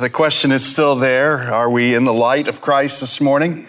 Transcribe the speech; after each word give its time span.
the 0.00 0.10
question 0.10 0.50
is 0.50 0.64
still 0.64 0.96
there. 0.96 1.52
Are 1.52 1.70
we 1.70 1.94
in 1.94 2.04
the 2.04 2.12
light 2.12 2.48
of 2.48 2.60
Christ 2.60 3.00
this 3.00 3.20
morning? 3.20 3.66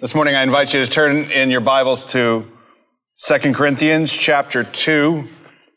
This 0.00 0.14
morning 0.14 0.34
I 0.34 0.42
invite 0.42 0.72
you 0.72 0.80
to 0.80 0.86
turn 0.86 1.30
in 1.30 1.50
your 1.50 1.60
Bibles 1.60 2.04
to 2.06 2.50
2 3.26 3.52
Corinthians 3.52 4.10
chapter 4.10 4.64
2. 4.64 5.28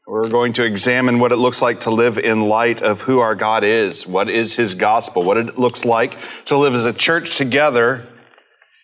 We're 0.07 0.29
going 0.29 0.53
to 0.53 0.63
examine 0.63 1.19
what 1.19 1.33
it 1.33 1.37
looks 1.37 1.61
like 1.61 1.81
to 1.81 1.91
live 1.91 2.17
in 2.17 2.41
light 2.47 2.81
of 2.81 3.01
who 3.01 3.19
our 3.19 3.35
God 3.35 3.65
is. 3.65 4.07
What 4.07 4.29
is 4.29 4.55
His 4.55 4.75
gospel? 4.75 5.23
What 5.23 5.37
it 5.37 5.59
looks 5.59 5.83
like 5.83 6.17
to 6.45 6.57
live 6.57 6.73
as 6.73 6.85
a 6.85 6.93
church 6.93 7.35
together 7.35 8.07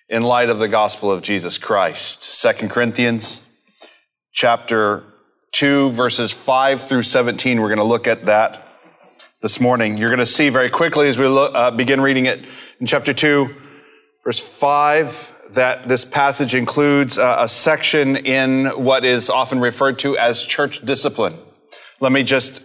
in 0.10 0.24
light 0.24 0.50
of 0.50 0.60
the 0.60 0.68
gospel 0.68 1.10
of 1.10 1.21
Jesus 1.21 1.58
Christ. 1.58 2.42
2 2.42 2.68
Corinthians 2.68 3.39
chapter 4.34 5.04
2 5.54 5.92
verses 5.92 6.32
5 6.32 6.89
through 6.89 7.04
17. 7.04 7.62
We're 7.62 7.70
going 7.70 7.78
to 7.78 7.86
look 7.86 8.08
at 8.08 8.26
that 8.26 8.66
this 9.41 9.59
morning. 9.59 9.97
You're 9.97 10.09
going 10.09 10.19
to 10.19 10.25
see 10.25 10.49
very 10.49 10.71
quickly 10.71 11.09
as 11.09 11.17
we 11.17 11.27
look, 11.27 11.51
uh, 11.54 11.69
begin 11.69 12.01
reading 12.01 12.25
it 12.25 12.43
in 12.79 12.87
chapter 12.87 13.14
2, 13.14 13.55
verse 14.23 14.39
5, 14.39 15.33
that 15.51 15.87
this 15.87 16.04
passage 16.04 16.55
includes 16.55 17.19
uh, 17.19 17.37
a 17.42 17.47
section 17.47 18.15
in 18.15 18.65
what 18.83 19.05
is 19.05 19.29
often 19.29 19.59
referred 19.59 20.00
to 20.00 20.18
as 20.18 20.43
church 20.43 20.83
discipline. 20.83 21.39
Let 22.01 22.11
me 22.11 22.23
just 22.23 22.64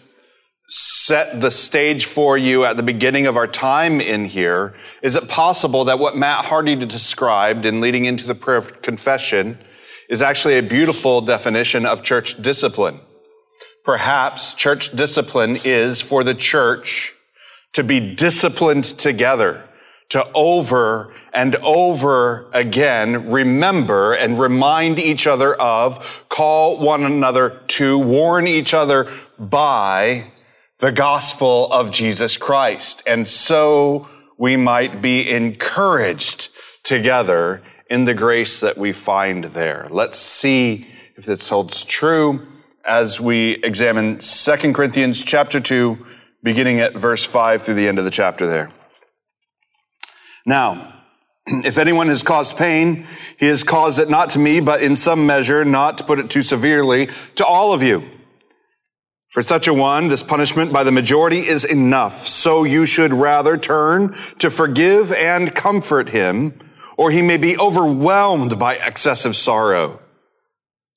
set 0.69 1.43
the 1.43 1.51
stage 1.51 2.07
for 2.07 2.39
you 2.39 2.65
at 2.65 2.79
the 2.79 2.83
beginning 2.83 3.27
of 3.27 3.37
our 3.37 3.47
time 3.47 4.01
in 4.01 4.25
here. 4.25 4.75
Is 5.03 5.15
it 5.15 5.29
possible 5.29 5.85
that 5.85 5.99
what 5.99 6.17
Matt 6.17 6.47
Hardy 6.47 6.87
described 6.87 7.67
in 7.67 7.83
leading 7.83 8.07
into 8.07 8.27
the 8.27 8.35
prayer 8.35 8.57
of 8.57 8.81
confession 8.81 9.59
is 10.09 10.23
actually 10.23 10.57
a 10.57 10.63
beautiful 10.63 11.21
definition 11.21 11.85
of 11.85 12.03
church 12.03 12.41
discipline? 12.41 13.01
Perhaps 13.85 14.55
church 14.55 14.95
discipline 14.95 15.59
is 15.65 16.01
for 16.01 16.23
the 16.23 16.35
church 16.35 17.13
to 17.73 17.83
be 17.83 18.15
disciplined 18.15 18.85
together, 18.85 19.65
to 20.11 20.25
over 20.35 21.13
and 21.35 21.57
over 21.57 22.49
again 22.53 23.31
remember 23.31 24.13
and 24.13 24.39
remind 24.39 24.99
each 24.99 25.27
other 25.27 25.55
of, 25.55 26.25
call 26.29 26.79
one 26.79 27.05
another 27.05 27.61
to, 27.69 27.99
warn 27.99 28.47
each 28.47 28.73
other 28.73 29.13
by 29.39 30.31
the 30.79 30.93
gospel 30.93 31.73
of 31.73 31.91
Jesus 31.91 32.37
Christ. 32.37 33.03
And 33.07 33.29
so 33.29 34.09
we 34.39 34.57
might 34.57 35.03
be 35.03 35.29
encouraged 35.29 36.51
together 36.85 37.63
in 37.91 38.05
the 38.05 38.15
grace 38.15 38.61
that 38.61 38.79
we 38.79 38.93
find 38.93 39.45
there. 39.55 39.89
Let's 39.91 40.19
see 40.19 40.87
if 41.17 41.25
this 41.25 41.49
holds 41.49 41.83
true 41.85 42.47
as 42.85 43.21
we 43.21 43.53
examine 43.63 44.19
2 44.19 44.73
Corinthians 44.73 45.25
chapter 45.25 45.61
2, 45.61 46.07
beginning 46.43 46.81
at 46.81 46.95
verse 46.95 47.25
5 47.25 47.63
through 47.63 47.75
the 47.75 47.89
end 47.89 47.99
of 47.99 48.05
the 48.05 48.11
chapter 48.11 48.47
there. 48.47 48.73
Now, 50.45 51.03
if 51.47 51.79
anyone 51.79 52.09
has 52.09 52.23
caused 52.23 52.57
pain, 52.57 53.07
he 53.39 53.47
has 53.47 53.63
caused 53.63 53.99
it 53.99 54.11
not 54.11 54.31
to 54.31 54.39
me, 54.39 54.61
but 54.61 54.83
in 54.83 54.97
some 54.97 55.27
measure, 55.27 55.65
not 55.65 55.99
to 55.99 56.05
put 56.05 56.19
it 56.19 56.31
too 56.31 56.43
severely, 56.43 57.09
to 57.37 57.47
all 57.47 57.73
of 57.73 57.83
you. 57.83 58.03
For 59.33 59.43
such 59.43 59.67
a 59.67 59.73
one, 59.73 60.09
this 60.09 60.23
punishment 60.23 60.75
by 60.75 60.85
the 60.85 60.93
majority 60.93 61.47
is 61.49 61.65
enough. 61.65 62.29
So 62.29 62.65
you 62.65 62.85
should 62.85 63.15
rather 63.15 63.57
turn 63.57 64.15
to 64.41 64.51
forgive 64.51 65.11
and 65.11 65.55
comfort 65.55 66.11
him, 66.11 66.59
or 66.99 67.11
he 67.11 67.23
may 67.23 67.39
be 67.39 67.57
overwhelmed 67.57 68.59
by 68.59 68.75
excessive 68.75 69.35
sorrow. 69.35 70.02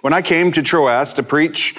When 0.00 0.12
I 0.12 0.22
came 0.22 0.52
to 0.52 0.62
Troas 0.62 1.14
to 1.14 1.22
preach 1.22 1.76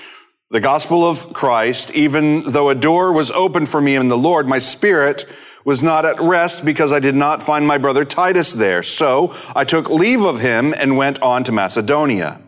the 0.49 0.59
gospel 0.59 1.07
of 1.07 1.33
Christ, 1.33 1.91
even 1.91 2.51
though 2.51 2.69
a 2.69 2.75
door 2.75 3.11
was 3.11 3.31
open 3.31 3.65
for 3.65 3.81
me 3.81 3.95
in 3.95 4.07
the 4.07 4.17
Lord, 4.17 4.47
my 4.47 4.59
spirit 4.59 5.25
was 5.65 5.83
not 5.83 6.05
at 6.05 6.21
rest 6.21 6.63
because 6.63 6.93
I 6.93 6.99
did 6.99 7.15
not 7.15 7.43
find 7.43 7.67
my 7.67 7.77
brother 7.77 8.05
Titus 8.05 8.53
there. 8.53 8.83
So 8.83 9.35
I 9.53 9.65
took 9.65 9.89
leave 9.89 10.21
of 10.21 10.39
him 10.39 10.73
and 10.73 10.95
went 10.95 11.21
on 11.21 11.43
to 11.43 11.51
Macedonia. 11.51 12.39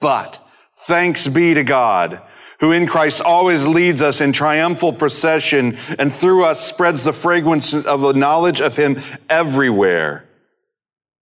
But 0.00 0.38
thanks 0.86 1.26
be 1.26 1.54
to 1.54 1.64
God, 1.64 2.22
who 2.60 2.70
in 2.70 2.86
Christ 2.86 3.20
always 3.20 3.66
leads 3.66 4.02
us 4.02 4.20
in 4.20 4.32
triumphal 4.32 4.92
procession 4.92 5.78
and 5.98 6.14
through 6.14 6.44
us 6.44 6.64
spreads 6.64 7.02
the 7.02 7.12
fragrance 7.12 7.74
of 7.74 8.02
the 8.02 8.12
knowledge 8.12 8.60
of 8.60 8.76
him 8.76 9.02
everywhere. 9.28 10.29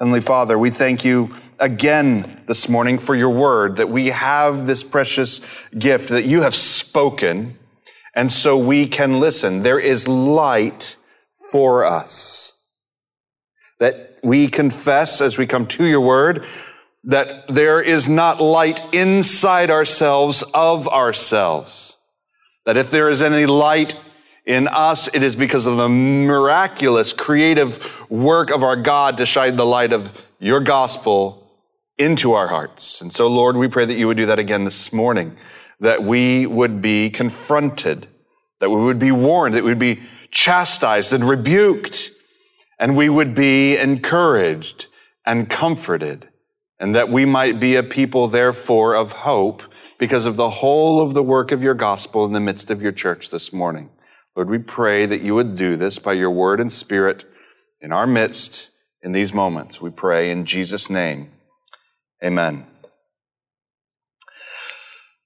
Heavenly 0.00 0.22
Father, 0.22 0.58
we 0.58 0.70
thank 0.70 1.04
you 1.04 1.36
again 1.60 2.42
this 2.48 2.68
morning 2.68 2.98
for 2.98 3.14
your 3.14 3.30
word, 3.30 3.76
that 3.76 3.88
we 3.88 4.08
have 4.08 4.66
this 4.66 4.82
precious 4.82 5.40
gift 5.78 6.08
that 6.08 6.24
you 6.24 6.42
have 6.42 6.56
spoken, 6.56 7.56
and 8.12 8.32
so 8.32 8.58
we 8.58 8.88
can 8.88 9.20
listen. 9.20 9.62
There 9.62 9.78
is 9.78 10.08
light 10.08 10.96
for 11.52 11.84
us. 11.84 12.54
That 13.78 14.18
we 14.24 14.48
confess 14.48 15.20
as 15.20 15.38
we 15.38 15.46
come 15.46 15.66
to 15.66 15.84
your 15.84 16.00
word 16.00 16.44
that 17.04 17.46
there 17.46 17.80
is 17.80 18.08
not 18.08 18.40
light 18.40 18.82
inside 18.92 19.70
ourselves 19.70 20.42
of 20.54 20.88
ourselves. 20.88 21.96
That 22.66 22.76
if 22.76 22.90
there 22.90 23.10
is 23.10 23.22
any 23.22 23.46
light 23.46 23.94
in 24.46 24.68
us, 24.68 25.08
it 25.14 25.22
is 25.22 25.36
because 25.36 25.66
of 25.66 25.76
the 25.76 25.88
miraculous 25.88 27.12
creative 27.12 27.90
work 28.10 28.50
of 28.50 28.62
our 28.62 28.76
God 28.76 29.16
to 29.16 29.26
shine 29.26 29.56
the 29.56 29.64
light 29.64 29.92
of 29.92 30.10
your 30.38 30.60
gospel 30.60 31.50
into 31.96 32.34
our 32.34 32.48
hearts. 32.48 33.00
And 33.00 33.12
so, 33.12 33.26
Lord, 33.26 33.56
we 33.56 33.68
pray 33.68 33.86
that 33.86 33.94
you 33.94 34.06
would 34.06 34.16
do 34.16 34.26
that 34.26 34.38
again 34.38 34.64
this 34.64 34.92
morning, 34.92 35.36
that 35.80 36.02
we 36.02 36.44
would 36.46 36.82
be 36.82 37.08
confronted, 37.08 38.08
that 38.60 38.68
we 38.68 38.82
would 38.82 38.98
be 38.98 39.12
warned, 39.12 39.54
that 39.54 39.64
we 39.64 39.70
would 39.70 39.78
be 39.78 40.02
chastised 40.30 41.12
and 41.12 41.26
rebuked, 41.26 42.10
and 42.78 42.96
we 42.96 43.08
would 43.08 43.34
be 43.34 43.76
encouraged 43.76 44.86
and 45.24 45.48
comforted, 45.48 46.28
and 46.78 46.94
that 46.94 47.08
we 47.08 47.24
might 47.24 47.60
be 47.60 47.76
a 47.76 47.82
people, 47.82 48.28
therefore, 48.28 48.94
of 48.94 49.12
hope 49.12 49.62
because 49.98 50.26
of 50.26 50.36
the 50.36 50.50
whole 50.50 51.00
of 51.00 51.14
the 51.14 51.22
work 51.22 51.52
of 51.52 51.62
your 51.62 51.74
gospel 51.74 52.26
in 52.26 52.32
the 52.32 52.40
midst 52.40 52.70
of 52.70 52.82
your 52.82 52.92
church 52.92 53.30
this 53.30 53.52
morning. 53.52 53.88
Lord, 54.36 54.50
we 54.50 54.58
pray 54.58 55.06
that 55.06 55.20
you 55.20 55.34
would 55.36 55.56
do 55.56 55.76
this 55.76 56.00
by 56.00 56.14
your 56.14 56.30
word 56.30 56.58
and 56.58 56.72
spirit 56.72 57.24
in 57.80 57.92
our 57.92 58.06
midst 58.06 58.68
in 59.00 59.12
these 59.12 59.32
moments. 59.32 59.80
We 59.80 59.90
pray 59.90 60.30
in 60.30 60.44
Jesus' 60.44 60.90
name. 60.90 61.30
Amen. 62.22 62.66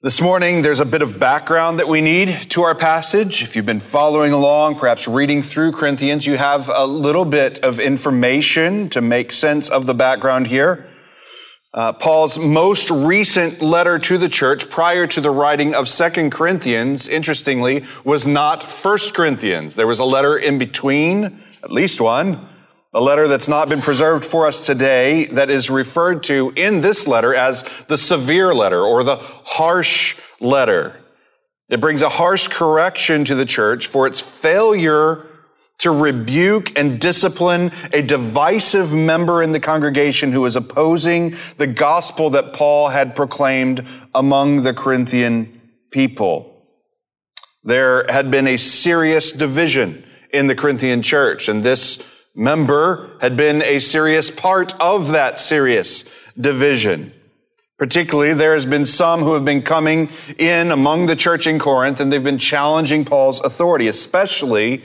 This 0.02 0.20
morning, 0.20 0.60
there's 0.60 0.78
a 0.78 0.84
bit 0.84 1.00
of 1.00 1.18
background 1.18 1.78
that 1.78 1.88
we 1.88 2.00
need 2.00 2.50
to 2.50 2.62
our 2.62 2.74
passage. 2.74 3.42
If 3.42 3.56
you've 3.56 3.66
been 3.66 3.80
following 3.80 4.32
along, 4.32 4.78
perhaps 4.78 5.08
reading 5.08 5.42
through 5.42 5.72
Corinthians, 5.72 6.26
you 6.26 6.36
have 6.36 6.68
a 6.68 6.86
little 6.86 7.24
bit 7.24 7.60
of 7.60 7.80
information 7.80 8.90
to 8.90 9.00
make 9.00 9.32
sense 9.32 9.70
of 9.70 9.86
the 9.86 9.94
background 9.94 10.48
here. 10.48 10.87
Uh, 11.74 11.92
Paul's 11.92 12.38
most 12.38 12.90
recent 12.90 13.60
letter 13.60 13.98
to 13.98 14.16
the 14.16 14.28
church 14.28 14.70
prior 14.70 15.06
to 15.06 15.20
the 15.20 15.30
writing 15.30 15.74
of 15.74 15.86
Second 15.86 16.30
Corinthians, 16.30 17.06
interestingly, 17.08 17.84
was 18.04 18.26
not 18.26 18.70
First 18.70 19.12
Corinthians. 19.12 19.74
There 19.74 19.86
was 19.86 19.98
a 19.98 20.04
letter 20.04 20.38
in 20.38 20.58
between, 20.58 21.44
at 21.62 21.70
least 21.70 22.00
one, 22.00 22.48
a 22.94 23.00
letter 23.02 23.28
that's 23.28 23.48
not 23.48 23.68
been 23.68 23.82
preserved 23.82 24.24
for 24.24 24.46
us 24.46 24.64
today 24.64 25.26
that 25.26 25.50
is 25.50 25.68
referred 25.68 26.22
to 26.24 26.54
in 26.56 26.80
this 26.80 27.06
letter 27.06 27.34
as 27.34 27.62
the 27.86 27.98
severe 27.98 28.54
letter 28.54 28.80
or 28.80 29.04
the 29.04 29.16
harsh 29.16 30.16
letter. 30.40 30.96
It 31.68 31.82
brings 31.82 32.00
a 32.00 32.08
harsh 32.08 32.48
correction 32.48 33.26
to 33.26 33.34
the 33.34 33.44
church 33.44 33.88
for 33.88 34.06
its 34.06 34.20
failure 34.22 35.26
to 35.78 35.90
rebuke 35.90 36.76
and 36.76 37.00
discipline 37.00 37.72
a 37.92 38.02
divisive 38.02 38.92
member 38.92 39.42
in 39.42 39.52
the 39.52 39.60
congregation 39.60 40.32
who 40.32 40.40
was 40.40 40.56
opposing 40.56 41.36
the 41.56 41.66
gospel 41.66 42.30
that 42.30 42.52
Paul 42.52 42.88
had 42.88 43.14
proclaimed 43.14 43.86
among 44.14 44.64
the 44.64 44.74
Corinthian 44.74 45.60
people. 45.90 46.64
There 47.62 48.10
had 48.10 48.30
been 48.30 48.46
a 48.46 48.56
serious 48.56 49.30
division 49.30 50.04
in 50.32 50.46
the 50.48 50.54
Corinthian 50.54 51.02
church, 51.02 51.48
and 51.48 51.64
this 51.64 52.02
member 52.34 53.16
had 53.20 53.36
been 53.36 53.62
a 53.62 53.80
serious 53.80 54.30
part 54.30 54.72
of 54.80 55.08
that 55.08 55.40
serious 55.40 56.04
division. 56.38 57.12
Particularly, 57.78 58.34
there 58.34 58.54
has 58.54 58.66
been 58.66 58.86
some 58.86 59.20
who 59.20 59.34
have 59.34 59.44
been 59.44 59.62
coming 59.62 60.10
in 60.36 60.72
among 60.72 61.06
the 61.06 61.14
church 61.14 61.46
in 61.46 61.60
Corinth 61.60 62.00
and 62.00 62.12
they've 62.12 62.22
been 62.22 62.38
challenging 62.38 63.04
Paul's 63.04 63.40
authority, 63.40 63.86
especially 63.86 64.82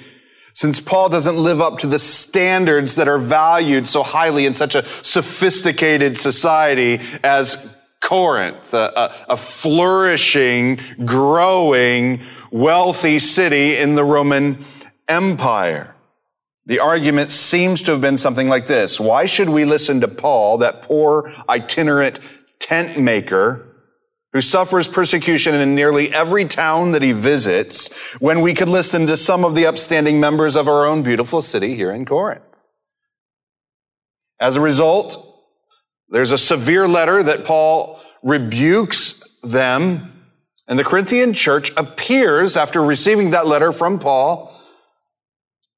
since 0.53 0.79
Paul 0.79 1.09
doesn't 1.09 1.37
live 1.37 1.61
up 1.61 1.79
to 1.79 1.87
the 1.87 1.99
standards 1.99 2.95
that 2.95 3.07
are 3.07 3.17
valued 3.17 3.89
so 3.89 4.03
highly 4.03 4.45
in 4.45 4.55
such 4.55 4.75
a 4.75 4.85
sophisticated 5.01 6.19
society 6.19 7.01
as 7.23 7.73
Corinth, 8.01 8.73
a, 8.73 9.25
a, 9.29 9.37
flourishing, 9.37 10.79
growing, 11.05 12.21
wealthy 12.51 13.17
city 13.17 13.77
in 13.77 13.95
the 13.95 14.03
Roman 14.03 14.65
Empire. 15.07 15.95
The 16.65 16.79
argument 16.79 17.31
seems 17.31 17.81
to 17.83 17.91
have 17.91 18.01
been 18.01 18.17
something 18.17 18.47
like 18.47 18.67
this. 18.67 18.99
Why 18.99 19.25
should 19.25 19.49
we 19.49 19.65
listen 19.65 20.01
to 20.01 20.07
Paul, 20.07 20.59
that 20.59 20.83
poor 20.83 21.33
itinerant 21.49 22.19
tent 22.59 22.99
maker, 22.99 23.72
who 24.33 24.41
suffers 24.41 24.87
persecution 24.87 25.53
in 25.53 25.75
nearly 25.75 26.11
every 26.13 26.45
town 26.45 26.91
that 26.91 27.03
he 27.03 27.11
visits, 27.11 27.93
when 28.19 28.41
we 28.41 28.53
could 28.55 28.67
listen 28.67 29.07
to 29.07 29.15
some 29.15 29.45
of 29.45 29.53
the 29.53 29.67
upstanding 29.67 30.19
members 30.19 30.55
of 30.55 30.67
our 30.67 30.85
own 30.85 31.03
beautiful 31.03 31.41
city 31.41 31.75
here 31.75 31.91
in 31.91 32.03
Corinth. 32.03 32.43
As 34.39 34.57
a 34.57 34.61
result, 34.61 35.23
there's 36.09 36.31
a 36.31 36.37
severe 36.37 36.87
letter 36.87 37.21
that 37.21 37.45
Paul 37.45 38.01
rebukes 38.23 39.21
them, 39.43 40.25
and 40.67 40.79
the 40.79 40.83
Corinthian 40.83 41.33
church 41.33 41.71
appears, 41.77 42.57
after 42.57 42.81
receiving 42.81 43.31
that 43.31 43.45
letter 43.45 43.71
from 43.71 43.99
Paul, 43.99 44.49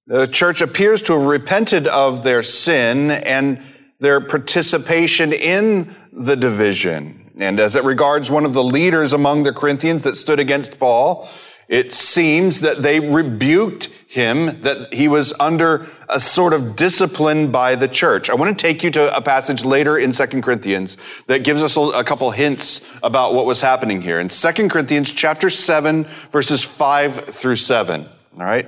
the 0.07 0.27
church 0.27 0.61
appears 0.61 1.01
to 1.03 1.13
have 1.13 1.23
repented 1.23 1.87
of 1.87 2.23
their 2.23 2.43
sin 2.43 3.11
and 3.11 3.61
their 3.99 4.21
participation 4.21 5.33
in 5.33 5.95
the 6.13 6.35
division. 6.35 7.24
And 7.39 7.59
as 7.59 7.75
it 7.75 7.83
regards 7.83 8.31
one 8.31 8.45
of 8.45 8.53
the 8.53 8.63
leaders 8.63 9.13
among 9.13 9.43
the 9.43 9.53
Corinthians 9.53 10.03
that 10.03 10.15
stood 10.15 10.39
against 10.39 10.79
Paul, 10.79 11.29
it 11.67 11.93
seems 11.93 12.61
that 12.61 12.81
they 12.81 12.99
rebuked 12.99 13.89
him, 14.07 14.61
that 14.61 14.93
he 14.93 15.07
was 15.07 15.33
under 15.39 15.89
a 16.07 16.21
sort 16.21 16.53
of 16.53 16.75
discipline 16.75 17.51
by 17.51 17.75
the 17.75 17.87
church. 17.87 18.29
I 18.29 18.35
want 18.35 18.57
to 18.57 18.61
take 18.61 18.83
you 18.83 18.91
to 18.91 19.15
a 19.15 19.21
passage 19.21 19.65
later 19.65 19.97
in 19.97 20.11
2 20.11 20.41
Corinthians 20.41 20.95
that 21.27 21.43
gives 21.43 21.61
us 21.61 21.75
a 21.75 22.03
couple 22.03 22.29
hints 22.31 22.81
about 23.01 23.33
what 23.33 23.45
was 23.45 23.61
happening 23.61 24.01
here. 24.01 24.19
In 24.19 24.29
2 24.29 24.69
Corinthians 24.69 25.11
chapter 25.11 25.49
7, 25.49 26.07
verses 26.31 26.63
5 26.63 27.35
through 27.35 27.55
7. 27.55 28.07
All 28.37 28.45
right? 28.45 28.67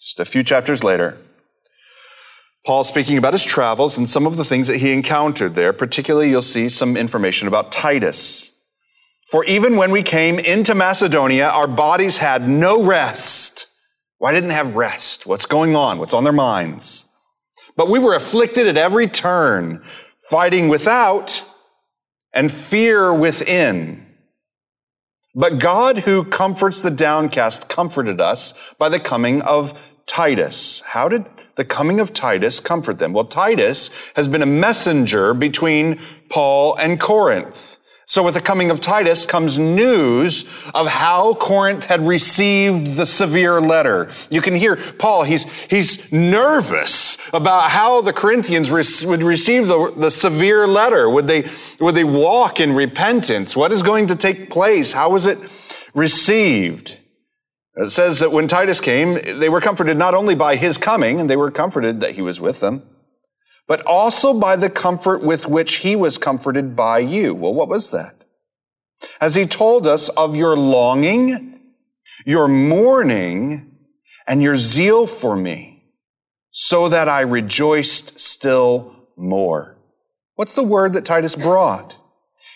Just 0.00 0.20
a 0.20 0.24
few 0.24 0.44
chapters 0.44 0.84
later. 0.84 1.18
Paul 2.66 2.84
speaking 2.84 3.16
about 3.16 3.32
his 3.32 3.44
travels 3.44 3.96
and 3.96 4.08
some 4.08 4.26
of 4.26 4.36
the 4.36 4.44
things 4.44 4.66
that 4.68 4.78
he 4.78 4.92
encountered 4.92 5.54
there. 5.54 5.72
Particularly, 5.72 6.30
you'll 6.30 6.42
see 6.42 6.68
some 6.68 6.96
information 6.96 7.48
about 7.48 7.72
Titus. 7.72 8.50
For 9.30 9.44
even 9.44 9.76
when 9.76 9.90
we 9.90 10.02
came 10.02 10.38
into 10.38 10.74
Macedonia, 10.74 11.48
our 11.48 11.66
bodies 11.66 12.16
had 12.16 12.48
no 12.48 12.82
rest. 12.82 13.66
Why 14.18 14.32
didn't 14.32 14.48
they 14.48 14.54
have 14.54 14.74
rest? 14.74 15.26
What's 15.26 15.46
going 15.46 15.76
on? 15.76 15.98
What's 15.98 16.14
on 16.14 16.24
their 16.24 16.32
minds? 16.32 17.04
But 17.76 17.88
we 17.88 17.98
were 17.98 18.14
afflicted 18.14 18.66
at 18.66 18.76
every 18.76 19.06
turn, 19.06 19.84
fighting 20.28 20.68
without 20.68 21.42
and 22.32 22.50
fear 22.50 23.12
within. 23.14 24.06
But 25.34 25.58
God 25.58 25.98
who 25.98 26.24
comforts 26.24 26.82
the 26.82 26.90
downcast 26.90 27.68
comforted 27.68 28.20
us 28.20 28.54
by 28.78 28.88
the 28.88 28.98
coming 28.98 29.42
of 29.42 29.78
Titus. 30.06 30.80
How 30.80 31.08
did 31.08 31.26
the 31.58 31.64
coming 31.64 32.00
of 32.00 32.14
Titus 32.14 32.60
comfort 32.60 32.98
them? 32.98 33.12
Well, 33.12 33.26
Titus 33.26 33.90
has 34.14 34.28
been 34.28 34.42
a 34.42 34.46
messenger 34.46 35.34
between 35.34 36.00
Paul 36.30 36.76
and 36.76 36.98
Corinth. 36.98 37.78
So 38.06 38.22
with 38.22 38.32
the 38.32 38.40
coming 38.40 38.70
of 38.70 38.80
Titus 38.80 39.26
comes 39.26 39.58
news 39.58 40.46
of 40.72 40.86
how 40.86 41.34
Corinth 41.34 41.84
had 41.84 42.06
received 42.06 42.96
the 42.96 43.04
severe 43.04 43.60
letter. 43.60 44.10
You 44.30 44.40
can 44.40 44.54
hear 44.54 44.76
Paul, 44.76 45.24
he's, 45.24 45.44
he's 45.68 46.10
nervous 46.12 47.18
about 47.34 47.70
how 47.70 48.00
the 48.00 48.12
Corinthians 48.14 48.70
would 48.70 49.22
receive 49.22 49.66
the, 49.66 49.92
the 49.94 50.10
severe 50.10 50.66
letter. 50.66 51.10
Would 51.10 51.26
they, 51.26 51.50
would 51.80 51.96
they 51.96 52.04
walk 52.04 52.60
in 52.60 52.74
repentance? 52.74 53.54
What 53.56 53.72
is 53.72 53.82
going 53.82 54.06
to 54.06 54.16
take 54.16 54.48
place? 54.48 54.92
How 54.92 55.10
was 55.10 55.26
it 55.26 55.38
received? 55.92 56.97
It 57.78 57.90
says 57.90 58.18
that 58.18 58.32
when 58.32 58.48
Titus 58.48 58.80
came, 58.80 59.38
they 59.38 59.48
were 59.48 59.60
comforted 59.60 59.96
not 59.96 60.14
only 60.14 60.34
by 60.34 60.56
his 60.56 60.76
coming, 60.78 61.20
and 61.20 61.30
they 61.30 61.36
were 61.36 61.52
comforted 61.52 62.00
that 62.00 62.16
he 62.16 62.22
was 62.22 62.40
with 62.40 62.58
them, 62.58 62.82
but 63.68 63.82
also 63.82 64.34
by 64.34 64.56
the 64.56 64.68
comfort 64.68 65.22
with 65.22 65.46
which 65.46 65.76
he 65.76 65.94
was 65.94 66.18
comforted 66.18 66.74
by 66.74 66.98
you. 66.98 67.34
Well, 67.34 67.54
what 67.54 67.68
was 67.68 67.90
that? 67.90 68.16
As 69.20 69.36
he 69.36 69.46
told 69.46 69.86
us 69.86 70.08
of 70.08 70.34
your 70.34 70.56
longing, 70.56 71.60
your 72.26 72.48
mourning, 72.48 73.76
and 74.26 74.42
your 74.42 74.56
zeal 74.56 75.06
for 75.06 75.36
me, 75.36 75.84
so 76.50 76.88
that 76.88 77.08
I 77.08 77.20
rejoiced 77.20 78.18
still 78.18 79.06
more. 79.16 79.76
What's 80.34 80.56
the 80.56 80.64
word 80.64 80.94
that 80.94 81.04
Titus 81.04 81.36
brought? 81.36 81.94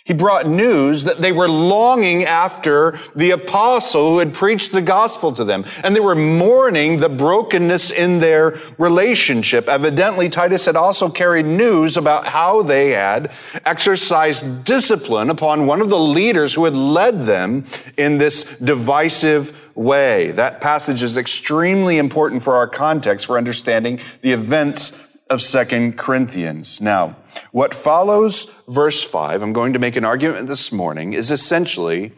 He 0.05 0.15
brought 0.15 0.49
news 0.49 1.05
that 1.05 1.21
they 1.21 1.31
were 1.31 1.49
longing 1.49 2.25
after 2.25 2.99
the 3.15 3.31
apostle 3.31 4.11
who 4.11 4.19
had 4.19 4.35
preached 4.35 4.73
the 4.73 4.83
gospel 4.83 5.33
to 5.35 5.45
them. 5.45 5.65
And 5.85 5.95
they 5.95 6.01
were 6.01 6.17
mourning 6.17 6.99
the 6.99 7.09
brokenness 7.09 7.93
in 7.93 8.19
their 8.19 8.59
relationship. 8.79 9.69
Evidently, 9.69 10.29
Titus 10.29 10.65
had 10.65 10.75
also 10.75 11.09
carried 11.09 11.47
news 11.47 11.97
about 11.97 12.27
how 12.27 12.63
they 12.63 12.91
had 12.91 13.31
exercised 13.65 14.65
discipline 14.65 15.31
upon 15.31 15.67
one 15.67 15.81
of 15.81 15.89
the 15.89 15.99
leaders 15.99 16.53
who 16.53 16.65
had 16.65 16.75
led 16.75 17.25
them 17.25 17.65
in 17.97 18.19
this 18.19 18.43
divisive 18.59 19.57
way. 19.77 20.33
That 20.33 20.61
passage 20.61 21.03
is 21.03 21.17
extremely 21.17 21.99
important 21.99 22.43
for 22.43 22.57
our 22.57 22.67
context 22.67 23.27
for 23.27 23.39
understanding 23.39 24.01
the 24.21 24.33
events 24.33 24.93
of 25.33 25.41
Second 25.41 25.97
Corinthians. 25.97 26.79
Now, 26.79 27.17
what 27.53 27.73
follows 27.73 28.49
verse 28.69 29.03
5, 29.03 29.41
I'm 29.41 29.55
going 29.55 29.73
to 29.73 29.79
make 29.79 29.97
an 29.97 30.05
argument 30.05 30.47
this 30.47 30.71
morning, 30.71 31.15
is 31.15 31.31
essentially 31.31 32.13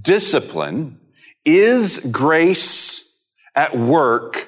discipline 0.00 1.00
is 1.44 1.98
grace 1.98 3.12
at 3.56 3.76
work 3.76 4.46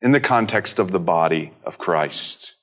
in 0.00 0.12
the 0.12 0.20
context 0.20 0.78
of 0.78 0.90
the 0.90 0.98
body 0.98 1.52
of 1.64 1.76
Christ. 1.76 2.54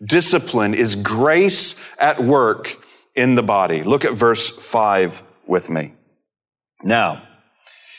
Discipline 0.00 0.72
is 0.72 0.94
grace 0.94 1.74
at 1.98 2.22
work 2.22 2.76
in 3.16 3.34
the 3.34 3.42
body. 3.42 3.82
Look 3.82 4.04
at 4.04 4.14
verse 4.14 4.48
5 4.48 5.20
with 5.48 5.68
me. 5.68 5.94
Now, 6.84 7.24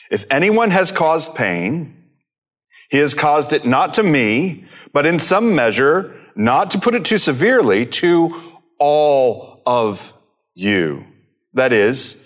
if 0.10 0.25
anyone 0.31 0.72
has 0.72 0.89
caused 0.89 1.36
pain, 1.36 1.98
he 2.89 3.00
has 3.00 3.13
caused 3.13 3.51
it 3.51 3.65
not 3.65 3.96
to 3.96 4.03
me, 4.03 4.63
but 4.93 5.05
in 5.05 5.19
some 5.19 5.53
measure 5.53 6.15
not 6.39 6.72
to 6.72 6.79
put 6.79 6.96
it 6.96 7.03
too 7.03 7.17
severely, 7.17 7.86
to 7.86 8.41
all 8.79 9.62
of 9.65 10.13
you. 10.55 11.05
That 11.53 11.74
is, 11.74 12.25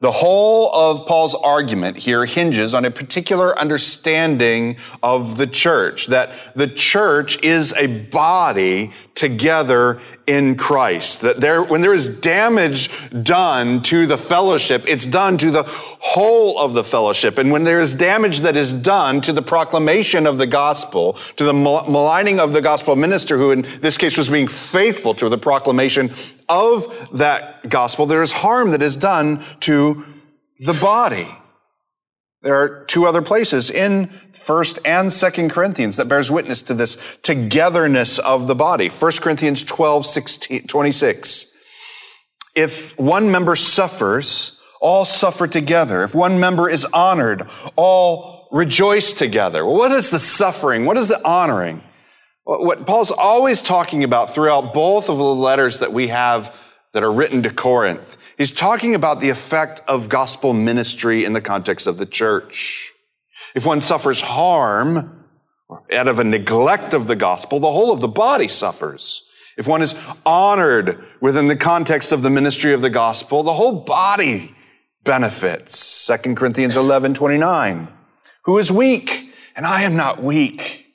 the 0.00 0.12
whole 0.12 0.72
of 0.72 1.06
Paul's 1.06 1.34
argument 1.34 1.96
here 1.96 2.24
hinges 2.24 2.72
on 2.72 2.84
a 2.84 2.90
particular 2.90 3.58
understanding 3.58 4.76
of 5.02 5.38
the 5.38 5.46
church, 5.46 6.06
that 6.06 6.30
the 6.54 6.68
church 6.68 7.42
is 7.42 7.72
a 7.74 7.86
body 7.86 8.92
together 9.14 10.00
in 10.26 10.56
Christ. 10.56 11.20
That 11.20 11.40
there, 11.40 11.62
when 11.62 11.80
there 11.82 11.94
is 11.94 12.08
damage 12.08 12.90
done 13.22 13.82
to 13.82 14.06
the 14.06 14.16
fellowship, 14.16 14.84
it's 14.86 15.06
done 15.06 15.38
to 15.38 15.50
the 15.50 15.64
whole 15.64 16.58
of 16.58 16.72
the 16.72 16.84
fellowship. 16.84 17.38
And 17.38 17.50
when 17.50 17.64
there 17.64 17.80
is 17.80 17.94
damage 17.94 18.40
that 18.40 18.56
is 18.56 18.72
done 18.72 19.20
to 19.22 19.32
the 19.32 19.42
proclamation 19.42 20.26
of 20.26 20.38
the 20.38 20.46
gospel, 20.46 21.18
to 21.36 21.44
the 21.44 21.52
maligning 21.52 22.40
of 22.40 22.52
the 22.52 22.62
gospel 22.62 22.96
minister, 22.96 23.36
who 23.36 23.50
in 23.50 23.62
this 23.80 23.98
case 23.98 24.16
was 24.16 24.28
being 24.28 24.48
faithful 24.48 25.14
to 25.16 25.28
the 25.28 25.38
proclamation 25.38 26.12
of 26.48 26.92
that 27.14 27.68
gospel, 27.68 28.06
there 28.06 28.22
is 28.22 28.32
harm 28.32 28.70
that 28.70 28.82
is 28.82 28.96
done 28.96 29.44
to 29.60 30.04
the 30.58 30.74
body. 30.74 31.28
There 32.42 32.56
are 32.56 32.84
two 32.84 33.06
other 33.06 33.22
places 33.22 33.70
in 33.70 34.10
First 34.32 34.80
and 34.84 35.12
Second 35.12 35.50
Corinthians 35.50 35.96
that 35.96 36.08
bears 36.08 36.30
witness 36.30 36.62
to 36.62 36.74
this 36.74 36.98
togetherness 37.22 38.18
of 38.18 38.48
the 38.48 38.56
body. 38.56 38.88
First 38.88 39.22
Corinthians 39.22 39.62
12, 39.62 40.06
16, 40.06 40.66
26. 40.66 41.46
If 42.56 42.98
one 42.98 43.30
member 43.30 43.54
suffers, 43.54 44.58
all 44.80 45.04
suffer 45.04 45.46
together. 45.46 46.02
If 46.02 46.14
one 46.14 46.40
member 46.40 46.68
is 46.68 46.84
honored, 46.86 47.48
all 47.76 48.48
rejoice 48.50 49.12
together. 49.12 49.64
Well, 49.64 49.76
what 49.76 49.92
is 49.92 50.10
the 50.10 50.18
suffering? 50.18 50.84
What 50.84 50.98
is 50.98 51.06
the 51.06 51.24
honoring? 51.24 51.82
What 52.44 52.84
Paul's 52.86 53.12
always 53.12 53.62
talking 53.62 54.02
about 54.02 54.34
throughout 54.34 54.74
both 54.74 55.08
of 55.08 55.16
the 55.16 55.22
letters 55.22 55.78
that 55.78 55.92
we 55.92 56.08
have 56.08 56.52
that 56.92 57.04
are 57.04 57.12
written 57.12 57.44
to 57.44 57.50
Corinth, 57.50 58.16
he's 58.38 58.52
talking 58.52 58.94
about 58.94 59.20
the 59.20 59.30
effect 59.30 59.80
of 59.88 60.08
gospel 60.08 60.52
ministry 60.52 61.24
in 61.24 61.32
the 61.32 61.40
context 61.40 61.86
of 61.86 61.98
the 61.98 62.06
church. 62.06 62.90
If 63.54 63.66
one 63.66 63.80
suffers 63.80 64.20
harm 64.20 65.26
out 65.92 66.08
of 66.08 66.18
a 66.18 66.24
neglect 66.24 66.94
of 66.94 67.06
the 67.06 67.16
gospel, 67.16 67.60
the 67.60 67.72
whole 67.72 67.92
of 67.92 68.00
the 68.00 68.08
body 68.08 68.48
suffers. 68.48 69.22
If 69.56 69.66
one 69.66 69.82
is 69.82 69.94
honored 70.24 71.04
within 71.20 71.48
the 71.48 71.56
context 71.56 72.12
of 72.12 72.22
the 72.22 72.30
ministry 72.30 72.72
of 72.72 72.80
the 72.80 72.90
gospel, 72.90 73.42
the 73.42 73.52
whole 73.52 73.84
body 73.84 74.54
benefits. 75.04 76.06
2 76.06 76.34
Corinthians 76.34 76.76
11, 76.76 77.14
29. 77.14 77.88
Who 78.44 78.58
is 78.58 78.72
weak? 78.72 79.32
And 79.54 79.66
I 79.66 79.82
am 79.82 79.96
not 79.96 80.22
weak. 80.22 80.86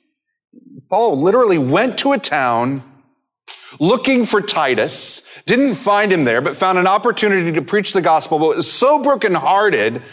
Paul 0.90 1.22
literally 1.22 1.58
went 1.58 2.00
to 2.00 2.14
a 2.14 2.18
town 2.18 2.84
looking 3.80 4.26
for 4.26 4.42
Titus, 4.42 5.22
didn't 5.48 5.76
find 5.76 6.12
him 6.12 6.26
there, 6.26 6.42
but 6.42 6.58
found 6.58 6.78
an 6.78 6.88
opportunity 6.88 7.54
to 7.54 7.62
preach 7.62 7.94
the 7.94 8.02
gospel, 8.02 8.38
but 8.38 8.58
was 8.58 8.72
so 8.72 9.02
brokenhearted 9.02 10.04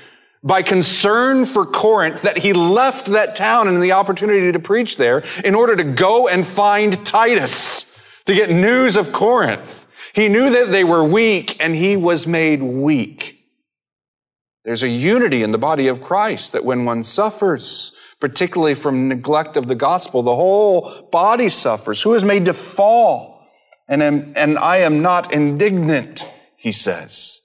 by 0.44 0.62
concern 0.62 1.44
for 1.44 1.66
Corinth 1.66 2.22
that 2.22 2.38
he 2.38 2.52
left 2.52 3.06
that 3.06 3.34
town 3.34 3.66
and 3.66 3.82
the 3.82 3.92
opportunity 3.92 4.52
to 4.52 4.58
preach 4.58 4.96
there 4.96 5.24
in 5.44 5.54
order 5.54 5.74
to 5.74 5.84
go 5.84 6.28
and 6.28 6.46
find 6.46 7.04
Titus 7.04 7.98
to 8.26 8.34
get 8.34 8.48
news 8.48 8.96
of 8.96 9.12
Corinth. 9.12 9.68
He 10.14 10.28
knew 10.28 10.50
that 10.50 10.70
they 10.70 10.84
were 10.84 11.02
weak 11.02 11.56
and 11.60 11.74
he 11.74 11.96
was 11.96 12.26
made 12.26 12.62
weak. 12.62 13.40
There's 14.64 14.82
a 14.82 14.88
unity 14.88 15.42
in 15.42 15.50
the 15.50 15.58
body 15.58 15.88
of 15.88 16.00
Christ 16.00 16.52
that 16.52 16.64
when 16.64 16.84
one 16.84 17.02
suffers, 17.04 17.92
particularly 18.20 18.74
from 18.74 19.08
neglect 19.08 19.56
of 19.56 19.66
the 19.66 19.74
gospel, 19.74 20.22
the 20.22 20.34
whole 20.34 21.08
body 21.10 21.48
suffers. 21.48 22.00
Who 22.02 22.14
is 22.14 22.22
made 22.22 22.44
to 22.44 22.54
fall? 22.54 23.33
And, 23.88 24.02
am, 24.02 24.32
and 24.36 24.58
I 24.58 24.78
am 24.78 25.02
not 25.02 25.32
indignant, 25.32 26.24
he 26.56 26.72
says. 26.72 27.40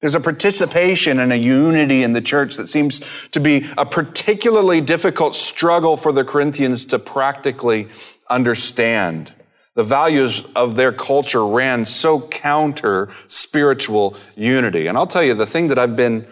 There's 0.00 0.14
a 0.14 0.20
participation 0.20 1.18
and 1.18 1.32
a 1.32 1.36
unity 1.36 2.02
in 2.02 2.12
the 2.12 2.20
church 2.20 2.56
that 2.56 2.68
seems 2.68 3.00
to 3.32 3.40
be 3.40 3.68
a 3.76 3.86
particularly 3.86 4.80
difficult 4.80 5.36
struggle 5.36 5.96
for 5.96 6.12
the 6.12 6.24
Corinthians 6.24 6.84
to 6.86 6.98
practically 6.98 7.88
understand. 8.28 9.32
The 9.74 9.84
values 9.84 10.42
of 10.54 10.76
their 10.76 10.92
culture 10.92 11.46
ran 11.46 11.86
so 11.86 12.20
counter 12.20 13.10
spiritual 13.28 14.16
unity. 14.34 14.86
And 14.86 14.96
I'll 14.96 15.06
tell 15.06 15.22
you, 15.22 15.34
the 15.34 15.46
thing 15.46 15.68
that 15.68 15.78
I've 15.78 15.96
been 15.96 16.26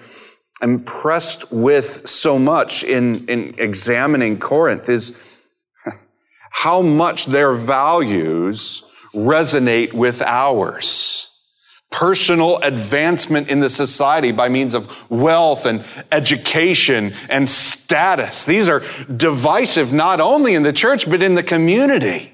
impressed 0.62 1.52
with 1.52 2.08
so 2.08 2.38
much 2.38 2.84
in, 2.84 3.28
in 3.28 3.54
examining 3.58 4.38
Corinth 4.38 4.88
is 4.88 5.16
how 6.50 6.80
much 6.80 7.26
their 7.26 7.54
values 7.54 8.82
resonate 9.14 9.92
with 9.92 10.21
ours. 10.23 11.30
Personal 11.90 12.59
advancement 12.59 13.49
in 13.49 13.61
the 13.61 13.71
society 13.71 14.33
by 14.33 14.49
means 14.49 14.75
of 14.75 14.90
wealth 15.09 15.64
and 15.64 15.85
education 16.11 17.14
and 17.28 17.49
status. 17.49 18.44
These 18.44 18.68
are 18.68 18.83
divisive 19.04 19.92
not 19.92 20.21
only 20.21 20.54
in 20.54 20.64
the 20.64 20.73
church, 20.73 21.09
but 21.09 21.23
in 21.23 21.37
the 21.37 21.42
community. 21.42 22.33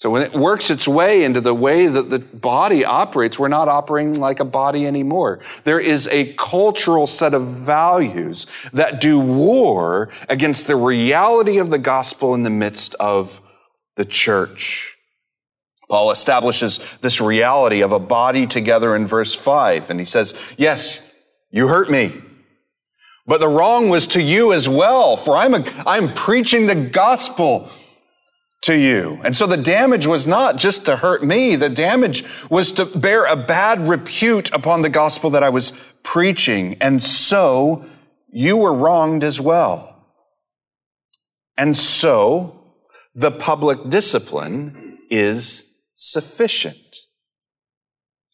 So 0.00 0.08
when 0.08 0.22
it 0.22 0.32
works 0.32 0.70
its 0.70 0.88
way 0.88 1.24
into 1.24 1.42
the 1.42 1.52
way 1.52 1.86
that 1.86 2.08
the 2.08 2.20
body 2.20 2.86
operates, 2.86 3.38
we're 3.38 3.48
not 3.48 3.68
operating 3.68 4.14
like 4.14 4.40
a 4.40 4.46
body 4.46 4.86
anymore. 4.86 5.40
There 5.64 5.78
is 5.78 6.08
a 6.08 6.32
cultural 6.38 7.06
set 7.06 7.34
of 7.34 7.46
values 7.46 8.46
that 8.72 9.02
do 9.02 9.18
war 9.18 10.08
against 10.26 10.66
the 10.66 10.76
reality 10.76 11.58
of 11.58 11.68
the 11.68 11.76
gospel 11.76 12.34
in 12.34 12.44
the 12.44 12.50
midst 12.50 12.94
of 12.94 13.42
the 13.96 14.06
church. 14.06 14.89
Paul 15.90 16.12
establishes 16.12 16.78
this 17.00 17.20
reality 17.20 17.82
of 17.82 17.90
a 17.90 17.98
body 17.98 18.46
together 18.46 18.94
in 18.94 19.08
verse 19.08 19.34
5, 19.34 19.90
and 19.90 19.98
he 19.98 20.06
says, 20.06 20.34
Yes, 20.56 21.02
you 21.50 21.66
hurt 21.66 21.90
me. 21.90 22.22
But 23.26 23.40
the 23.40 23.48
wrong 23.48 23.88
was 23.88 24.06
to 24.08 24.22
you 24.22 24.52
as 24.52 24.68
well, 24.68 25.16
for 25.16 25.36
I'm, 25.36 25.52
a, 25.52 25.64
I'm 25.86 26.14
preaching 26.14 26.66
the 26.66 26.76
gospel 26.76 27.70
to 28.62 28.78
you. 28.78 29.20
And 29.24 29.36
so 29.36 29.46
the 29.46 29.56
damage 29.56 30.06
was 30.06 30.26
not 30.26 30.56
just 30.56 30.86
to 30.86 30.96
hurt 30.96 31.24
me. 31.24 31.56
The 31.56 31.68
damage 31.68 32.24
was 32.48 32.72
to 32.72 32.84
bear 32.84 33.24
a 33.26 33.36
bad 33.36 33.88
repute 33.88 34.52
upon 34.52 34.82
the 34.82 34.88
gospel 34.88 35.30
that 35.30 35.42
I 35.42 35.48
was 35.48 35.72
preaching. 36.02 36.76
And 36.80 37.02
so 37.02 37.84
you 38.32 38.56
were 38.56 38.74
wronged 38.74 39.24
as 39.24 39.40
well. 39.40 40.06
And 41.56 41.76
so 41.76 42.74
the 43.14 43.30
public 43.30 43.88
discipline 43.88 44.98
is 45.10 45.64
sufficient. 46.00 46.78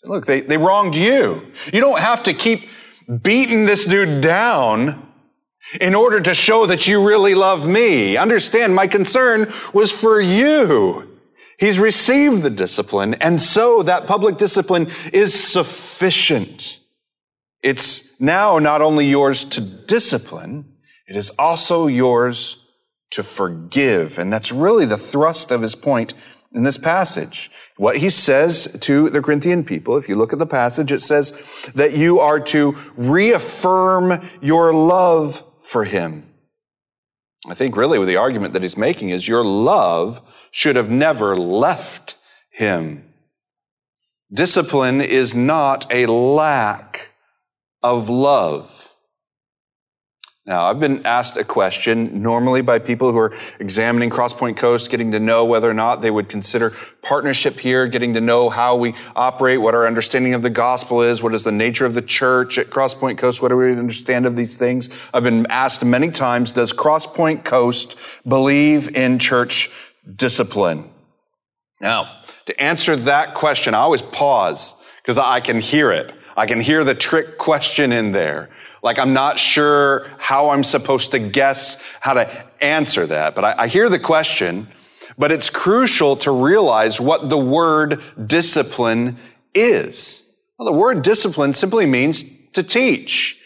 Look, 0.05 0.25
they, 0.25 0.41
they 0.41 0.57
wronged 0.57 0.95
you. 0.95 1.53
You 1.73 1.81
don't 1.81 1.99
have 1.99 2.23
to 2.25 2.33
keep 2.33 2.61
beating 3.23 3.67
this 3.67 3.85
dude 3.85 4.23
down 4.23 5.13
in 5.81 5.97
order 5.97 6.21
to 6.21 6.33
show 6.33 6.67
that 6.67 6.87
you 6.87 7.05
really 7.05 7.35
love 7.35 7.67
me. 7.67 8.17
Understand, 8.17 8.73
my 8.73 8.87
concern 8.87 9.53
was 9.73 9.91
for 9.91 10.21
you. 10.21 11.19
He's 11.59 11.81
received 11.81 12.43
the 12.43 12.51
discipline, 12.51 13.15
and 13.15 13.43
so 13.43 13.83
that 13.83 14.07
public 14.07 14.39
discipline 14.39 14.93
is 15.13 15.35
sufficient. 15.35 16.79
It's 17.63 18.09
now 18.21 18.61
not 18.61 18.81
only 18.81 19.09
yours 19.09 19.45
to 19.45 19.61
discipline, 19.61 20.77
it 21.09 21.17
is 21.17 21.31
also 21.31 21.89
yours 21.89 22.59
to 23.11 23.25
forgive. 23.25 24.19
And 24.19 24.33
that's 24.33 24.53
really 24.53 24.85
the 24.85 24.99
thrust 24.99 25.51
of 25.51 25.63
his 25.63 25.75
point 25.75 26.15
in 26.57 26.65
this 26.65 26.79
passage. 26.79 27.51
What 27.77 27.99
he 27.99 28.09
says 28.09 28.77
to 28.81 29.11
the 29.11 29.21
Corinthian 29.21 29.63
people, 29.63 29.99
if 29.99 30.09
you 30.09 30.17
look 30.17 30.33
at 30.33 30.39
the 30.39 30.47
passage, 30.47 30.91
it 30.91 31.03
says 31.03 31.33
that 31.75 31.93
you 31.93 32.19
are 32.19 32.41
to 32.41 32.77
reaffirm 32.97 34.29
your 34.41 34.73
love 34.73 35.45
for 35.63 35.85
him. 35.85 36.27
I 37.47 37.55
think 37.55 37.77
really 37.77 38.05
the 38.05 38.17
argument 38.17 38.55
that 38.55 38.63
he's 38.63 38.79
making 38.79 39.11
is 39.11 39.29
your 39.29 39.45
love 39.45 40.21
should 40.51 40.77
have 40.77 40.91
never 40.91 41.37
left 41.37 42.17
him. 42.51 43.05
Discipline 44.33 45.03
is 45.03 45.35
not 45.35 45.87
a 45.93 46.07
lack 46.07 47.11
of 47.83 48.09
love. 48.09 48.73
Now, 50.47 50.67
I've 50.67 50.79
been 50.79 51.05
asked 51.05 51.37
a 51.37 51.43
question 51.43 52.23
normally 52.23 52.63
by 52.63 52.79
people 52.79 53.11
who 53.11 53.19
are 53.19 53.37
examining 53.59 54.11
Crosspoint 54.11 54.57
Coast, 54.57 54.91
getting 54.91 55.11
to 55.11 55.19
know 55.19 55.45
whether 55.45 55.69
or 55.69 55.75
not 55.75 56.03
they 56.03 56.11
would 56.11 56.29
consider 56.29 56.73
partnership 57.03 57.59
here, 57.59 57.89
getting 57.89 58.15
to 58.15 58.21
know 58.21 58.49
how 58.49 58.77
we 58.77 58.95
operate, 59.17 59.61
what 59.61 59.75
our 59.75 59.89
understanding 59.89 60.35
of 60.35 60.43
the 60.43 60.51
gospel 60.51 61.03
is, 61.03 61.21
what 61.21 61.35
is 61.35 61.43
the 61.43 61.51
nature 61.51 61.85
of 61.85 61.95
the 61.95 62.03
church 62.03 62.59
at 62.59 62.71
Crosspoint 62.71 63.19
Coast, 63.19 63.43
what 63.43 63.49
do 63.49 63.57
we 63.57 63.73
understand 63.73 64.25
of 64.25 64.37
these 64.37 64.57
things. 64.57 64.89
I've 65.13 65.25
been 65.25 65.47
asked 65.51 65.85
many 65.85 66.13
times, 66.13 66.53
does 66.53 66.73
Crosspoint 66.73 67.43
Coast 67.45 67.97
believe 68.25 68.95
in 68.95 69.19
church 69.19 69.69
discipline? 70.15 70.89
Now, 71.81 72.23
to 72.47 72.63
answer 72.63 72.95
that 72.95 73.35
question, 73.35 73.75
I 73.75 73.79
always 73.79 74.03
pause 74.03 74.75
because 75.03 75.19
I 75.19 75.41
can 75.41 75.61
hear 75.61 75.91
it. 75.91 76.15
I 76.37 76.47
can 76.47 76.61
hear 76.61 76.85
the 76.85 76.95
trick 76.95 77.37
question 77.37 77.93
in 77.93 78.13
there. 78.13 78.51
Like 78.83 78.99
I'm 78.99 79.13
not 79.13 79.39
sure 79.39 80.09
how 80.19 80.51
I'm 80.51 80.65
supposed 80.65 81.13
to 81.13 81.19
guess 81.19 81.79
how 82.01 82.15
to 82.15 82.31
answer 82.61 83.07
that, 83.07 83.35
but 83.35 83.45
I, 83.45 83.65
I 83.65 83.69
hear 83.69 83.89
the 83.89 83.99
question, 83.99 84.69
but 85.19 85.33
it's 85.33 85.51
crucial 85.51 86.17
to 86.19 86.31
realize 86.31 87.01
what 87.01 87.29
the 87.29 87.39
word 87.39 88.03
discipline 88.27 89.19
is. 89.55 90.23
Well, 90.59 90.67
the 90.67 90.79
word 90.79 91.03
discipline 91.03 91.55
simply 91.55 91.87
means 91.87 92.25
to 92.53 92.63
teach. 92.63 93.37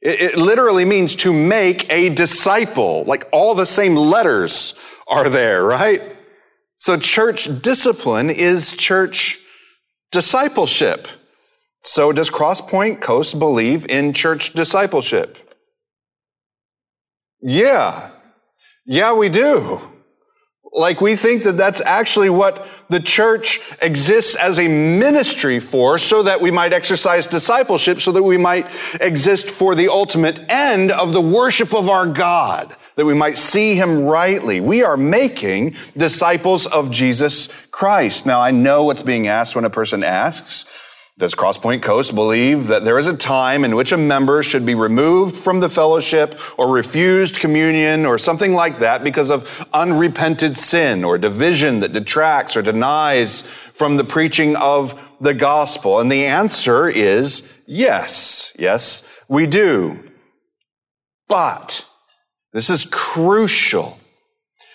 It, 0.00 0.20
it 0.20 0.38
literally 0.38 0.84
means 0.84 1.16
to 1.16 1.32
make 1.32 1.90
a 1.90 2.08
disciple. 2.08 3.04
Like 3.04 3.28
all 3.32 3.54
the 3.54 3.66
same 3.66 3.96
letters 3.96 4.74
are 5.08 5.28
there, 5.28 5.64
right? 5.64 6.02
So 6.76 6.96
church 6.96 7.48
discipline 7.60 8.30
is 8.30 8.72
church 8.72 9.38
discipleship. 10.10 11.08
So 11.82 12.12
does 12.12 12.30
Crosspoint 12.30 13.00
Coast 13.00 13.38
believe 13.38 13.86
in 13.86 14.12
church 14.12 14.52
discipleship? 14.52 15.38
Yeah. 17.40 18.10
Yeah, 18.84 19.14
we 19.14 19.28
do. 19.28 19.80
Like 20.72 21.00
we 21.00 21.16
think 21.16 21.42
that 21.44 21.56
that's 21.56 21.80
actually 21.80 22.30
what 22.30 22.66
the 22.90 23.00
church 23.00 23.60
exists 23.82 24.36
as 24.36 24.58
a 24.58 24.68
ministry 24.68 25.58
for 25.58 25.98
so 25.98 26.22
that 26.22 26.40
we 26.40 26.52
might 26.52 26.72
exercise 26.72 27.26
discipleship, 27.26 28.00
so 28.00 28.12
that 28.12 28.22
we 28.22 28.36
might 28.36 28.66
exist 29.00 29.50
for 29.50 29.74
the 29.74 29.88
ultimate 29.88 30.38
end 30.48 30.92
of 30.92 31.12
the 31.12 31.20
worship 31.20 31.74
of 31.74 31.88
our 31.88 32.06
God, 32.06 32.76
that 32.94 33.04
we 33.04 33.14
might 33.14 33.36
see 33.36 33.74
him 33.74 34.04
rightly. 34.04 34.60
We 34.60 34.84
are 34.84 34.96
making 34.96 35.76
disciples 35.96 36.66
of 36.66 36.92
Jesus 36.92 37.48
Christ. 37.72 38.24
Now 38.24 38.40
I 38.40 38.52
know 38.52 38.84
what's 38.84 39.02
being 39.02 39.26
asked 39.26 39.56
when 39.56 39.64
a 39.64 39.70
person 39.70 40.04
asks, 40.04 40.66
Does 41.20 41.34
Crosspoint 41.34 41.82
Coast 41.82 42.14
believe 42.14 42.68
that 42.68 42.86
there 42.86 42.98
is 42.98 43.06
a 43.06 43.14
time 43.14 43.62
in 43.62 43.76
which 43.76 43.92
a 43.92 43.98
member 43.98 44.42
should 44.42 44.64
be 44.64 44.74
removed 44.74 45.36
from 45.36 45.60
the 45.60 45.68
fellowship 45.68 46.40
or 46.56 46.72
refused 46.72 47.38
communion 47.38 48.06
or 48.06 48.16
something 48.16 48.54
like 48.54 48.78
that 48.78 49.04
because 49.04 49.28
of 49.28 49.46
unrepented 49.74 50.56
sin 50.56 51.04
or 51.04 51.18
division 51.18 51.80
that 51.80 51.92
detracts 51.92 52.56
or 52.56 52.62
denies 52.62 53.44
from 53.74 53.98
the 53.98 54.04
preaching 54.04 54.56
of 54.56 54.98
the 55.20 55.34
gospel? 55.34 56.00
And 56.00 56.10
the 56.10 56.24
answer 56.24 56.88
is 56.88 57.42
yes. 57.66 58.54
Yes, 58.58 59.02
we 59.28 59.46
do. 59.46 60.02
But 61.28 61.84
this 62.54 62.70
is 62.70 62.86
crucial. 62.90 63.98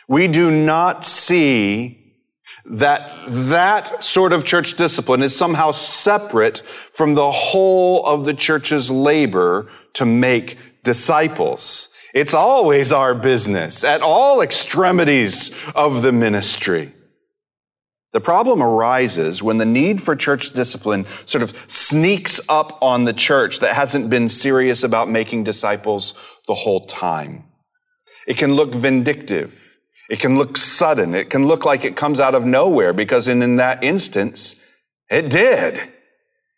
We 0.08 0.28
do 0.28 0.52
not 0.52 1.08
see 1.08 2.05
that 2.68 3.10
that 3.30 4.04
sort 4.04 4.34
of 4.34 4.44
church 4.44 4.76
discipline 4.76 5.22
is 5.22 5.36
somehow 5.36 5.72
separate 5.72 6.62
from 6.94 7.14
the 7.14 7.32
whole 7.32 8.06
of 8.06 8.26
the 8.26 8.34
church's 8.34 8.90
labor 8.90 9.70
to 9.94 10.06
make 10.06 10.58
disciples. 10.84 11.90
It's 12.14 12.34
always 12.34 12.92
our 12.92 13.14
business 13.14 13.84
at 13.84 14.02
all 14.02 14.42
extremities 14.42 15.52
of 15.76 16.02
the 16.02 16.12
ministry. 16.12 16.94
The 18.14 18.22
problem 18.22 18.64
arises 18.64 19.44
when 19.44 19.58
the 19.58 19.66
need 19.66 20.02
for 20.02 20.16
church 20.16 20.52
discipline 20.52 21.06
sort 21.26 21.44
of 21.44 21.54
sneaks 21.68 22.40
up 22.48 22.82
on 22.82 23.04
the 23.04 23.12
church 23.12 23.60
that 23.60 23.76
hasn't 23.76 24.10
been 24.10 24.30
serious 24.30 24.84
about 24.84 25.10
making 25.10 25.44
disciples 25.44 26.14
the 26.48 26.56
whole 26.56 26.88
time. 26.88 27.44
It 28.26 28.38
can 28.38 28.54
look 28.54 28.74
vindictive. 28.74 29.54
It 30.10 30.20
can 30.20 30.38
look 30.38 30.58
sudden. 30.58 31.16
It 31.16 31.30
can 31.30 31.48
look 31.48 31.66
like 31.66 31.84
it 31.84 31.96
comes 31.96 32.20
out 32.20 32.36
of 32.36 32.46
nowhere 32.46 32.94
because 32.94 33.28
in, 33.28 33.42
in 33.42 33.56
that 33.58 33.84
instance, 33.84 34.56
it 35.10 35.30
did. 35.30 35.82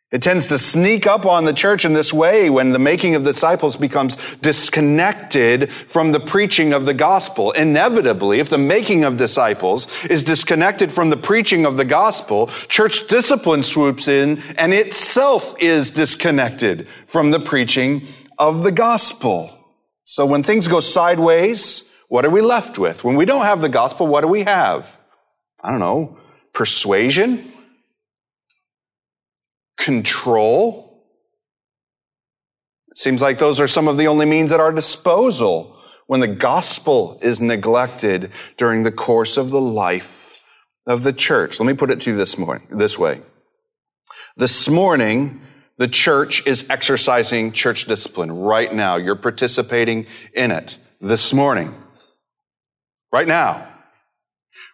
It 0.10 0.22
tends 0.22 0.48
to 0.48 0.58
sneak 0.58 1.06
up 1.06 1.26
on 1.26 1.44
the 1.44 1.52
church 1.52 1.84
in 1.84 1.92
this 1.94 2.14
way 2.14 2.50
when 2.50 2.72
the 2.72 2.80
making 2.80 3.16
of 3.16 3.26
disciples 3.26 3.76
becomes 3.76 4.16
disconnected 4.42 5.70
from 5.90 6.14
the 6.14 6.20
preaching 6.22 6.72
of 6.72 6.86
the 6.86 6.94
gospel. 6.94 7.52
Inevitably, 7.52 8.40
if 8.40 8.50
the 8.50 8.58
making 8.58 9.04
of 9.04 9.18
disciples 9.18 9.90
is 10.10 10.24
disconnected 10.24 10.94
from 10.94 11.10
the 11.10 11.18
preaching 11.18 11.66
of 11.66 11.76
the 11.76 11.84
gospel, 11.84 12.48
church 12.70 13.08
discipline 13.10 13.64
swoops 13.64 14.08
in 14.08 14.42
and 14.58 14.74
itself 14.74 15.54
is 15.60 15.90
disconnected 15.90 16.88
from 17.08 17.32
the 17.32 17.40
preaching 17.42 18.08
of 18.38 18.64
the 18.64 18.72
gospel. 18.72 19.52
So 20.06 20.26
when 20.26 20.42
things 20.42 20.70
go 20.70 20.80
sideways, 20.80 21.87
what 22.10 22.26
are 22.26 22.30
we 22.30 22.42
left 22.42 22.78
with? 22.78 23.04
When 23.04 23.16
we 23.16 23.26
don't 23.26 23.46
have 23.46 23.62
the 23.62 23.70
gospel, 23.70 24.08
what 24.08 24.22
do 24.22 24.28
we 24.28 24.44
have? 24.44 24.88
I 25.62 25.72
don't 25.72 25.80
know, 25.80 26.18
persuasion, 26.54 27.52
control. 29.78 31.04
It 32.90 32.98
seems 32.98 33.22
like 33.22 33.40
those 33.40 33.60
are 33.60 33.68
some 33.68 33.88
of 33.88 33.98
the 33.98 34.08
only 34.08 34.26
means 34.26 34.52
at 34.52 34.60
our 34.60 34.72
disposal 34.72 35.78
when 36.08 36.20
the 36.20 36.28
gospel 36.28 37.20
is 37.22 37.42
neglected 37.42 38.32
during 38.58 38.84
the 38.84 38.92
course 38.92 39.38
of 39.38 39.50
the 39.50 39.62
life 39.62 40.10
of 40.86 41.04
the 41.04 41.14
church. 41.14 41.60
Let 41.60 41.66
me 41.66 41.74
put 41.74 41.92
it 41.92 42.02
to 42.02 42.12
you 42.12 42.18
this 42.18 42.38
morning, 42.38 42.68
this 42.72 42.98
way. 42.98 43.22
This 44.38 44.70
morning, 44.70 45.42
the 45.78 45.88
church 45.88 46.46
is 46.48 46.66
exercising 46.70 47.52
church 47.52 47.86
discipline 47.86 48.32
right 48.32 48.74
now. 48.74 48.96
You're 48.96 49.16
participating 49.16 50.08
in 50.34 50.52
it 50.52 50.78
this 51.02 51.34
morning. 51.34 51.76
Right 53.18 53.28
now. 53.28 53.68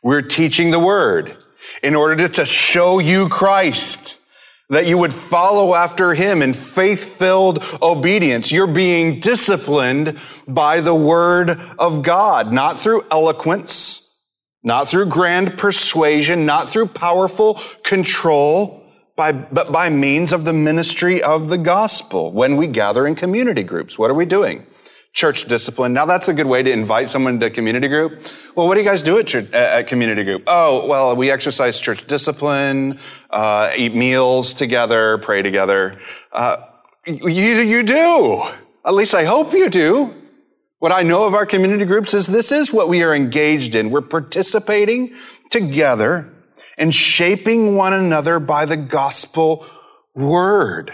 We're 0.04 0.22
teaching 0.22 0.72
the 0.72 0.78
word 0.78 1.38
in 1.82 1.96
order 1.96 2.28
to 2.28 2.46
show 2.46 3.00
you 3.00 3.30
Christ, 3.30 4.18
that 4.70 4.86
you 4.86 4.98
would 4.98 5.14
follow 5.14 5.76
after 5.76 6.14
him 6.14 6.42
in 6.42 6.54
faith-filled 6.54 7.64
obedience. 7.82 8.52
You're 8.52 8.68
being 8.68 9.22
disciplined 9.22 10.20
by 10.46 10.82
the 10.82 10.94
word 10.94 11.52
of 11.80 12.04
God, 12.04 12.52
not 12.52 12.82
through 12.82 13.06
eloquence, 13.10 14.10
not 14.62 14.90
through 14.90 15.06
grand 15.06 15.58
persuasion, 15.58 16.46
not 16.46 16.70
through 16.70 16.88
powerful 16.88 17.62
control, 17.86 18.86
by, 19.16 19.32
but 19.32 19.72
by 19.72 19.88
means 19.88 20.34
of 20.34 20.44
the 20.44 20.52
ministry 20.52 21.24
of 21.24 21.48
the 21.48 21.58
gospel. 21.58 22.34
When 22.34 22.58
we 22.58 22.68
gather 22.68 23.08
in 23.08 23.16
community 23.16 23.64
groups, 23.64 23.98
what 23.98 24.12
are 24.12 24.16
we 24.16 24.26
doing? 24.26 24.66
Church 25.14 25.46
discipline. 25.46 25.94
Now 25.94 26.06
that's 26.06 26.28
a 26.28 26.34
good 26.34 26.48
way 26.48 26.64
to 26.64 26.72
invite 26.72 27.10
someone 27.10 27.40
to 27.40 27.50
community 27.52 27.88
group. 27.88 28.26
Well, 28.56 28.68
what 28.68 28.74
do 28.74 28.82
you 28.82 28.88
guys 28.88 29.04
do 29.04 29.20
at, 29.20 29.28
church, 29.28 29.52
at 29.54 29.88
community 29.88 30.24
group? 30.24 30.44
Oh, 30.48 30.88
well, 30.88 31.16
we 31.16 31.30
exercise 31.30 31.80
church 31.80 32.06
discipline, 32.08 33.00
uh, 33.30 33.72
eat 33.78 33.96
meals 33.96 34.56
together, 34.56 35.20
pray 35.20 35.44
together. 35.44 36.00
Uh, 36.32 36.58
you, 37.06 37.60
you 37.60 37.84
do. 37.84 38.44
At 38.86 38.96
least 38.96 39.14
I 39.14 39.24
hope 39.24 39.54
you 39.54 39.70
do. 39.70 40.16
What 40.80 40.92
I 40.92 41.04
know 41.04 41.26
of 41.26 41.34
our 41.34 41.46
community 41.46 41.86
groups 41.86 42.14
is 42.14 42.28
this 42.28 42.52
is 42.52 42.74
what 42.74 42.90
we 42.90 43.04
are 43.04 43.16
engaged 43.16 43.76
in. 43.76 43.92
We're 43.92 44.02
participating 44.02 45.16
together 45.50 46.34
and 46.78 46.94
shaping 46.94 47.76
one 47.76 47.94
another 47.94 48.40
by 48.40 48.66
the 48.66 48.76
gospel 48.76 49.66
word. 50.16 50.92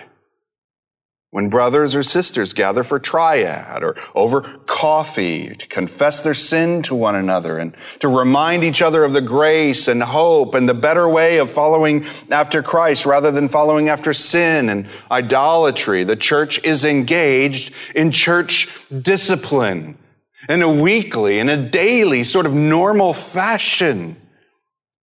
When 1.31 1.49
brothers 1.49 1.93
or 1.93 2.01
sisters 2.01 2.53
gather 2.53 2.83
for 2.83 2.97
triad 2.97 3.83
or 3.83 3.95
over 4.15 4.41
coffee 4.65 5.55
to 5.55 5.67
confess 5.67 6.21
their 6.21 6.33
sin 6.33 6.81
to 6.83 6.95
one 6.95 7.15
another 7.15 7.59
and 7.59 7.75
to 7.99 8.07
remind 8.07 8.63
each 8.63 8.81
other 8.81 9.03
of 9.03 9.13
the 9.13 9.21
grace 9.21 9.87
and 9.87 10.01
hope 10.01 10.55
and 10.55 10.67
the 10.67 10.73
better 10.73 11.07
way 11.07 11.37
of 11.37 11.53
following 11.53 12.07
after 12.31 12.63
Christ 12.63 13.05
rather 13.05 13.29
than 13.29 13.47
following 13.47 13.89
after 13.89 14.11
sin 14.11 14.69
and 14.69 14.87
idolatry, 15.11 16.03
the 16.03 16.15
church 16.15 16.63
is 16.63 16.83
engaged 16.83 17.73
in 17.93 18.11
church 18.11 18.67
discipline 18.89 19.99
in 20.47 20.63
a 20.63 20.69
weekly, 20.69 21.37
in 21.37 21.47
a 21.47 21.69
daily 21.69 22.23
sort 22.23 22.47
of 22.47 22.53
normal 22.53 23.13
fashion. 23.13 24.19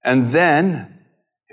And 0.03 0.33
then 0.33 0.96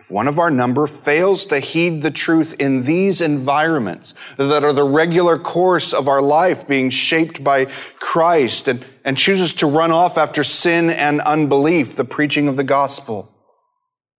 if 0.03 0.11
one 0.11 0.27
of 0.27 0.37
our 0.37 0.51
number 0.51 0.85
fails 0.85 1.45
to 1.45 1.61
heed 1.61 2.03
the 2.03 2.11
truth 2.11 2.55
in 2.59 2.83
these 2.83 3.21
environments 3.21 4.13
that 4.35 4.65
are 4.65 4.73
the 4.73 4.83
regular 4.83 5.39
course 5.39 5.93
of 5.93 6.09
our 6.09 6.21
life 6.21 6.67
being 6.67 6.89
shaped 6.89 7.41
by 7.41 7.65
Christ 8.01 8.67
and, 8.67 8.85
and 9.05 9.17
chooses 9.17 9.53
to 9.55 9.65
run 9.65 9.93
off 9.93 10.17
after 10.17 10.43
sin 10.43 10.89
and 10.89 11.21
unbelief, 11.21 11.95
the 11.95 12.03
preaching 12.03 12.49
of 12.49 12.57
the 12.57 12.65
gospel, 12.65 13.33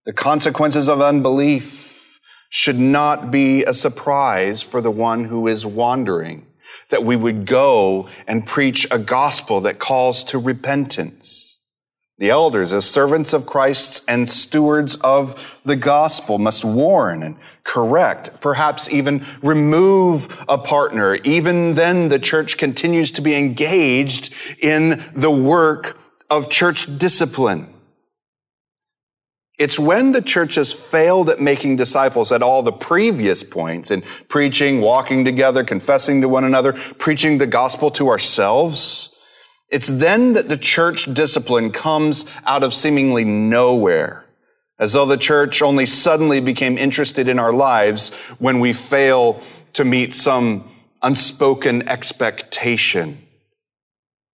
the 0.07 0.14
consequences 0.14 0.88
of 0.88 1.03
unbelief 1.03 2.18
should 2.49 2.79
not 2.79 3.31
be 3.31 3.64
a 3.64 3.75
surprise 3.75 4.62
for 4.62 4.81
the 4.81 4.90
one 4.90 5.25
who 5.25 5.49
is 5.49 5.66
wandering, 5.66 6.47
that 6.88 7.05
we 7.05 7.14
would 7.14 7.44
go 7.44 8.09
and 8.27 8.47
preach 8.47 8.87
a 8.90 8.99
gospel 8.99 9.61
that 9.61 9.79
calls 9.79 10.25
to 10.25 10.38
repentance. 10.38 11.43
The 12.18 12.31
elders, 12.31 12.72
as 12.72 12.88
servants 12.88 13.33
of 13.33 13.44
Christ 13.44 14.05
and 14.07 14.31
stewards 14.31 14.94
of 14.96 15.37
the 15.64 15.74
gospel, 15.74 16.38
must 16.38 16.64
warn 16.64 17.24
and 17.24 17.37
correct, 17.64 18.40
perhaps 18.40 18.88
even 18.88 19.27
remove 19.42 20.44
a 20.48 20.57
partner. 20.57 21.16
Even 21.16 21.74
then, 21.74 22.09
the 22.11 22.20
church 22.20 22.57
continues 22.57 23.11
to 23.12 23.20
be 23.20 23.35
engaged 23.35 24.33
in 24.61 25.05
the 25.16 25.31
work 25.31 25.98
of 26.31 26.50
church 26.50 26.98
discipline. 26.98 27.74
It's 29.59 29.79
when 29.79 30.12
the 30.12 30.22
church 30.22 30.57
has 30.57 30.72
failed 30.72 31.31
at 31.31 31.40
making 31.40 31.77
disciples 31.77 32.33
at 32.33 32.42
all 32.42 32.62
the 32.62 32.72
previous 32.72 33.42
points 33.42 33.90
in 33.90 34.03
preaching, 34.29 34.81
walking 34.81 35.24
together, 35.24 35.64
confessing 35.64 36.20
to 36.20 36.29
one 36.29 36.44
another, 36.44 36.72
preaching 36.72 37.38
the 37.38 37.46
gospel 37.46 37.90
to 37.92 38.09
ourselves, 38.09 39.13
it's 39.68 39.88
then 39.88 40.35
that 40.35 40.48
the 40.48 40.57
church 40.57 41.12
discipline 41.12 41.72
comes 41.72 42.24
out 42.44 42.62
of 42.62 42.74
seemingly 42.74 43.24
nowhere, 43.24 44.24
as 44.79 44.92
though 44.92 45.07
the 45.07 45.16
church 45.16 45.62
only 45.62 45.87
suddenly 45.87 46.40
became 46.40 46.79
interested 46.79 47.29
in 47.29 47.38
our 47.38 47.53
lives 47.53 48.11
when 48.38 48.61
we 48.61 48.72
fail 48.72 49.42
to 49.74 49.85
meet 49.85 50.14
some 50.14 50.70
unspoken 51.03 51.88
expectation. 51.88 53.18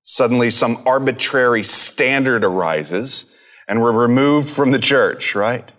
Suddenly 0.02 0.50
some 0.50 0.82
arbitrary 0.86 1.64
standard 1.64 2.44
arises 2.44 3.26
and 3.68 3.80
we're 3.80 3.92
removed 3.92 4.50
from 4.50 4.72
the 4.72 4.78
church, 4.78 5.36
right? 5.36 5.70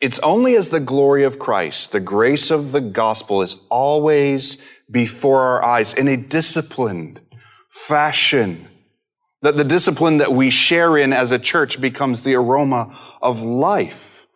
It's 0.00 0.18
only 0.20 0.56
as 0.56 0.70
the 0.70 0.80
glory 0.80 1.24
of 1.24 1.38
Christ, 1.38 1.92
the 1.92 2.00
grace 2.00 2.50
of 2.50 2.72
the 2.72 2.80
gospel 2.80 3.42
is 3.42 3.56
always 3.70 4.58
before 4.90 5.40
our 5.40 5.64
eyes 5.64 5.94
in 5.94 6.08
a 6.08 6.16
disciplined, 6.16 7.20
fashion. 7.70 8.68
That 9.42 9.56
the 9.56 9.64
discipline 9.64 10.18
that 10.18 10.32
we 10.32 10.50
share 10.50 10.98
in 10.98 11.12
as 11.14 11.30
a 11.30 11.38
church 11.38 11.80
becomes 11.80 12.22
the 12.22 12.34
aroma 12.34 12.98
of 13.22 13.40
life. 13.40 14.26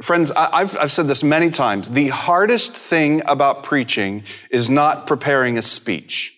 Friends, 0.00 0.30
I've, 0.30 0.74
I've 0.76 0.92
said 0.92 1.06
this 1.06 1.22
many 1.22 1.50
times. 1.50 1.90
The 1.90 2.08
hardest 2.08 2.72
thing 2.72 3.22
about 3.26 3.64
preaching 3.64 4.24
is 4.50 4.70
not 4.70 5.06
preparing 5.06 5.58
a 5.58 5.62
speech. 5.62 6.34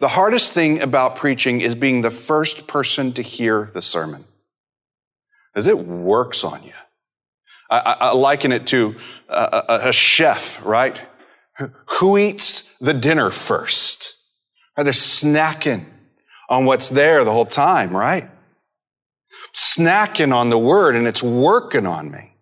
The 0.00 0.08
hardest 0.08 0.52
thing 0.52 0.82
about 0.82 1.16
preaching 1.16 1.62
is 1.62 1.74
being 1.74 2.02
the 2.02 2.10
first 2.10 2.66
person 2.66 3.14
to 3.14 3.22
hear 3.22 3.70
the 3.72 3.80
sermon. 3.80 4.26
As 5.54 5.66
it 5.66 5.78
works 5.78 6.44
on 6.44 6.62
you. 6.64 6.74
I, 7.70 7.78
I 7.78 8.12
liken 8.12 8.52
it 8.52 8.66
to 8.68 8.96
a, 9.28 9.62
a, 9.68 9.88
a 9.88 9.92
chef, 9.92 10.62
right? 10.64 11.00
Who 11.98 12.18
eats 12.18 12.68
the 12.82 12.92
dinner 12.92 13.30
first? 13.30 14.15
Are 14.76 14.84
they 14.84 14.90
snacking 14.90 15.86
on 16.48 16.64
what's 16.64 16.88
there 16.88 17.24
the 17.24 17.32
whole 17.32 17.46
time, 17.46 17.96
right? 17.96 18.28
Snacking 19.54 20.34
on 20.34 20.50
the 20.50 20.58
word 20.58 20.96
and 20.96 21.06
it's 21.06 21.22
working 21.22 21.86
on 21.86 22.10
me. 22.10 22.34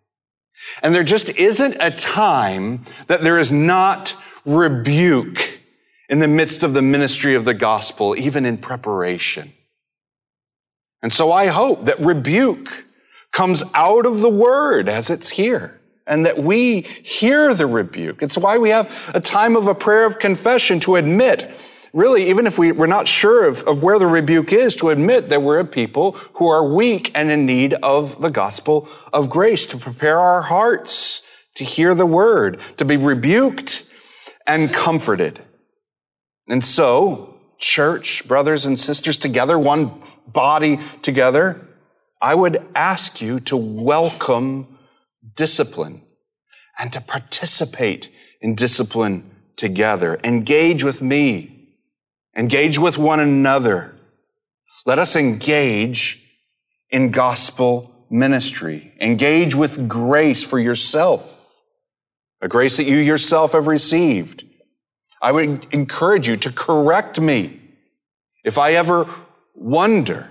And 0.82 0.94
there 0.94 1.04
just 1.04 1.28
isn't 1.28 1.76
a 1.80 1.90
time 1.90 2.84
that 3.06 3.22
there 3.22 3.38
is 3.38 3.52
not 3.52 4.14
rebuke 4.44 5.58
in 6.08 6.18
the 6.18 6.28
midst 6.28 6.62
of 6.62 6.74
the 6.74 6.82
ministry 6.82 7.34
of 7.34 7.44
the 7.44 7.54
gospel, 7.54 8.16
even 8.16 8.44
in 8.44 8.58
preparation. 8.58 9.52
And 11.02 11.12
so 11.12 11.32
I 11.32 11.48
hope 11.48 11.86
that 11.86 12.00
rebuke 12.00 12.84
comes 13.32 13.62
out 13.74 14.06
of 14.06 14.20
the 14.20 14.30
word 14.30 14.88
as 14.88 15.10
it's 15.10 15.28
here 15.28 15.80
and 16.06 16.26
that 16.26 16.38
we 16.38 16.82
hear 16.82 17.54
the 17.54 17.66
rebuke. 17.66 18.22
It's 18.22 18.36
why 18.36 18.58
we 18.58 18.70
have 18.70 18.90
a 19.12 19.20
time 19.20 19.56
of 19.56 19.66
a 19.66 19.74
prayer 19.74 20.06
of 20.06 20.18
confession 20.18 20.80
to 20.80 20.96
admit, 20.96 21.50
really, 21.94 22.28
even 22.28 22.46
if 22.46 22.58
we, 22.58 22.72
we're 22.72 22.86
not 22.86 23.08
sure 23.08 23.46
of, 23.46 23.62
of 23.62 23.82
where 23.82 23.98
the 23.98 24.06
rebuke 24.06 24.52
is, 24.52 24.76
to 24.76 24.90
admit 24.90 25.30
that 25.30 25.42
we're 25.42 25.60
a 25.60 25.64
people 25.64 26.12
who 26.34 26.48
are 26.48 26.74
weak 26.74 27.10
and 27.14 27.30
in 27.30 27.46
need 27.46 27.72
of 27.74 28.20
the 28.20 28.30
gospel 28.30 28.88
of 29.12 29.30
grace, 29.30 29.64
to 29.66 29.78
prepare 29.78 30.18
our 30.18 30.42
hearts 30.42 31.22
to 31.54 31.64
hear 31.64 31.94
the 31.94 32.06
word, 32.06 32.60
to 32.78 32.84
be 32.84 32.96
rebuked 32.96 33.84
and 34.46 34.72
comforted. 34.72 35.42
And 36.48 36.64
so, 36.64 37.36
church, 37.58 38.26
brothers 38.26 38.66
and 38.66 38.78
sisters 38.78 39.16
together, 39.16 39.58
one 39.58 40.02
body 40.26 40.80
together, 41.02 41.66
I 42.20 42.34
would 42.34 42.64
ask 42.74 43.20
you 43.20 43.40
to 43.40 43.56
welcome 43.56 44.78
discipline 45.36 46.02
and 46.78 46.92
to 46.92 47.00
participate 47.00 48.10
in 48.40 48.54
discipline 48.54 49.30
together. 49.56 50.18
Engage 50.24 50.82
with 50.82 51.00
me. 51.00 51.53
Engage 52.36 52.78
with 52.78 52.98
one 52.98 53.20
another. 53.20 53.94
Let 54.86 54.98
us 54.98 55.16
engage 55.16 56.20
in 56.90 57.10
gospel 57.10 58.06
ministry. 58.10 58.92
Engage 59.00 59.54
with 59.54 59.88
grace 59.88 60.44
for 60.44 60.58
yourself, 60.58 61.22
a 62.40 62.48
grace 62.48 62.76
that 62.76 62.84
you 62.84 62.98
yourself 62.98 63.52
have 63.52 63.66
received. 63.66 64.44
I 65.22 65.32
would 65.32 65.66
encourage 65.72 66.28
you 66.28 66.36
to 66.38 66.52
correct 66.52 67.20
me 67.20 67.60
if 68.44 68.58
I 68.58 68.74
ever 68.74 69.08
wonder. 69.54 70.28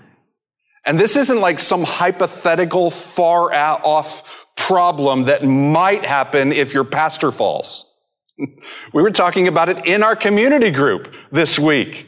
And 0.85 0.99
this 0.99 1.15
isn't 1.15 1.39
like 1.39 1.59
some 1.59 1.83
hypothetical 1.83 2.91
far 2.91 3.53
off 3.53 4.23
problem 4.55 5.23
that 5.23 5.43
might 5.43 6.05
happen 6.05 6.51
if 6.51 6.73
your 6.73 6.83
pastor 6.83 7.31
falls. 7.31 7.89
we 8.93 9.01
were 9.01 9.11
talking 9.11 9.47
about 9.47 9.69
it 9.69 9.85
in 9.85 10.03
our 10.03 10.15
community 10.15 10.71
group 10.71 11.13
this 11.31 11.57
week 11.59 12.07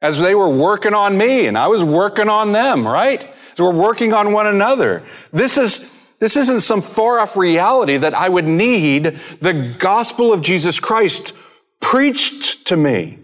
as 0.00 0.18
they 0.18 0.34
were 0.34 0.48
working 0.48 0.94
on 0.94 1.18
me 1.18 1.46
and 1.46 1.58
I 1.58 1.68
was 1.68 1.82
working 1.82 2.28
on 2.28 2.52
them, 2.52 2.86
right? 2.86 3.34
So 3.56 3.64
we're 3.64 3.72
working 3.72 4.14
on 4.14 4.32
one 4.32 4.46
another. 4.46 5.06
This 5.32 5.58
is, 5.58 5.90
this 6.20 6.36
isn't 6.36 6.60
some 6.60 6.80
far 6.82 7.18
off 7.18 7.36
reality 7.36 7.96
that 7.96 8.14
I 8.14 8.28
would 8.28 8.46
need 8.46 9.20
the 9.40 9.74
gospel 9.78 10.32
of 10.32 10.42
Jesus 10.42 10.78
Christ 10.78 11.32
preached 11.80 12.66
to 12.68 12.76
me. 12.76 13.18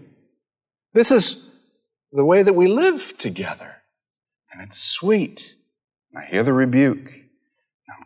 This 0.93 1.11
is 1.11 1.47
the 2.11 2.25
way 2.25 2.43
that 2.43 2.53
we 2.53 2.67
live 2.67 3.17
together. 3.17 3.75
And 4.51 4.61
it's 4.61 4.79
sweet. 4.79 5.43
I 6.15 6.25
hear 6.25 6.43
the 6.43 6.53
rebuke. 6.53 7.24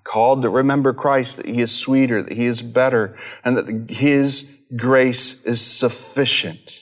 Called 0.10 0.41
to 0.41 0.50
remember 0.50 0.91
Christ, 0.91 1.38
that 1.38 1.45
He 1.45 1.62
is 1.62 1.72
sweeter, 1.72 2.24
that 2.24 2.34
He 2.34 2.45
is 2.45 2.63
better, 2.63 3.15
and 3.43 3.58
that 3.58 3.91
His 3.91 4.50
grace 4.76 5.43
is 5.43 5.62
sufficient. 5.62 6.74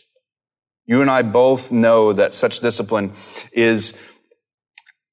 You 0.85 1.01
and 1.01 1.11
I 1.11 1.23
both 1.23 1.69
know 1.69 2.13
that 2.13 2.33
such 2.33 2.61
discipline 2.61 3.11
is, 3.51 3.93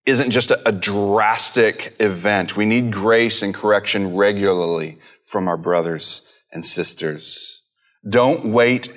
isn't 0.06 0.30
just 0.30 0.52
a, 0.52 0.68
a 0.68 0.70
drastic 0.70 1.96
event. 1.98 2.56
We 2.56 2.66
need 2.66 2.92
grace 2.92 3.42
and 3.42 3.52
correction 3.52 4.14
regularly 4.14 4.98
from 5.26 5.48
our 5.48 5.56
brothers 5.56 6.22
and 6.52 6.64
sisters. 6.64 7.62
Don't 8.08 8.52
wait 8.52 8.90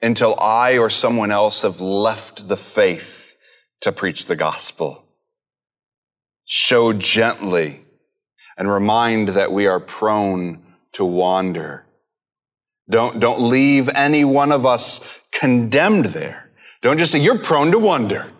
until 0.00 0.38
I 0.38 0.78
or 0.78 0.90
someone 0.90 1.32
else 1.32 1.62
have 1.62 1.80
left 1.80 2.46
the 2.46 2.56
faith 2.56 3.16
to 3.80 3.90
preach 3.90 4.26
the 4.26 4.36
gospel. 4.36 5.06
Show 6.44 6.92
gently 6.92 7.80
and 8.60 8.70
remind 8.70 9.30
that 9.30 9.50
we 9.50 9.66
are 9.66 9.80
prone 9.80 10.62
to 10.92 11.02
wander. 11.02 11.86
Don't, 12.90 13.18
don't 13.18 13.48
leave 13.48 13.88
any 13.88 14.22
one 14.22 14.52
of 14.52 14.66
us 14.66 15.00
condemned 15.32 16.06
there. 16.06 16.50
Don't 16.82 16.98
just 16.98 17.10
say, 17.10 17.20
you're 17.20 17.38
prone 17.38 17.72
to 17.72 17.78
wander. 17.78 18.30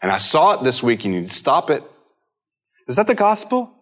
And 0.00 0.12
I 0.12 0.18
saw 0.18 0.52
it 0.52 0.62
this 0.62 0.80
week, 0.80 1.04
you 1.04 1.10
need 1.10 1.28
to 1.30 1.36
stop 1.36 1.70
it. 1.70 1.82
Is 2.86 2.94
that 2.94 3.08
the 3.08 3.16
gospel? 3.16 3.72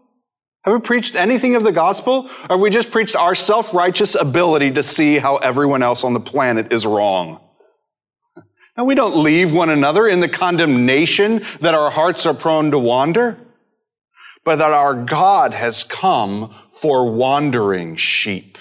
Have 0.62 0.72
we 0.72 0.80
preached 0.80 1.14
anything 1.14 1.56
of 1.56 1.62
the 1.62 1.72
gospel? 1.72 2.30
Or 2.48 2.56
we 2.56 2.70
just 2.70 2.90
preached 2.90 3.14
our 3.14 3.34
self-righteous 3.34 4.14
ability 4.14 4.70
to 4.72 4.82
see 4.82 5.18
how 5.18 5.36
everyone 5.36 5.82
else 5.82 6.04
on 6.04 6.14
the 6.14 6.20
planet 6.20 6.72
is 6.72 6.86
wrong? 6.86 7.38
And 8.78 8.86
we 8.86 8.94
don't 8.94 9.22
leave 9.22 9.52
one 9.52 9.68
another 9.68 10.08
in 10.08 10.20
the 10.20 10.28
condemnation 10.28 11.44
that 11.60 11.74
our 11.74 11.90
hearts 11.90 12.24
are 12.24 12.32
prone 12.32 12.70
to 12.70 12.78
wander, 12.78 13.36
but 14.46 14.56
that 14.56 14.70
our 14.70 14.94
God 14.94 15.52
has 15.52 15.82
come 15.82 16.54
for 16.80 17.10
wandering 17.10 17.96
sheep. 17.96 18.56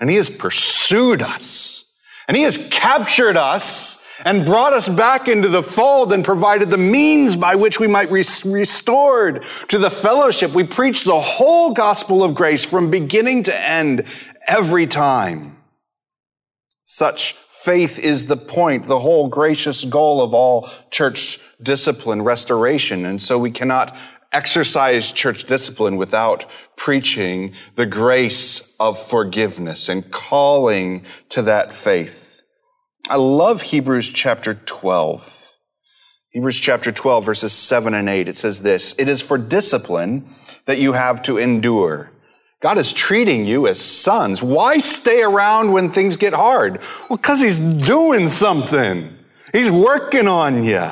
And 0.00 0.10
He 0.10 0.16
has 0.16 0.28
pursued 0.28 1.22
us. 1.22 1.86
And 2.26 2.36
He 2.36 2.42
has 2.42 2.58
captured 2.70 3.36
us 3.36 4.02
and 4.24 4.44
brought 4.44 4.72
us 4.72 4.88
back 4.88 5.28
into 5.28 5.48
the 5.48 5.62
fold 5.62 6.12
and 6.12 6.24
provided 6.24 6.70
the 6.70 6.76
means 6.76 7.36
by 7.36 7.54
which 7.54 7.78
we 7.78 7.86
might 7.86 8.12
be 8.12 8.24
restored 8.44 9.44
to 9.68 9.78
the 9.78 9.90
fellowship. 9.90 10.52
We 10.52 10.64
preach 10.64 11.04
the 11.04 11.20
whole 11.20 11.72
gospel 11.72 12.24
of 12.24 12.34
grace 12.34 12.64
from 12.64 12.90
beginning 12.90 13.44
to 13.44 13.56
end 13.58 14.04
every 14.46 14.88
time. 14.88 15.56
Such 16.82 17.36
faith 17.62 17.98
is 17.98 18.26
the 18.26 18.36
point, 18.36 18.86
the 18.86 18.98
whole 18.98 19.28
gracious 19.28 19.84
goal 19.84 20.20
of 20.20 20.34
all 20.34 20.68
church 20.90 21.38
discipline, 21.62 22.22
restoration. 22.22 23.06
And 23.06 23.22
so 23.22 23.38
we 23.38 23.50
cannot 23.50 23.96
exercise 24.32 25.12
church 25.12 25.44
discipline 25.44 25.96
without 25.96 26.46
preaching 26.76 27.52
the 27.76 27.86
grace 27.86 28.72
of 28.78 29.08
forgiveness 29.08 29.88
and 29.88 30.10
calling 30.10 31.04
to 31.30 31.42
that 31.42 31.74
faith. 31.74 32.36
I 33.08 33.16
love 33.16 33.62
Hebrews 33.62 34.08
chapter 34.10 34.54
12. 34.54 35.36
Hebrews 36.30 36.60
chapter 36.60 36.92
12 36.92 37.24
verses 37.24 37.52
7 37.52 37.92
and 37.92 38.08
8. 38.08 38.28
It 38.28 38.36
says 38.36 38.60
this, 38.60 38.94
It 38.98 39.08
is 39.08 39.20
for 39.20 39.36
discipline 39.36 40.32
that 40.66 40.78
you 40.78 40.92
have 40.92 41.22
to 41.22 41.38
endure. 41.38 42.12
God 42.62 42.78
is 42.78 42.92
treating 42.92 43.46
you 43.46 43.66
as 43.66 43.80
sons. 43.80 44.42
Why 44.42 44.78
stay 44.78 45.22
around 45.22 45.72
when 45.72 45.92
things 45.92 46.16
get 46.16 46.34
hard? 46.34 46.80
Well, 47.08 47.18
cause 47.18 47.40
He's 47.40 47.58
doing 47.58 48.28
something. 48.28 49.16
He's 49.52 49.70
working 49.70 50.28
on 50.28 50.62
you. 50.62 50.88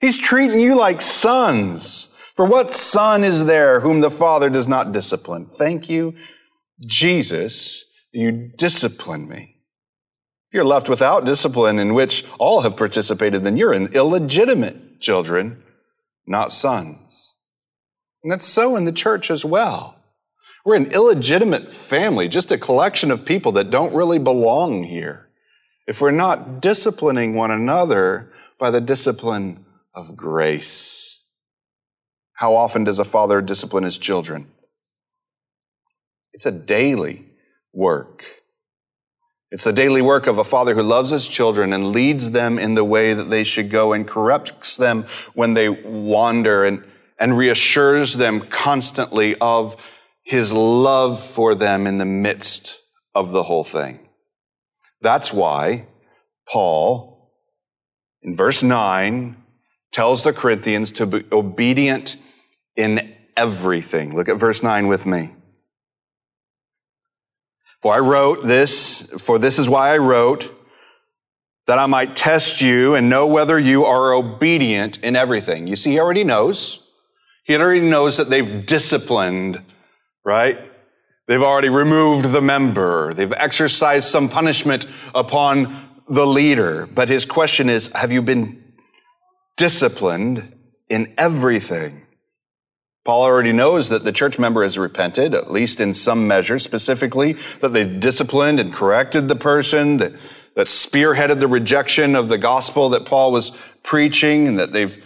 He's 0.00 0.18
treating 0.18 0.58
you 0.58 0.74
like 0.74 1.00
sons. 1.00 2.08
For 2.36 2.46
what 2.46 2.74
son 2.74 3.24
is 3.24 3.44
there 3.44 3.80
whom 3.80 4.00
the 4.00 4.10
Father 4.10 4.48
does 4.48 4.66
not 4.66 4.92
discipline? 4.92 5.50
Thank 5.58 5.88
you, 5.88 6.14
Jesus, 6.86 7.84
you 8.12 8.50
discipline 8.56 9.28
me 9.28 9.56
If 10.48 10.54
you're 10.54 10.64
left 10.64 10.88
without 10.88 11.24
discipline 11.24 11.78
in 11.78 11.94
which 11.94 12.24
all 12.38 12.62
have 12.62 12.76
participated, 12.76 13.44
then 13.44 13.56
you're 13.56 13.72
an 13.72 13.94
illegitimate 13.94 15.00
children, 15.00 15.62
not 16.26 16.52
sons. 16.52 17.34
And 18.22 18.32
that's 18.32 18.46
so 18.46 18.76
in 18.76 18.84
the 18.84 18.92
church 18.92 19.30
as 19.30 19.44
well. 19.44 19.96
We're 20.64 20.76
an 20.76 20.92
illegitimate 20.92 21.74
family, 21.74 22.28
just 22.28 22.52
a 22.52 22.58
collection 22.58 23.10
of 23.10 23.24
people 23.24 23.52
that 23.52 23.70
don't 23.70 23.94
really 23.94 24.18
belong 24.18 24.84
here. 24.84 25.28
If 25.86 26.00
we're 26.00 26.12
not 26.12 26.60
disciplining 26.60 27.34
one 27.34 27.50
another 27.50 28.30
by 28.60 28.70
the 28.70 28.80
discipline 28.80 29.66
of 29.94 30.16
grace. 30.16 31.11
How 32.42 32.56
often 32.56 32.82
does 32.82 32.98
a 32.98 33.04
father 33.04 33.40
discipline 33.40 33.84
his 33.84 33.98
children? 33.98 34.48
It's 36.32 36.44
a 36.44 36.50
daily 36.50 37.24
work. 37.72 38.24
It's 39.52 39.64
a 39.64 39.72
daily 39.72 40.02
work 40.02 40.26
of 40.26 40.38
a 40.38 40.44
father 40.44 40.74
who 40.74 40.82
loves 40.82 41.10
his 41.10 41.28
children 41.28 41.72
and 41.72 41.92
leads 41.92 42.32
them 42.32 42.58
in 42.58 42.74
the 42.74 42.82
way 42.82 43.14
that 43.14 43.30
they 43.30 43.44
should 43.44 43.70
go 43.70 43.92
and 43.92 44.08
corrects 44.08 44.76
them 44.76 45.06
when 45.34 45.54
they 45.54 45.68
wander 45.68 46.64
and, 46.64 46.82
and 47.16 47.38
reassures 47.38 48.14
them 48.14 48.48
constantly 48.50 49.36
of 49.40 49.76
his 50.24 50.52
love 50.52 51.24
for 51.36 51.54
them 51.54 51.86
in 51.86 51.98
the 51.98 52.04
midst 52.04 52.76
of 53.14 53.30
the 53.30 53.44
whole 53.44 53.62
thing. 53.62 54.00
That's 55.00 55.32
why 55.32 55.86
Paul, 56.48 57.30
in 58.20 58.34
verse 58.34 58.64
9, 58.64 59.36
tells 59.92 60.24
the 60.24 60.32
Corinthians 60.32 60.90
to 60.90 61.06
be 61.06 61.24
obedient 61.30 62.16
in 62.76 63.14
everything. 63.36 64.14
Look 64.14 64.28
at 64.28 64.36
verse 64.36 64.62
9 64.62 64.88
with 64.88 65.06
me. 65.06 65.32
For 67.82 67.92
I 67.92 67.98
wrote 67.98 68.46
this, 68.46 69.02
for 69.18 69.38
this 69.38 69.58
is 69.58 69.68
why 69.68 69.92
I 69.92 69.98
wrote, 69.98 70.50
that 71.66 71.78
I 71.78 71.86
might 71.86 72.16
test 72.16 72.60
you 72.60 72.94
and 72.94 73.08
know 73.08 73.26
whether 73.26 73.58
you 73.58 73.84
are 73.84 74.12
obedient 74.12 74.98
in 74.98 75.16
everything. 75.16 75.66
You 75.66 75.76
see, 75.76 75.92
he 75.92 76.00
already 76.00 76.24
knows. 76.24 76.80
He 77.44 77.56
already 77.56 77.80
knows 77.80 78.18
that 78.18 78.30
they've 78.30 78.64
disciplined, 78.66 79.60
right? 80.24 80.58
They've 81.26 81.42
already 81.42 81.70
removed 81.70 82.30
the 82.30 82.40
member. 82.40 83.14
They've 83.14 83.32
exercised 83.32 84.08
some 84.08 84.28
punishment 84.28 84.86
upon 85.14 85.88
the 86.08 86.26
leader. 86.26 86.86
But 86.86 87.08
his 87.08 87.24
question 87.24 87.68
is, 87.68 87.88
have 87.92 88.12
you 88.12 88.22
been 88.22 88.62
disciplined 89.56 90.52
in 90.88 91.14
everything? 91.16 92.01
Paul 93.04 93.24
already 93.24 93.52
knows 93.52 93.88
that 93.88 94.04
the 94.04 94.12
church 94.12 94.38
member 94.38 94.62
has 94.62 94.78
repented, 94.78 95.34
at 95.34 95.50
least 95.50 95.80
in 95.80 95.92
some 95.92 96.28
measure, 96.28 96.60
specifically 96.60 97.36
that 97.60 97.72
they've 97.72 97.98
disciplined 97.98 98.60
and 98.60 98.72
corrected 98.72 99.26
the 99.26 99.34
person, 99.34 99.96
that, 99.96 100.12
that 100.54 100.68
spearheaded 100.68 101.40
the 101.40 101.48
rejection 101.48 102.14
of 102.14 102.28
the 102.28 102.38
gospel 102.38 102.90
that 102.90 103.04
Paul 103.04 103.32
was 103.32 103.50
preaching, 103.82 104.46
and 104.46 104.58
that 104.60 104.72
they've 104.72 105.02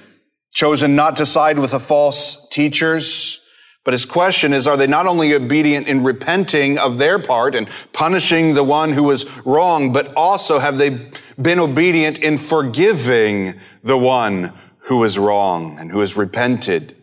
chosen 0.52 0.94
not 0.94 1.16
to 1.16 1.26
side 1.26 1.59
with 1.59 1.70
the 1.70 1.80
false 1.80 2.46
teachers. 2.50 3.40
But 3.82 3.94
his 3.94 4.04
question 4.04 4.52
is, 4.52 4.66
are 4.66 4.76
they 4.76 4.88
not 4.88 5.06
only 5.06 5.32
obedient 5.32 5.87
in 5.87 6.04
repenting 6.04 6.76
of 6.76 6.98
their 6.98 7.18
part 7.18 7.54
and 7.54 7.68
punishing 7.94 8.52
the 8.52 8.64
one 8.64 8.92
who 8.92 9.04
was 9.04 9.24
wrong, 9.46 9.94
but 9.94 10.12
also 10.14 10.59
have 10.59 10.76
they 10.76 11.12
been 11.40 11.61
obedient 11.61 12.18
in 12.18 12.37
forgiving 12.37 13.59
the 13.85 13.96
one 13.96 14.52
who 14.80 14.98
was 14.98 15.18
wrong 15.18 15.78
and 15.78 15.90
who 15.90 16.00
has 16.00 16.16
repented? 16.16 16.96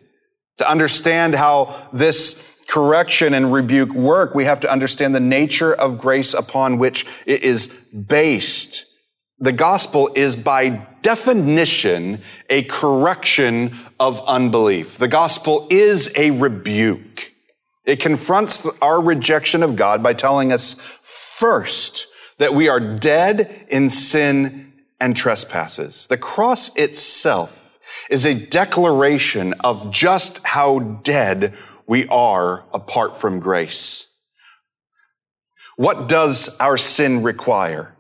To 0.60 0.70
understand 0.70 1.36
how 1.36 1.90
this 1.92 2.42
correction 2.68 3.34
and 3.34 3.52
rebuke 3.52 3.92
work, 3.92 4.36
we 4.36 4.46
have 4.46 4.62
to 4.62 4.72
understand 4.72 5.14
the 5.14 5.20
nature 5.20 5.74
of 5.74 6.00
grace 6.00 6.34
upon 6.34 6.78
which 6.78 7.06
it 7.26 7.44
is 7.44 7.68
based. 7.68 8.86
The 9.40 9.52
gospel 9.52 10.10
is 10.16 10.36
by 10.36 10.88
definition 11.02 12.24
a 12.50 12.64
correction 12.64 13.80
of 14.00 14.20
unbelief. 14.26 14.98
The 14.98 15.08
gospel 15.08 15.68
is 15.70 16.12
a 16.16 16.32
rebuke. 16.32 17.32
It 17.86 18.00
confronts 18.00 18.66
our 18.82 19.02
rejection 19.02 19.64
of 19.64 19.76
God 19.76 20.02
by 20.02 20.14
telling 20.14 20.54
us 20.54 20.76
first 21.38 22.08
that 22.38 22.56
we 22.56 22.70
are 22.70 22.80
dead 22.80 23.66
in 23.70 23.90
sin 23.90 24.74
and 25.00 25.16
trespasses. 25.18 26.08
The 26.08 26.18
cross 26.18 26.74
itself 26.76 27.63
is 28.14 28.28
a 28.28 28.36
declaration 28.36 29.54
of 29.62 29.90
just 29.90 30.38
how 30.46 30.78
dead 30.78 31.58
we 31.88 32.08
are 32.10 32.64
apart 32.72 33.20
from 33.20 33.40
grace. 33.40 34.06
What 35.78 36.08
does 36.08 36.56
our 36.60 36.78
sin 36.78 37.24
require? 37.24 37.96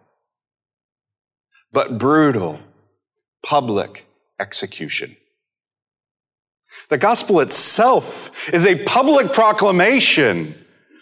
But 1.71 1.97
brutal 1.97 2.60
public 3.43 4.06
execution. 4.39 5.17
The 6.91 6.99
gospel 6.99 7.39
itself 7.39 8.30
is 8.54 8.67
a 8.67 8.86
public 8.86 9.34
proclamation 9.34 10.54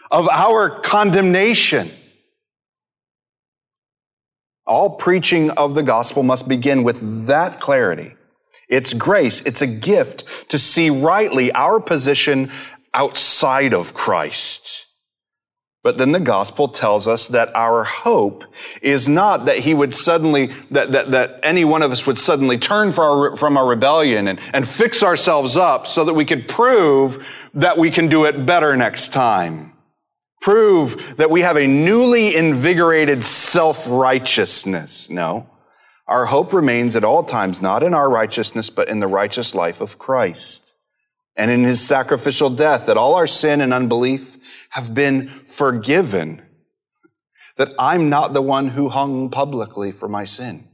of 0.10 0.30
our 0.30 0.69
condemnation. 0.69 1.91
All 4.65 4.91
preaching 4.91 5.52
of 5.52 5.76
the 5.76 5.84
gospel 5.84 6.24
must 6.24 6.47
begin 6.47 6.84
with 6.84 7.28
that 7.28 7.60
clarity. 7.60 8.15
It's 8.71 8.93
grace. 8.93 9.41
It's 9.45 9.62
a 9.62 9.67
gift 9.67 10.23
to 10.49 10.57
see 10.57 10.89
rightly 10.89 11.51
our 11.51 11.79
position 11.79 12.51
outside 12.93 13.73
of 13.73 13.93
Christ. 13.93 14.88
But 15.84 15.97
then 15.97 16.12
the 16.12 16.19
gospel 16.19 16.67
tells 16.69 17.07
us 17.07 17.27
that 17.29 17.53
our 17.55 17.84
hope 17.84 18.43
is 18.81 19.07
not 19.07 19.45
that 19.45 19.57
he 19.57 19.73
would 19.73 19.95
suddenly, 19.95 20.53
that, 20.69 20.91
that, 20.91 21.12
that 21.12 21.39
any 21.43 21.65
one 21.65 21.81
of 21.81 21.91
us 21.91 22.05
would 22.05 22.19
suddenly 22.19 22.57
turn 22.60 22.93
our, 22.93 23.36
from 23.36 23.57
our 23.57 23.67
rebellion 23.67 24.27
and, 24.27 24.39
and 24.53 24.67
fix 24.67 25.01
ourselves 25.03 25.57
up 25.57 25.88
so 25.88 26.05
that 26.05 26.13
we 26.13 26.23
could 26.23 26.47
prove 26.47 27.25
that 27.55 27.77
we 27.77 27.91
can 27.91 28.10
do 28.10 28.25
it 28.25 28.45
better 28.45 28.77
next 28.77 29.12
time. 29.12 29.73
Prove 30.39 31.17
that 31.17 31.29
we 31.29 31.41
have 31.41 31.57
a 31.57 31.67
newly 31.67 32.36
invigorated 32.36 33.25
self-righteousness. 33.25 35.10
No. 35.10 35.47
Our 36.12 36.26
hope 36.26 36.52
remains 36.52 36.97
at 36.97 37.06
all 37.06 37.24
times 37.24 37.62
not 37.62 37.84
in 37.84 37.93
our 37.93 38.10
righteousness, 38.10 38.69
but 38.69 38.89
in 38.89 39.00
the 39.00 39.08
righteous 39.08 39.56
life 39.56 39.80
of 39.80 39.97
Christ 39.97 40.74
and 41.38 41.50
in 41.50 41.63
his 41.63 41.80
sacrificial 41.80 42.50
death, 42.50 42.88
that 42.88 42.97
all 42.97 43.15
our 43.15 43.28
sin 43.28 43.62
and 43.62 43.74
unbelief 43.74 44.38
have 44.71 44.93
been 44.93 45.30
forgiven, 45.47 46.41
that 47.56 47.69
I'm 47.80 48.10
not 48.10 48.34
the 48.34 48.41
one 48.41 48.67
who 48.67 48.89
hung 48.89 49.30
publicly 49.30 49.93
for 49.93 50.10
my 50.10 50.26
sin. 50.26 50.67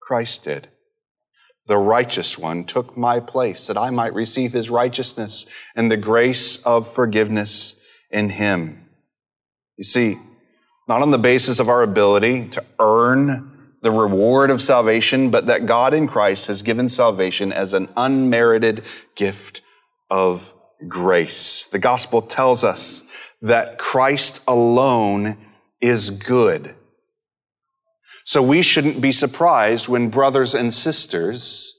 Christ 0.00 0.42
did. 0.42 0.66
The 1.68 1.78
righteous 1.78 2.36
one 2.36 2.64
took 2.64 2.96
my 2.96 3.20
place 3.20 3.68
that 3.68 3.78
I 3.78 3.90
might 3.90 4.14
receive 4.14 4.52
his 4.52 4.68
righteousness 4.68 5.46
and 5.76 5.92
the 5.92 5.96
grace 5.96 6.60
of 6.64 6.92
forgiveness 6.92 7.80
in 8.10 8.30
him. 8.30 8.84
You 9.76 9.84
see, 9.84 10.18
not 10.88 11.02
on 11.02 11.12
the 11.12 11.18
basis 11.18 11.60
of 11.60 11.68
our 11.68 11.84
ability 11.84 12.48
to 12.48 12.64
earn 12.80 13.51
the 13.82 13.90
reward 13.90 14.50
of 14.50 14.62
salvation, 14.62 15.30
but 15.30 15.46
that 15.46 15.66
God 15.66 15.92
in 15.92 16.06
Christ 16.06 16.46
has 16.46 16.62
given 16.62 16.88
salvation 16.88 17.52
as 17.52 17.72
an 17.72 17.88
unmerited 17.96 18.84
gift 19.16 19.60
of 20.10 20.52
grace. 20.88 21.66
The 21.66 21.78
gospel 21.78 22.22
tells 22.22 22.64
us 22.64 23.02
that 23.42 23.78
Christ 23.78 24.40
alone 24.46 25.36
is 25.80 26.10
good. 26.10 26.74
So 28.24 28.40
we 28.40 28.62
shouldn't 28.62 29.00
be 29.00 29.10
surprised 29.10 29.88
when 29.88 30.10
brothers 30.10 30.54
and 30.54 30.72
sisters 30.72 31.74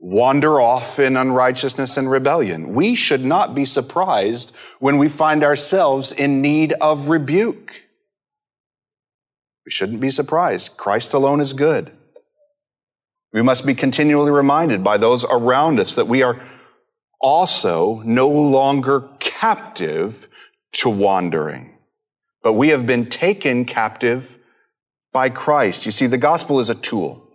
wander 0.00 0.60
off 0.60 0.98
in 0.98 1.16
unrighteousness 1.16 1.96
and 1.96 2.10
rebellion. 2.10 2.74
We 2.74 2.94
should 2.94 3.24
not 3.24 3.54
be 3.54 3.66
surprised 3.66 4.52
when 4.78 4.98
we 4.98 5.08
find 5.08 5.44
ourselves 5.44 6.10
in 6.10 6.40
need 6.40 6.72
of 6.80 7.08
rebuke. 7.08 7.70
We 9.66 9.72
shouldn't 9.72 10.00
be 10.00 10.10
surprised. 10.10 10.76
Christ 10.76 11.14
alone 11.14 11.40
is 11.40 11.52
good. 11.52 11.90
We 13.32 13.42
must 13.42 13.66
be 13.66 13.74
continually 13.74 14.30
reminded 14.30 14.84
by 14.84 14.98
those 14.98 15.24
around 15.24 15.80
us 15.80 15.94
that 15.96 16.06
we 16.06 16.22
are 16.22 16.40
also 17.20 18.02
no 18.04 18.28
longer 18.28 19.08
captive 19.18 20.28
to 20.72 20.90
wandering, 20.90 21.74
but 22.42 22.52
we 22.52 22.68
have 22.68 22.86
been 22.86 23.08
taken 23.08 23.64
captive 23.64 24.36
by 25.12 25.30
Christ. 25.30 25.86
You 25.86 25.92
see, 25.92 26.06
the 26.06 26.18
gospel 26.18 26.60
is 26.60 26.68
a 26.68 26.74
tool. 26.74 27.26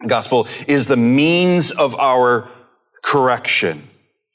The 0.00 0.08
gospel 0.08 0.48
is 0.66 0.86
the 0.86 0.96
means 0.96 1.70
of 1.70 1.94
our 1.96 2.48
correction. 3.04 3.88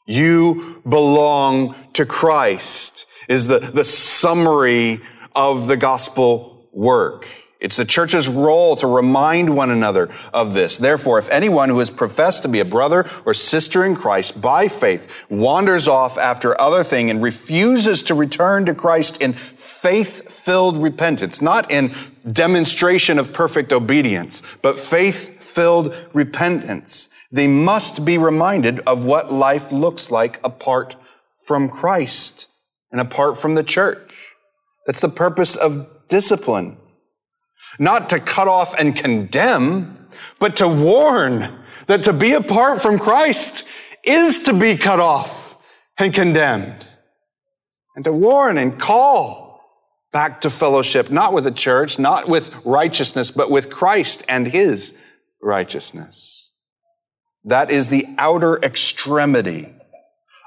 You 0.05 0.81
belong 0.87 1.75
to 1.93 2.05
Christ 2.05 3.05
is 3.27 3.47
the, 3.47 3.59
the 3.59 3.85
summary 3.85 5.01
of 5.35 5.67
the 5.67 5.77
gospel 5.77 6.52
work. 6.73 7.25
It's 7.59 7.77
the 7.77 7.85
church's 7.85 8.27
role 8.27 8.75
to 8.75 8.87
remind 8.87 9.55
one 9.55 9.69
another 9.69 10.13
of 10.33 10.53
this. 10.53 10.77
Therefore, 10.77 11.17
if 11.17 11.29
anyone 11.29 11.69
who 11.69 11.79
has 11.79 11.89
professed 11.89 12.41
to 12.41 12.49
be 12.49 12.59
a 12.59 12.65
brother 12.65 13.09
or 13.25 13.33
sister 13.33 13.85
in 13.85 13.95
Christ 13.95 14.41
by 14.41 14.67
faith 14.67 15.01
wanders 15.29 15.87
off 15.87 16.17
after 16.17 16.59
other 16.59 16.83
thing 16.83 17.09
and 17.09 17.23
refuses 17.23 18.03
to 18.03 18.15
return 18.15 18.65
to 18.65 18.75
Christ 18.75 19.21
in 19.21 19.31
faith-filled 19.31 20.83
repentance, 20.83 21.41
not 21.41 21.71
in 21.71 21.95
demonstration 22.29 23.17
of 23.17 23.31
perfect 23.31 23.71
obedience, 23.71 24.41
but 24.61 24.77
faith-filled 24.77 25.95
repentance, 26.11 27.07
they 27.31 27.47
must 27.47 28.03
be 28.03 28.17
reminded 28.17 28.81
of 28.81 29.05
what 29.05 29.31
life 29.31 29.71
looks 29.71 30.11
like 30.11 30.37
apart 30.43 30.97
from 31.45 31.69
Christ 31.69 32.47
and 32.91 32.99
apart 32.99 33.39
from 33.39 33.55
the 33.55 33.63
church. 33.63 34.11
That's 34.85 35.01
the 35.01 35.07
purpose 35.07 35.55
of 35.55 35.87
discipline. 36.07 36.77
Not 37.79 38.09
to 38.11 38.19
cut 38.19 38.47
off 38.47 38.75
and 38.77 38.95
condemn, 38.95 40.07
but 40.39 40.57
to 40.57 40.67
warn 40.67 41.59
that 41.87 42.03
to 42.05 42.13
be 42.13 42.33
apart 42.33 42.81
from 42.81 42.99
Christ 42.99 43.63
is 44.03 44.43
to 44.43 44.53
be 44.53 44.77
cut 44.77 44.99
off 44.99 45.31
and 45.97 46.13
condemned. 46.13 46.87
And 47.95 48.05
to 48.05 48.11
warn 48.11 48.57
and 48.57 48.79
call 48.79 49.61
back 50.11 50.41
to 50.41 50.49
fellowship, 50.49 51.09
not 51.09 51.33
with 51.33 51.43
the 51.43 51.51
church, 51.51 51.97
not 51.97 52.29
with 52.29 52.51
righteousness, 52.63 53.31
but 53.31 53.49
with 53.49 53.69
Christ 53.69 54.23
and 54.29 54.47
His 54.47 54.93
righteousness. 55.41 56.51
That 57.45 57.71
is 57.71 57.89
the 57.89 58.07
outer 58.17 58.57
extremity 58.63 59.73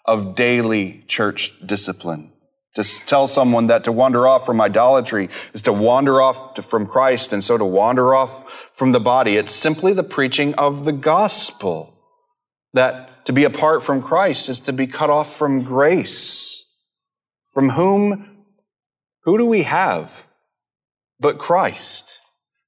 of 0.05 0.35
daily 0.35 1.05
church 1.09 1.53
discipline. 1.65 2.33
To 2.77 2.85
tell 2.85 3.27
someone 3.27 3.69
that 3.69 3.85
to 3.85 3.93
wander 3.93 4.29
off 4.29 4.47
from 4.47 4.61
idolatry 4.61 5.31
is 5.55 5.63
to 5.63 5.73
wander 5.73 6.21
off 6.21 6.55
to, 6.55 6.63
from 6.63 6.87
Christ 6.87 7.33
and 7.33 7.43
so 7.43 7.57
to 7.57 7.65
wander 7.65 8.15
off 8.15 8.71
from 8.75 8.93
the 8.93 9.01
body. 9.01 9.37
It's 9.37 9.55
simply 9.55 9.93
the 9.93 10.03
preaching 10.03 10.55
of 10.55 10.85
the 10.85 10.93
gospel. 10.93 11.95
That 12.75 13.25
to 13.27 13.33
be 13.33 13.45
apart 13.45 13.83
from 13.83 14.03
Christ 14.03 14.49
is 14.49 14.61
to 14.61 14.73
be 14.73 14.87
cut 14.87 15.11
off 15.11 15.37
from 15.37 15.65
grace. 15.65 16.65
From 17.53 17.71
whom, 17.71 18.45
Who 19.25 19.39
do 19.39 19.47
we 19.47 19.65
have 19.65 20.11
but 21.19 21.39
Christ? 21.39 22.05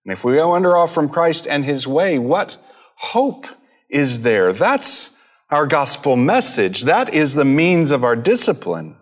And 0.05 0.13
if 0.13 0.25
we 0.25 0.43
wander 0.43 0.77
off 0.77 0.95
from 0.95 1.11
Christ 1.11 1.47
and 1.47 1.65
his 1.65 1.87
way, 1.87 2.19
what 2.19 2.57
hope 2.97 3.47
is 3.91 4.23
there? 4.23 4.53
That's 4.55 5.11
our 5.51 5.67
gospel 5.67 6.17
message. 6.17 6.83
That 6.83 7.13
is 7.13 7.35
the 7.35 7.45
means 7.45 7.91
of 7.91 8.05
our 8.05 8.17
discipline. 8.17 8.97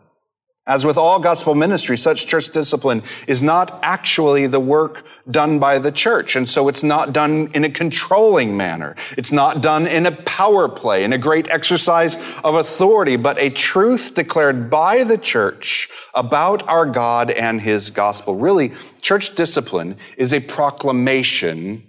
As 0.68 0.84
with 0.84 0.98
all 0.98 1.20
gospel 1.20 1.54
ministry, 1.54 1.96
such 1.96 2.26
church 2.26 2.48
discipline 2.48 3.04
is 3.28 3.40
not 3.40 3.78
actually 3.84 4.48
the 4.48 4.58
work 4.58 5.04
done 5.30 5.60
by 5.60 5.78
the 5.78 5.92
church. 5.92 6.34
And 6.34 6.48
so 6.48 6.66
it's 6.66 6.82
not 6.82 7.12
done 7.12 7.52
in 7.54 7.62
a 7.62 7.70
controlling 7.70 8.56
manner. 8.56 8.96
It's 9.16 9.30
not 9.30 9.62
done 9.62 9.86
in 9.86 10.06
a 10.06 10.10
power 10.10 10.68
play, 10.68 11.04
in 11.04 11.12
a 11.12 11.18
great 11.18 11.48
exercise 11.48 12.16
of 12.42 12.56
authority, 12.56 13.14
but 13.14 13.38
a 13.38 13.50
truth 13.50 14.16
declared 14.16 14.68
by 14.68 15.04
the 15.04 15.18
church 15.18 15.88
about 16.14 16.66
our 16.68 16.84
God 16.84 17.30
and 17.30 17.60
his 17.60 17.90
gospel. 17.90 18.34
Really, 18.34 18.74
church 19.00 19.36
discipline 19.36 19.96
is 20.18 20.32
a 20.32 20.40
proclamation 20.40 21.86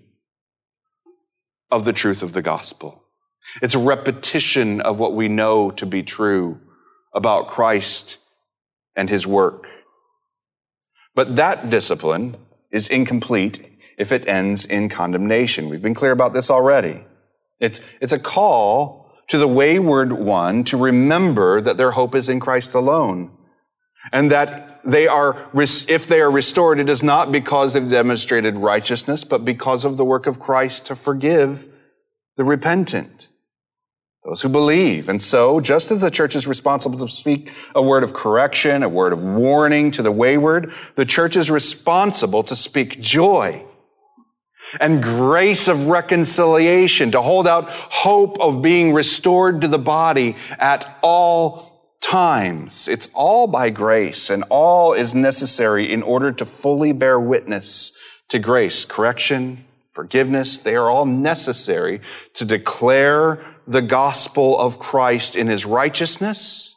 of 1.71 1.83
the 1.83 1.93
truth 1.93 2.21
of 2.21 2.33
the 2.33 2.43
gospel. 2.43 3.01
It's 3.63 3.73
a 3.73 3.79
repetition 3.79 4.81
of 4.81 4.99
what 4.99 5.15
we 5.15 5.29
know 5.29 5.71
to 5.71 5.87
be 5.87 6.03
true 6.03 6.59
about 7.15 7.47
Christ 7.47 8.17
and 8.97 9.09
his 9.09 9.25
work. 9.25 9.65
But 11.15 11.37
that 11.37 11.69
discipline 11.69 12.35
is 12.71 12.89
incomplete 12.89 13.65
if 13.97 14.11
it 14.11 14.27
ends 14.27 14.65
in 14.65 14.89
condemnation. 14.89 15.69
We've 15.69 15.81
been 15.81 15.95
clear 15.95 16.11
about 16.11 16.33
this 16.33 16.49
already. 16.49 17.03
It's, 17.59 17.79
it's 18.01 18.13
a 18.13 18.19
call 18.19 19.11
to 19.29 19.37
the 19.37 19.47
wayward 19.47 20.11
one 20.11 20.63
to 20.65 20.77
remember 20.77 21.61
that 21.61 21.77
their 21.77 21.91
hope 21.91 22.15
is 22.15 22.29
in 22.29 22.39
Christ 22.39 22.73
alone. 22.73 23.31
And 24.11 24.31
that 24.31 24.81
they 24.85 25.07
are, 25.07 25.49
if 25.53 26.07
they 26.07 26.21
are 26.21 26.31
restored, 26.31 26.79
it 26.79 26.89
is 26.89 27.03
not 27.03 27.31
because 27.31 27.73
they've 27.73 27.89
demonstrated 27.89 28.55
righteousness, 28.55 29.23
but 29.23 29.43
because 29.43 29.83
of 29.83 29.97
the 29.97 30.05
work 30.05 30.27
of 30.27 30.39
Christ 30.39 30.85
to 30.85 30.95
forgive 30.95 31.65
the 32.37 32.45
repentant 32.45 33.27
those 34.27 34.41
who 34.41 34.49
believe. 34.49 35.07
And 35.07 35.23
so, 35.23 35.61
just 35.61 35.89
as 35.89 36.01
the 36.01 36.11
church 36.11 36.35
is 36.35 36.45
responsible 36.45 36.99
to 36.99 37.11
speak 37.11 37.49
a 37.73 37.81
word 37.81 38.03
of 38.03 38.13
correction, 38.13 38.83
a 38.83 38.89
word 38.89 39.13
of 39.13 39.19
warning 39.19 39.89
to 39.91 40.01
the 40.01 40.11
wayward, 40.11 40.73
the 40.95 41.05
church 41.05 41.37
is 41.37 41.49
responsible 41.49 42.43
to 42.43 42.55
speak 42.55 42.99
joy 42.99 43.63
and 44.81 45.01
grace 45.01 45.69
of 45.69 45.87
reconciliation, 45.87 47.11
to 47.11 47.21
hold 47.21 47.47
out 47.47 47.69
hope 47.69 48.37
of 48.41 48.61
being 48.61 48.93
restored 48.93 49.61
to 49.61 49.69
the 49.69 49.79
body 49.79 50.35
at 50.59 50.97
all 51.01 51.95
times. 52.01 52.89
It's 52.89 53.09
all 53.13 53.47
by 53.47 53.69
grace 53.69 54.29
and 54.29 54.43
all 54.49 54.91
is 54.91 55.15
necessary 55.15 55.89
in 55.89 56.03
order 56.03 56.33
to 56.33 56.45
fully 56.45 56.91
bear 56.91 57.17
witness 57.17 57.93
to 58.27 58.39
grace. 58.39 58.83
Correction, 58.83 59.63
forgiveness, 59.87 60.57
they 60.57 60.75
are 60.75 60.89
all 60.89 61.05
necessary 61.05 62.01
to 62.33 62.43
declare 62.43 63.56
the 63.67 63.81
gospel 63.81 64.57
of 64.57 64.79
Christ 64.79 65.35
in 65.35 65.47
his 65.47 65.65
righteousness 65.65 66.75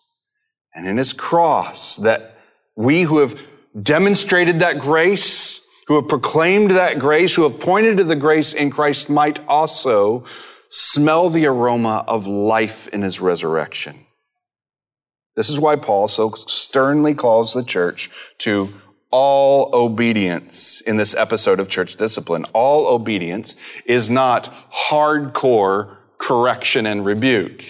and 0.74 0.86
in 0.86 0.96
his 0.96 1.12
cross, 1.12 1.96
that 1.96 2.36
we 2.76 3.02
who 3.02 3.18
have 3.18 3.38
demonstrated 3.80 4.60
that 4.60 4.80
grace, 4.80 5.60
who 5.86 5.96
have 5.96 6.08
proclaimed 6.08 6.72
that 6.72 6.98
grace, 6.98 7.34
who 7.34 7.42
have 7.42 7.60
pointed 7.60 7.98
to 7.98 8.04
the 8.04 8.16
grace 8.16 8.52
in 8.52 8.70
Christ 8.70 9.08
might 9.08 9.38
also 9.46 10.24
smell 10.68 11.30
the 11.30 11.46
aroma 11.46 12.04
of 12.06 12.26
life 12.26 12.88
in 12.88 13.02
his 13.02 13.20
resurrection. 13.20 14.06
This 15.36 15.48
is 15.48 15.58
why 15.58 15.76
Paul 15.76 16.08
so 16.08 16.32
sternly 16.46 17.14
calls 17.14 17.52
the 17.52 17.64
church 17.64 18.10
to 18.38 18.72
all 19.10 19.70
obedience 19.74 20.80
in 20.82 20.96
this 20.96 21.14
episode 21.14 21.58
of 21.58 21.68
church 21.68 21.96
discipline. 21.96 22.44
All 22.52 22.86
obedience 22.86 23.54
is 23.84 24.08
not 24.08 24.52
hardcore 24.88 25.96
correction 26.20 26.86
and 26.86 27.04
rebuke. 27.04 27.62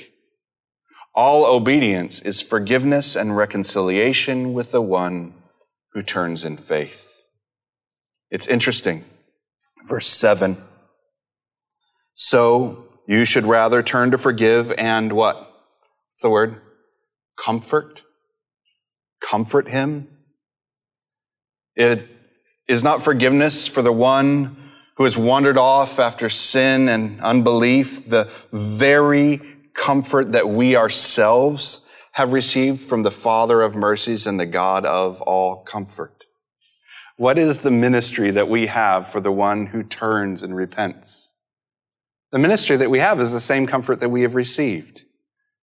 All 1.14 1.44
obedience 1.44 2.20
is 2.20 2.40
forgiveness 2.40 3.16
and 3.16 3.36
reconciliation 3.36 4.52
with 4.52 4.72
the 4.72 4.80
one 4.80 5.34
who 5.92 6.02
turns 6.02 6.44
in 6.44 6.56
faith. 6.56 7.06
It's 8.30 8.46
interesting. 8.46 9.04
Verse 9.88 10.06
7. 10.06 10.62
So 12.14 12.84
you 13.08 13.24
should 13.24 13.46
rather 13.46 13.82
turn 13.82 14.12
to 14.12 14.18
forgive 14.18 14.72
and 14.72 15.12
what? 15.12 15.36
What's 15.36 16.22
the 16.22 16.30
word? 16.30 16.60
Comfort. 17.42 18.02
Comfort 19.20 19.68
him. 19.68 20.08
It 21.74 22.06
is 22.68 22.84
not 22.84 23.02
forgiveness 23.02 23.66
for 23.66 23.82
the 23.82 23.92
one 23.92 24.69
who 25.00 25.04
has 25.04 25.16
wandered 25.16 25.56
off 25.56 25.98
after 25.98 26.28
sin 26.28 26.86
and 26.90 27.22
unbelief, 27.22 28.06
the 28.06 28.28
very 28.52 29.40
comfort 29.72 30.32
that 30.32 30.50
we 30.50 30.76
ourselves 30.76 31.80
have 32.12 32.34
received 32.34 32.82
from 32.82 33.02
the 33.02 33.10
Father 33.10 33.62
of 33.62 33.74
mercies 33.74 34.26
and 34.26 34.38
the 34.38 34.44
God 34.44 34.84
of 34.84 35.22
all 35.22 35.64
comfort. 35.64 36.24
What 37.16 37.38
is 37.38 37.60
the 37.60 37.70
ministry 37.70 38.30
that 38.32 38.50
we 38.50 38.66
have 38.66 39.10
for 39.10 39.22
the 39.22 39.32
one 39.32 39.64
who 39.64 39.82
turns 39.82 40.42
and 40.42 40.54
repents? 40.54 41.30
The 42.30 42.38
ministry 42.38 42.76
that 42.76 42.90
we 42.90 42.98
have 42.98 43.22
is 43.22 43.32
the 43.32 43.40
same 43.40 43.66
comfort 43.66 44.00
that 44.00 44.10
we 44.10 44.20
have 44.20 44.34
received 44.34 45.00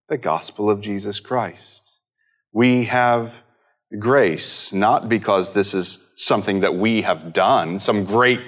the 0.09 0.17
gospel 0.17 0.67
of 0.67 0.81
Jesus 0.81 1.19
Christ. 1.19 1.83
We 2.51 2.85
have 2.85 3.33
grace, 3.99 4.73
not 4.73 5.07
because 5.07 5.53
this 5.53 5.75
is 5.75 5.99
something 6.15 6.61
that 6.61 6.73
we 6.73 7.03
have 7.03 7.33
done, 7.33 7.79
some 7.79 8.03
great 8.03 8.41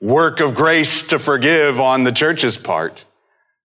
work 0.00 0.40
of 0.40 0.54
grace 0.54 1.06
to 1.08 1.18
forgive 1.18 1.78
on 1.78 2.04
the 2.04 2.12
church's 2.12 2.56
part, 2.56 3.04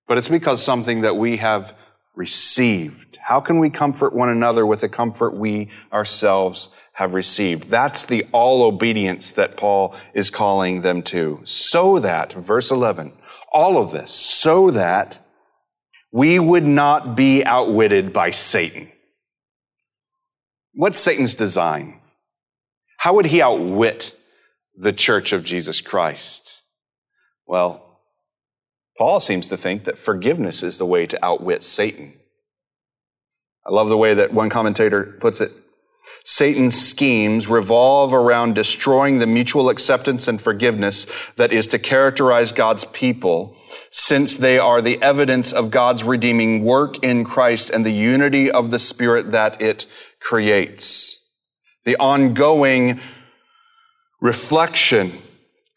but 0.08 0.18
it's 0.18 0.30
because 0.30 0.64
something 0.64 1.02
that 1.02 1.16
we 1.16 1.38
have 1.38 1.74
received. 2.16 3.18
How 3.22 3.40
can 3.40 3.60
we 3.60 3.70
comfort 3.70 4.14
one 4.14 4.30
another 4.30 4.66
with 4.66 4.82
the 4.82 4.90
comfort 4.90 5.36
we 5.36 5.70
ourselves 5.92 6.70
have 6.94 7.14
received? 7.14 7.70
That's 7.70 8.06
the 8.06 8.26
all 8.32 8.64
obedience 8.64 9.32
that 9.32 9.58
Paul 9.58 9.96
is 10.14 10.30
calling 10.30 10.82
them 10.82 11.02
to. 11.04 11.42
So 11.46 12.00
that, 12.00 12.34
verse 12.34 12.70
11, 12.70 13.14
all 13.52 13.82
of 13.82 13.92
this, 13.92 14.14
so 14.14 14.72
that 14.72 15.20
we 16.12 16.38
would 16.40 16.66
not 16.66 17.16
be 17.16 17.44
outwitted 17.44 18.14
by 18.14 18.32
Satan. 18.32 18.92
What's 20.74 21.00
Satan's 21.00 21.36
design? 21.36 22.00
How 22.98 23.16
would 23.16 23.26
he 23.26 23.42
outwit 23.42 24.14
the 24.78 24.94
church 24.94 25.32
of 25.32 25.44
Jesus 25.44 25.82
Christ? 25.82 26.62
Well, 27.48 28.00
Paul 28.98 29.20
seems 29.20 29.48
to 29.48 29.58
think 29.58 29.86
that 29.86 30.00
forgiveness 30.00 30.64
is 30.64 30.78
the 30.78 30.86
way 30.86 31.06
to 31.08 31.26
outwit 31.26 31.64
Satan. 31.64 32.14
I 33.66 33.74
love 33.74 33.90
the 33.90 33.98
way 33.98 34.14
that 34.14 34.34
one 34.34 34.50
commentator 34.50 35.18
puts 35.20 35.42
it. 35.42 35.52
Satan's 36.24 36.80
schemes 36.80 37.48
revolve 37.48 38.14
around 38.14 38.54
destroying 38.54 39.20
the 39.20 39.28
mutual 39.28 39.70
acceptance 39.70 40.28
and 40.28 40.42
forgiveness 40.42 41.08
that 41.36 41.52
is 41.52 41.68
to 41.68 41.80
characterize 41.80 42.52
God's 42.52 42.86
people, 42.86 43.58
since 43.92 44.38
they 44.38 44.58
are 44.58 44.82
the 44.82 45.02
evidence 45.02 45.52
of 45.52 45.72
God's 45.72 46.04
redeeming 46.04 46.64
work 46.64 47.04
in 47.04 47.26
Christ 47.26 47.70
and 47.70 47.86
the 47.86 47.92
unity 47.92 48.52
of 48.52 48.72
the 48.72 48.80
Spirit 48.80 49.32
that 49.32 49.62
it 49.62 49.88
creates. 50.20 51.20
The 51.86 51.98
ongoing 51.98 53.00
reflection, 54.22 55.22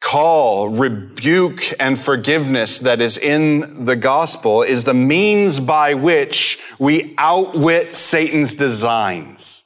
call, 0.00 0.68
rebuke, 0.68 1.74
and 1.80 2.02
forgiveness 2.02 2.80
that 2.80 3.00
is 3.00 3.16
in 3.18 3.84
the 3.84 3.96
gospel 3.96 4.62
is 4.62 4.84
the 4.84 4.94
means 4.94 5.60
by 5.60 5.94
which 5.94 6.58
we 6.78 7.14
outwit 7.18 7.94
Satan's 7.94 8.54
designs. 8.54 9.64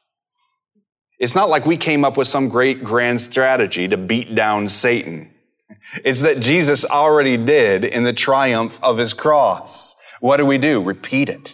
It's 1.18 1.34
not 1.34 1.48
like 1.48 1.66
we 1.66 1.76
came 1.76 2.04
up 2.04 2.16
with 2.16 2.26
some 2.26 2.48
great 2.48 2.82
grand 2.82 3.20
strategy 3.20 3.86
to 3.88 3.96
beat 3.96 4.34
down 4.34 4.68
Satan. 4.68 5.32
It's 6.04 6.22
that 6.22 6.40
Jesus 6.40 6.84
already 6.84 7.36
did 7.36 7.84
in 7.84 8.02
the 8.02 8.12
triumph 8.12 8.78
of 8.82 8.98
his 8.98 9.12
cross. 9.12 9.94
What 10.20 10.38
do 10.38 10.46
we 10.46 10.58
do? 10.58 10.82
Repeat 10.82 11.28
it. 11.28 11.52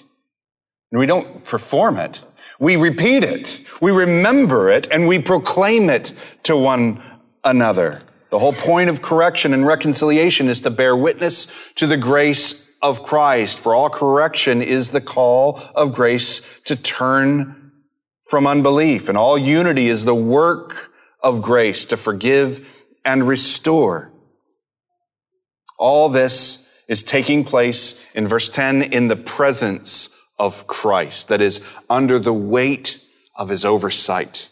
And 0.90 0.99
we 0.99 1.07
don't 1.07 1.45
perform 1.45 1.99
it. 1.99 2.18
We 2.59 2.76
repeat 2.76 3.22
it. 3.22 3.61
We 3.80 3.92
remember 3.92 4.70
it 4.70 4.88
and 4.90 5.06
we 5.06 5.20
proclaim 5.20 5.90
it 5.90 6.12
to 6.44 6.56
one 6.56 7.02
another. 7.44 8.02
The 8.30 8.38
whole 8.38 8.52
point 8.52 8.90
of 8.90 9.00
correction 9.00 9.54
and 9.54 9.66
reconciliation 9.66 10.48
is 10.48 10.61
to 10.62 10.70
bear 10.70 10.96
witness 10.96 11.46
to 11.76 11.86
the 11.86 11.96
grace 11.96 12.68
of 12.82 13.02
Christ. 13.02 13.59
For 13.59 13.74
all 13.74 13.88
correction 13.88 14.61
is 14.61 14.90
the 14.90 15.00
call 15.00 15.62
of 15.74 15.94
grace 15.94 16.42
to 16.64 16.76
turn 16.76 17.72
from 18.28 18.46
unbelief. 18.46 19.09
And 19.09 19.16
all 19.16 19.38
unity 19.38 19.88
is 19.88 20.04
the 20.04 20.14
work 20.14 20.90
of 21.22 21.42
grace 21.42 21.84
to 21.86 21.96
forgive 21.96 22.66
and 23.04 23.26
restore. 23.26 24.12
All 25.78 26.09
this 26.09 26.68
is 26.88 27.02
taking 27.02 27.44
place 27.44 27.98
in 28.14 28.26
verse 28.26 28.48
10 28.48 28.82
in 28.82 29.09
the 29.09 29.16
presence 29.16 30.11
of 30.39 30.66
Christ. 30.66 31.28
That 31.28 31.41
is, 31.41 31.61
under 31.89 32.18
the 32.18 32.32
weight 32.32 33.01
of 33.36 33.49
his 33.49 33.64
oversight 33.64 34.49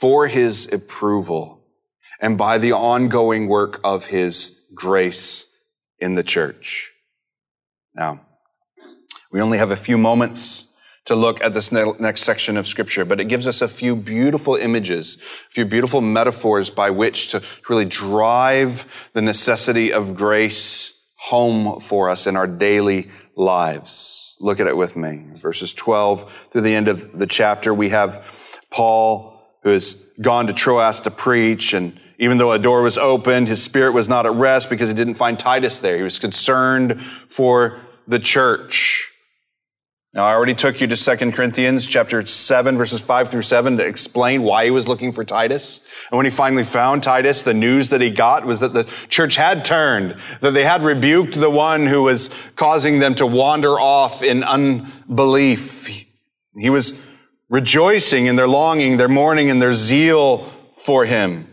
for 0.00 0.28
his 0.28 0.70
approval 0.72 1.60
and 2.20 2.36
by 2.36 2.58
the 2.58 2.72
ongoing 2.72 3.48
work 3.48 3.80
of 3.84 4.06
his 4.06 4.62
grace 4.74 5.46
in 5.98 6.14
the 6.14 6.22
church. 6.22 6.90
Now, 7.94 8.20
we 9.32 9.40
only 9.40 9.58
have 9.58 9.70
a 9.70 9.76
few 9.76 9.96
moments 9.96 10.66
to 11.06 11.14
look 11.14 11.40
at 11.40 11.54
this 11.54 11.70
next 11.70 12.24
section 12.24 12.56
of 12.56 12.66
scripture, 12.66 13.04
but 13.04 13.20
it 13.20 13.26
gives 13.26 13.46
us 13.46 13.62
a 13.62 13.68
few 13.68 13.94
beautiful 13.94 14.56
images, 14.56 15.18
a 15.50 15.52
few 15.52 15.64
beautiful 15.64 16.00
metaphors 16.00 16.68
by 16.68 16.90
which 16.90 17.28
to 17.28 17.42
really 17.68 17.84
drive 17.84 18.84
the 19.12 19.22
necessity 19.22 19.92
of 19.92 20.16
grace 20.16 20.92
home 21.16 21.80
for 21.80 22.10
us 22.10 22.26
in 22.26 22.36
our 22.36 22.46
daily 22.46 23.10
lives. 23.36 24.25
Look 24.38 24.60
at 24.60 24.66
it 24.66 24.76
with 24.76 24.96
me. 24.96 25.24
Verses 25.40 25.72
12 25.72 26.30
through 26.52 26.60
the 26.62 26.74
end 26.74 26.88
of 26.88 27.18
the 27.18 27.26
chapter, 27.26 27.72
we 27.72 27.88
have 27.90 28.24
Paul 28.70 29.40
who 29.62 29.70
has 29.70 29.96
gone 30.20 30.46
to 30.46 30.52
Troas 30.52 31.00
to 31.00 31.10
preach 31.10 31.72
and 31.72 31.98
even 32.18 32.38
though 32.38 32.52
a 32.52 32.58
door 32.58 32.82
was 32.82 32.96
opened, 32.96 33.48
his 33.48 33.62
spirit 33.62 33.92
was 33.92 34.08
not 34.08 34.24
at 34.24 34.32
rest 34.32 34.70
because 34.70 34.88
he 34.88 34.94
didn't 34.94 35.16
find 35.16 35.38
Titus 35.38 35.78
there. 35.78 35.96
He 35.96 36.02
was 36.02 36.18
concerned 36.18 37.04
for 37.28 37.80
the 38.08 38.18
church. 38.18 39.12
Now, 40.16 40.24
I 40.24 40.32
already 40.32 40.54
took 40.54 40.80
you 40.80 40.86
to 40.86 40.96
2 40.96 41.32
Corinthians 41.32 41.86
chapter 41.86 42.26
7, 42.26 42.78
verses 42.78 43.02
5 43.02 43.30
through 43.30 43.42
7 43.42 43.76
to 43.76 43.84
explain 43.84 44.44
why 44.44 44.64
he 44.64 44.70
was 44.70 44.88
looking 44.88 45.12
for 45.12 45.26
Titus. 45.26 45.80
And 46.10 46.16
when 46.16 46.24
he 46.24 46.32
finally 46.32 46.64
found 46.64 47.02
Titus, 47.02 47.42
the 47.42 47.52
news 47.52 47.90
that 47.90 48.00
he 48.00 48.08
got 48.08 48.46
was 48.46 48.60
that 48.60 48.72
the 48.72 48.84
church 49.10 49.36
had 49.36 49.62
turned, 49.62 50.16
that 50.40 50.54
they 50.54 50.64
had 50.64 50.82
rebuked 50.82 51.38
the 51.38 51.50
one 51.50 51.84
who 51.84 52.04
was 52.04 52.30
causing 52.56 52.98
them 52.98 53.14
to 53.16 53.26
wander 53.26 53.78
off 53.78 54.22
in 54.22 54.42
unbelief. 54.42 55.86
He 55.86 56.70
was 56.70 56.94
rejoicing 57.50 58.24
in 58.24 58.36
their 58.36 58.48
longing, 58.48 58.96
their 58.96 59.08
mourning, 59.08 59.50
and 59.50 59.60
their 59.60 59.74
zeal 59.74 60.50
for 60.78 61.04
him. 61.04 61.46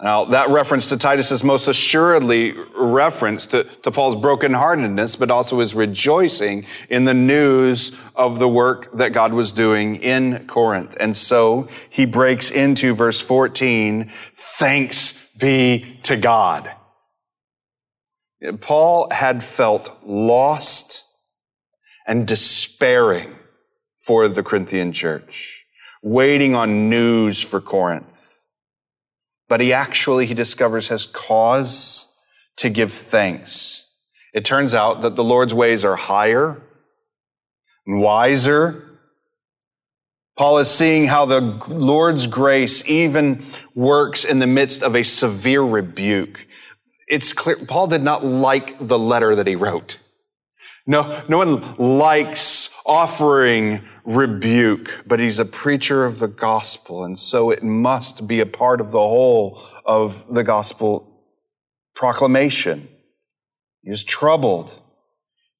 Now, 0.00 0.26
that 0.26 0.50
reference 0.50 0.86
to 0.88 0.96
Titus 0.96 1.32
is 1.32 1.42
most 1.42 1.66
assuredly 1.66 2.54
reference 2.76 3.46
to, 3.46 3.64
to 3.82 3.90
Paul's 3.90 4.14
brokenheartedness, 4.14 5.18
but 5.18 5.28
also 5.28 5.58
his 5.58 5.74
rejoicing 5.74 6.66
in 6.88 7.04
the 7.04 7.14
news 7.14 7.90
of 8.14 8.38
the 8.38 8.48
work 8.48 8.96
that 8.98 9.12
God 9.12 9.32
was 9.32 9.50
doing 9.50 9.96
in 9.96 10.46
Corinth. 10.46 10.96
And 11.00 11.16
so 11.16 11.68
he 11.90 12.04
breaks 12.04 12.48
into 12.48 12.94
verse 12.94 13.20
14, 13.20 14.12
thanks 14.36 15.18
be 15.40 15.98
to 16.04 16.16
God. 16.16 16.70
Paul 18.60 19.08
had 19.10 19.42
felt 19.42 19.90
lost 20.06 21.02
and 22.06 22.24
despairing 22.24 23.34
for 24.02 24.28
the 24.28 24.44
Corinthian 24.44 24.92
church, 24.92 25.64
waiting 26.04 26.54
on 26.54 26.88
news 26.88 27.40
for 27.40 27.60
Corinth 27.60 28.06
but 29.48 29.60
he 29.60 29.72
actually, 29.72 30.26
he 30.26 30.34
discovers, 30.34 30.88
has 30.88 31.06
cause 31.06 32.12
to 32.56 32.68
give 32.68 32.92
thanks. 32.92 33.86
It 34.34 34.44
turns 34.44 34.74
out 34.74 35.02
that 35.02 35.16
the 35.16 35.24
Lord's 35.24 35.54
ways 35.54 35.84
are 35.84 35.96
higher 35.96 36.60
and 37.86 38.00
wiser. 38.00 38.84
Paul 40.36 40.58
is 40.58 40.70
seeing 40.70 41.06
how 41.06 41.26
the 41.26 41.40
Lord's 41.66 42.26
grace 42.26 42.86
even 42.86 43.44
works 43.74 44.24
in 44.24 44.38
the 44.38 44.46
midst 44.46 44.82
of 44.82 44.94
a 44.94 45.02
severe 45.02 45.62
rebuke. 45.62 46.46
It's 47.08 47.32
clear, 47.32 47.56
Paul 47.66 47.88
did 47.88 48.02
not 48.02 48.24
like 48.24 48.86
the 48.86 48.98
letter 48.98 49.36
that 49.36 49.46
he 49.46 49.56
wrote. 49.56 49.98
No, 50.86 51.22
no 51.28 51.38
one 51.38 51.76
likes 51.76 52.70
offering 52.86 53.86
rebuke, 54.04 55.04
but 55.06 55.20
he's 55.20 55.38
a 55.38 55.44
preacher 55.44 56.04
of 56.04 56.18
the 56.18 56.28
gospel, 56.28 57.04
and 57.04 57.18
so 57.18 57.50
it 57.50 57.62
must 57.62 58.26
be 58.26 58.40
a 58.40 58.46
part 58.46 58.80
of 58.80 58.90
the 58.90 58.98
whole 58.98 59.62
of 59.84 60.24
the 60.30 60.44
gospel 60.44 61.22
proclamation. 61.94 62.88
He 63.82 63.90
is 63.90 64.04
troubled. 64.04 64.72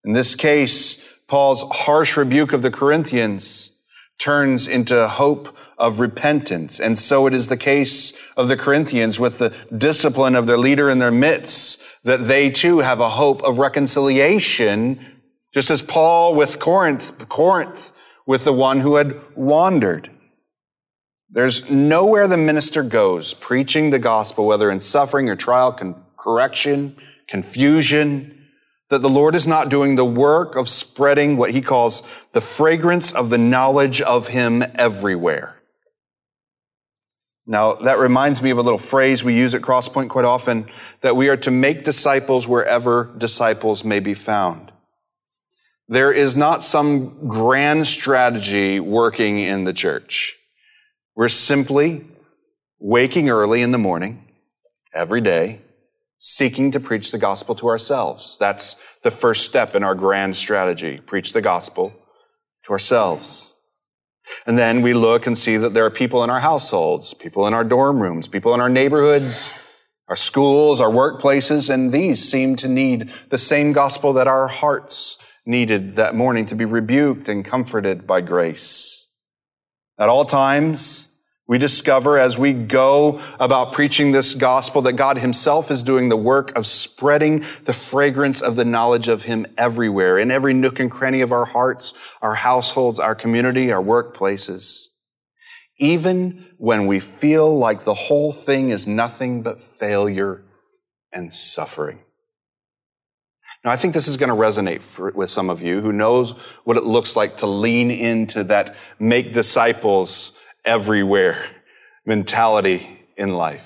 In 0.05 0.13
this 0.13 0.35
case, 0.35 1.03
Paul's 1.27 1.65
harsh 1.71 2.17
rebuke 2.17 2.53
of 2.53 2.63
the 2.63 2.71
Corinthians 2.71 3.71
turns 4.19 4.67
into 4.67 5.09
hope 5.09 5.55
of 5.79 6.01
repentance. 6.01 6.81
And 6.81 6.99
so 6.99 7.27
it 7.27 7.35
is 7.35 7.49
the 7.49 7.57
case 7.57 8.13
of 8.37 8.49
the 8.49 8.57
Corinthians 8.57 9.21
with 9.21 9.39
the 9.39 9.55
discipline 9.77 10.35
of 10.35 10.47
their 10.47 10.59
leader 10.59 10.91
in 10.91 10.99
their 10.99 11.13
midst, 11.13 11.81
that 12.05 12.27
they 12.29 12.51
too 12.51 12.79
have 12.79 13.01
a 13.01 13.11
hope 13.11 13.43
of 13.43 13.59
reconciliation, 13.59 15.05
just 15.55 15.71
as 15.71 15.83
Paul 15.83 16.35
with 16.35 16.59
Corinth, 16.59 17.29
Corinth 17.29 17.81
with 18.29 18.45
the 18.45 18.53
one 18.53 18.81
who 18.81 18.97
had 18.97 19.19
wandered. 19.35 20.11
There's 21.31 21.69
nowhere 21.71 22.29
the 22.29 22.37
minister 22.37 22.83
goes 22.83 23.33
preaching 23.33 23.89
the 23.89 23.99
gospel, 23.99 24.45
whether 24.45 24.71
in 24.71 24.83
suffering 24.83 25.31
or 25.31 25.35
trial, 25.35 25.73
con- 25.73 26.05
correction, 26.19 26.95
confusion, 27.27 28.47
that 28.91 29.01
the 29.01 29.09
Lord 29.09 29.35
is 29.35 29.47
not 29.47 29.71
doing 29.71 29.95
the 29.95 30.05
work 30.05 30.57
of 30.57 30.69
spreading 30.69 31.39
what 31.39 31.53
he 31.53 31.63
calls 31.63 32.03
the 32.35 32.43
fragrance 32.43 33.13
of 33.13 33.31
the 33.31 33.39
knowledge 33.39 34.03
of 34.03 34.27
him 34.27 34.63
everywhere. 34.75 35.63
Now, 37.47 37.77
that 37.77 37.99
reminds 37.99 38.43
me 38.43 38.51
of 38.51 38.59
a 38.59 38.63
little 38.63 38.79
phrase 38.79 39.25
we 39.25 39.35
use 39.35 39.55
at 39.55 39.63
Crosspoint 39.63 40.11
quite 40.11 40.27
often 40.27 40.69
that 41.01 41.17
we 41.17 41.31
are 41.31 41.39
to 41.39 41.51
make 41.51 41.83
disciples 41.83 42.47
wherever 42.47 43.11
disciples 43.17 43.85
may 43.85 44.01
be 44.01 44.13
found. 44.13 44.71
There 45.89 46.13
is 46.13 46.37
not 46.37 46.63
some 46.63 47.29
grand 47.29 47.87
strategy 47.87 48.79
working 48.79 49.39
in 49.39 49.65
the 49.65 49.73
church. 49.73 50.37
We're 51.17 51.31
simply 51.31 52.07
waking 52.79 53.31
early 53.31 53.63
in 53.63 53.73
the 53.73 53.79
morning, 53.79 54.23
every 54.95 55.23
day, 55.23 55.63
seeking 56.19 56.73
to 56.73 56.81
preach 56.81 57.11
the 57.11 57.19
gospel 57.19 57.55
to 57.55 57.69
ourselves. 57.69 58.37
That's 58.39 58.77
the 59.03 59.11
first 59.11 59.47
step 59.47 59.75
in 59.75 59.83
our 59.83 59.95
grand 59.95 60.37
strategy. 60.37 61.01
Preach 61.01 61.33
the 61.33 61.41
gospel 61.41 61.95
to 62.67 62.73
ourselves. 62.73 63.55
And 64.47 64.59
then 64.59 64.83
we 64.83 64.93
look 64.93 65.27
and 65.27 65.39
see 65.39 65.57
that 65.57 65.73
there 65.73 65.87
are 65.87 65.91
people 65.91 66.23
in 66.23 66.29
our 66.29 66.41
households, 66.41 67.15
people 67.15 67.47
in 67.47 67.55
our 67.55 67.65
dorm 67.65 68.03
rooms, 68.03 68.29
people 68.29 68.53
in 68.53 68.61
our 68.61 68.69
neighborhoods, 68.69 69.55
our 70.07 70.17
schools, 70.17 70.83
our 70.83 70.91
workplaces, 70.91 71.73
and 71.73 71.93
these 71.93 72.31
seem 72.31 72.57
to 72.57 72.69
need 72.69 73.11
the 73.31 73.39
same 73.39 73.73
gospel 73.73 74.13
that 74.13 74.27
our 74.27 74.49
hearts 74.49 75.17
needed 75.49 75.97
that 75.97 76.15
morning 76.15 76.47
to 76.47 76.55
be 76.55 76.67
rebuked 76.67 77.29
and 77.29 77.45
comforted 77.45 78.07
by 78.07 78.21
grace. 78.21 79.07
At 79.99 80.09
all 80.09 80.27
times, 80.27 81.09
we 81.49 81.57
discover 81.57 82.19
as 82.19 82.37
we 82.37 82.53
go 82.53 83.23
about 83.41 83.73
preaching 83.73 84.13
this 84.13 84.35
gospel 84.35 84.83
that 84.83 84.93
God 84.93 85.17
himself 85.17 85.71
is 85.71 85.83
doing 85.83 86.11
the 86.11 86.17
work 86.17 86.55
of 86.55 86.67
spreading 86.67 87.47
the 87.65 87.73
fragrance 87.73 88.43
of 88.43 88.55
the 88.55 88.67
knowledge 88.67 89.09
of 89.09 89.23
him 89.23 89.47
everywhere, 89.57 90.19
in 90.19 90.31
every 90.31 90.53
nook 90.53 90.79
and 90.79 90.91
cranny 90.91 91.23
of 91.23 91.33
our 91.33 91.47
hearts, 91.47 91.95
our 92.21 92.35
households, 92.35 93.01
our 93.01 93.15
community, 93.15 93.73
our 93.73 93.83
workplaces. 93.83 94.85
Even 95.79 96.47
when 96.59 96.87
we 96.87 97.01
feel 97.01 97.59
like 97.59 97.87
the 97.87 97.95
whole 97.95 98.33
thing 98.33 98.69
is 98.69 98.87
nothing 98.87 99.43
but 99.43 99.63
failure 99.79 100.45
and 101.11 101.33
suffering. 101.33 102.01
Now, 103.69 103.75
I 103.75 103.77
think 103.77 103.93
this 103.93 104.09
is 104.09 104.17
going 104.17 104.31
to 104.31 104.35
resonate 104.35 104.81
for, 104.97 105.11
with 105.11 105.29
some 105.29 105.51
of 105.51 105.61
you 105.61 105.83
who 105.83 105.93
knows 105.93 106.33
what 106.65 106.79
it 106.79 106.85
looks 106.85 107.17
like 107.17 107.37
to 107.39 107.47
lean 107.47 107.91
into 107.91 108.45
that 108.45 108.75
make 108.99 109.35
disciples 109.35 110.33
everywhere 110.65 111.45
mentality 112.07 112.89
in 113.19 113.35
life, 113.35 113.61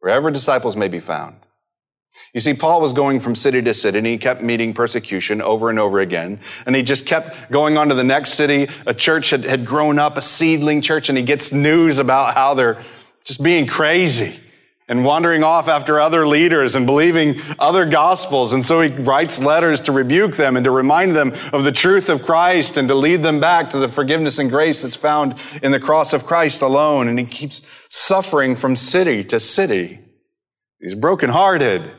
wherever 0.00 0.30
disciples 0.30 0.76
may 0.76 0.88
be 0.88 1.00
found. 1.00 1.36
You 2.34 2.42
see, 2.42 2.52
Paul 2.52 2.82
was 2.82 2.92
going 2.92 3.20
from 3.20 3.34
city 3.34 3.62
to 3.62 3.72
city 3.72 3.96
and 3.96 4.06
he 4.06 4.18
kept 4.18 4.42
meeting 4.42 4.74
persecution 4.74 5.40
over 5.40 5.70
and 5.70 5.78
over 5.78 6.00
again. 6.00 6.40
And 6.66 6.76
he 6.76 6.82
just 6.82 7.06
kept 7.06 7.50
going 7.50 7.78
on 7.78 7.88
to 7.88 7.94
the 7.94 8.04
next 8.04 8.34
city. 8.34 8.68
A 8.84 8.92
church 8.92 9.30
had, 9.30 9.44
had 9.44 9.64
grown 9.64 9.98
up, 9.98 10.18
a 10.18 10.22
seedling 10.22 10.82
church, 10.82 11.08
and 11.08 11.16
he 11.16 11.24
gets 11.24 11.50
news 11.50 11.96
about 11.96 12.34
how 12.34 12.52
they're 12.52 12.84
just 13.24 13.42
being 13.42 13.66
crazy 13.66 14.38
and 14.86 15.04
wandering 15.04 15.42
off 15.42 15.66
after 15.66 15.98
other 15.98 16.26
leaders 16.26 16.74
and 16.74 16.84
believing 16.84 17.40
other 17.58 17.86
gospels. 17.86 18.52
And 18.52 18.64
so 18.64 18.82
he 18.82 18.90
writes 18.90 19.38
letters 19.38 19.80
to 19.82 19.92
rebuke 19.92 20.36
them 20.36 20.56
and 20.56 20.64
to 20.64 20.70
remind 20.70 21.16
them 21.16 21.32
of 21.52 21.64
the 21.64 21.72
truth 21.72 22.08
of 22.08 22.22
Christ 22.22 22.76
and 22.76 22.88
to 22.88 22.94
lead 22.94 23.22
them 23.22 23.40
back 23.40 23.70
to 23.70 23.78
the 23.78 23.88
forgiveness 23.88 24.38
and 24.38 24.50
grace 24.50 24.82
that's 24.82 24.96
found 24.96 25.36
in 25.62 25.72
the 25.72 25.80
cross 25.80 26.12
of 26.12 26.26
Christ 26.26 26.60
alone. 26.60 27.08
And 27.08 27.18
he 27.18 27.24
keeps 27.24 27.62
suffering 27.88 28.56
from 28.56 28.76
city 28.76 29.24
to 29.24 29.40
city. 29.40 30.00
He's 30.80 30.94
brokenhearted. 30.94 31.90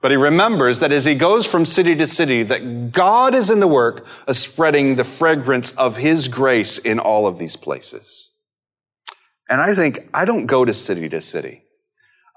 But 0.00 0.10
he 0.10 0.16
remembers 0.16 0.80
that 0.80 0.92
as 0.92 1.04
he 1.04 1.14
goes 1.14 1.46
from 1.46 1.64
city 1.64 1.94
to 1.96 2.08
city, 2.08 2.42
that 2.44 2.92
God 2.92 3.34
is 3.34 3.50
in 3.50 3.60
the 3.60 3.68
work 3.68 4.06
of 4.26 4.36
spreading 4.36 4.96
the 4.96 5.04
fragrance 5.04 5.72
of 5.72 5.96
his 5.96 6.26
grace 6.26 6.78
in 6.78 6.98
all 6.98 7.26
of 7.26 7.38
these 7.38 7.54
places. 7.54 8.32
And 9.48 9.60
I 9.60 9.74
think 9.74 10.08
I 10.12 10.24
don't 10.24 10.46
go 10.46 10.64
to 10.64 10.74
city 10.74 11.08
to 11.08 11.20
city. 11.20 11.62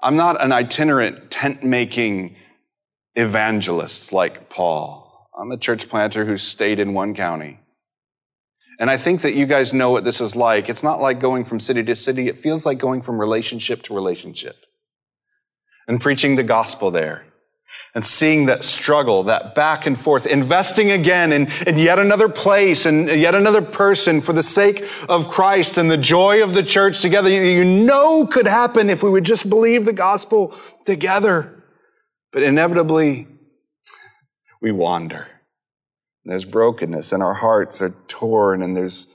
I'm 0.06 0.14
not 0.14 0.40
an 0.40 0.52
itinerant 0.52 1.32
tent 1.32 1.64
making 1.64 2.36
evangelist 3.16 4.12
like 4.12 4.48
Paul. 4.48 5.28
I'm 5.36 5.50
a 5.50 5.58
church 5.58 5.88
planter 5.88 6.24
who 6.24 6.38
stayed 6.38 6.78
in 6.78 6.94
one 6.94 7.12
county. 7.12 7.58
And 8.78 8.88
I 8.88 8.98
think 8.98 9.22
that 9.22 9.34
you 9.34 9.46
guys 9.46 9.72
know 9.72 9.90
what 9.90 10.04
this 10.04 10.20
is 10.20 10.36
like. 10.36 10.68
It's 10.68 10.84
not 10.84 11.00
like 11.00 11.18
going 11.18 11.44
from 11.44 11.58
city 11.58 11.82
to 11.82 11.96
city. 11.96 12.28
It 12.28 12.40
feels 12.40 12.64
like 12.64 12.78
going 12.78 13.02
from 13.02 13.18
relationship 13.18 13.82
to 13.82 13.96
relationship 13.96 14.54
and 15.88 16.00
preaching 16.00 16.36
the 16.36 16.44
gospel 16.44 16.92
there 16.92 17.24
and 17.96 18.04
seeing 18.04 18.44
that 18.44 18.62
struggle, 18.62 19.22
that 19.22 19.54
back 19.54 19.86
and 19.86 19.98
forth, 19.98 20.26
investing 20.26 20.90
again 20.90 21.32
in, 21.32 21.50
in 21.66 21.78
yet 21.78 21.98
another 21.98 22.28
place 22.28 22.84
and 22.84 23.08
yet 23.08 23.34
another 23.34 23.62
person 23.62 24.20
for 24.20 24.34
the 24.34 24.42
sake 24.42 24.86
of 25.08 25.30
Christ 25.30 25.78
and 25.78 25.90
the 25.90 25.96
joy 25.96 26.42
of 26.42 26.52
the 26.52 26.62
church 26.62 27.00
together, 27.00 27.30
you 27.30 27.64
know 27.64 28.26
could 28.26 28.46
happen 28.46 28.90
if 28.90 29.02
we 29.02 29.08
would 29.08 29.24
just 29.24 29.48
believe 29.48 29.86
the 29.86 29.94
gospel 29.94 30.54
together. 30.84 31.64
But 32.34 32.42
inevitably, 32.42 33.28
we 34.60 34.72
wander. 34.72 35.28
There's 36.26 36.44
brokenness 36.44 37.12
and 37.12 37.22
our 37.22 37.32
hearts 37.32 37.80
are 37.80 37.94
torn 38.08 38.62
and 38.62 38.76
there's 38.76 39.06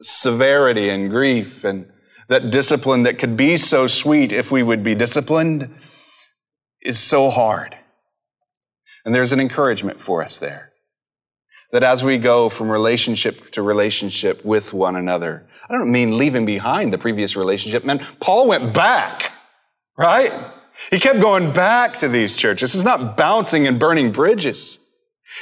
severity 0.00 0.88
and 0.88 1.08
grief 1.08 1.62
and 1.62 1.86
that 2.28 2.50
discipline 2.50 3.04
that 3.04 3.20
could 3.20 3.36
be 3.36 3.58
so 3.58 3.86
sweet 3.86 4.32
if 4.32 4.50
we 4.50 4.64
would 4.64 4.82
be 4.82 4.96
disciplined 4.96 5.72
is 6.82 6.98
so 6.98 7.30
hard. 7.30 7.76
And 9.04 9.14
there's 9.14 9.32
an 9.32 9.40
encouragement 9.40 10.00
for 10.00 10.22
us 10.22 10.38
there. 10.38 10.72
That 11.72 11.82
as 11.82 12.04
we 12.04 12.18
go 12.18 12.48
from 12.48 12.70
relationship 12.70 13.52
to 13.52 13.62
relationship 13.62 14.44
with 14.44 14.72
one 14.72 14.96
another, 14.96 15.46
I 15.68 15.72
don't 15.72 15.90
mean 15.90 16.18
leaving 16.18 16.46
behind 16.46 16.92
the 16.92 16.98
previous 16.98 17.36
relationship, 17.36 17.84
man. 17.84 18.06
Paul 18.20 18.46
went 18.46 18.72
back, 18.72 19.32
right? 19.98 20.32
He 20.90 21.00
kept 21.00 21.20
going 21.20 21.52
back 21.52 22.00
to 22.00 22.08
these 22.08 22.34
churches. 22.34 22.74
It's 22.74 22.84
not 22.84 23.16
bouncing 23.16 23.66
and 23.66 23.78
burning 23.78 24.12
bridges. 24.12 24.78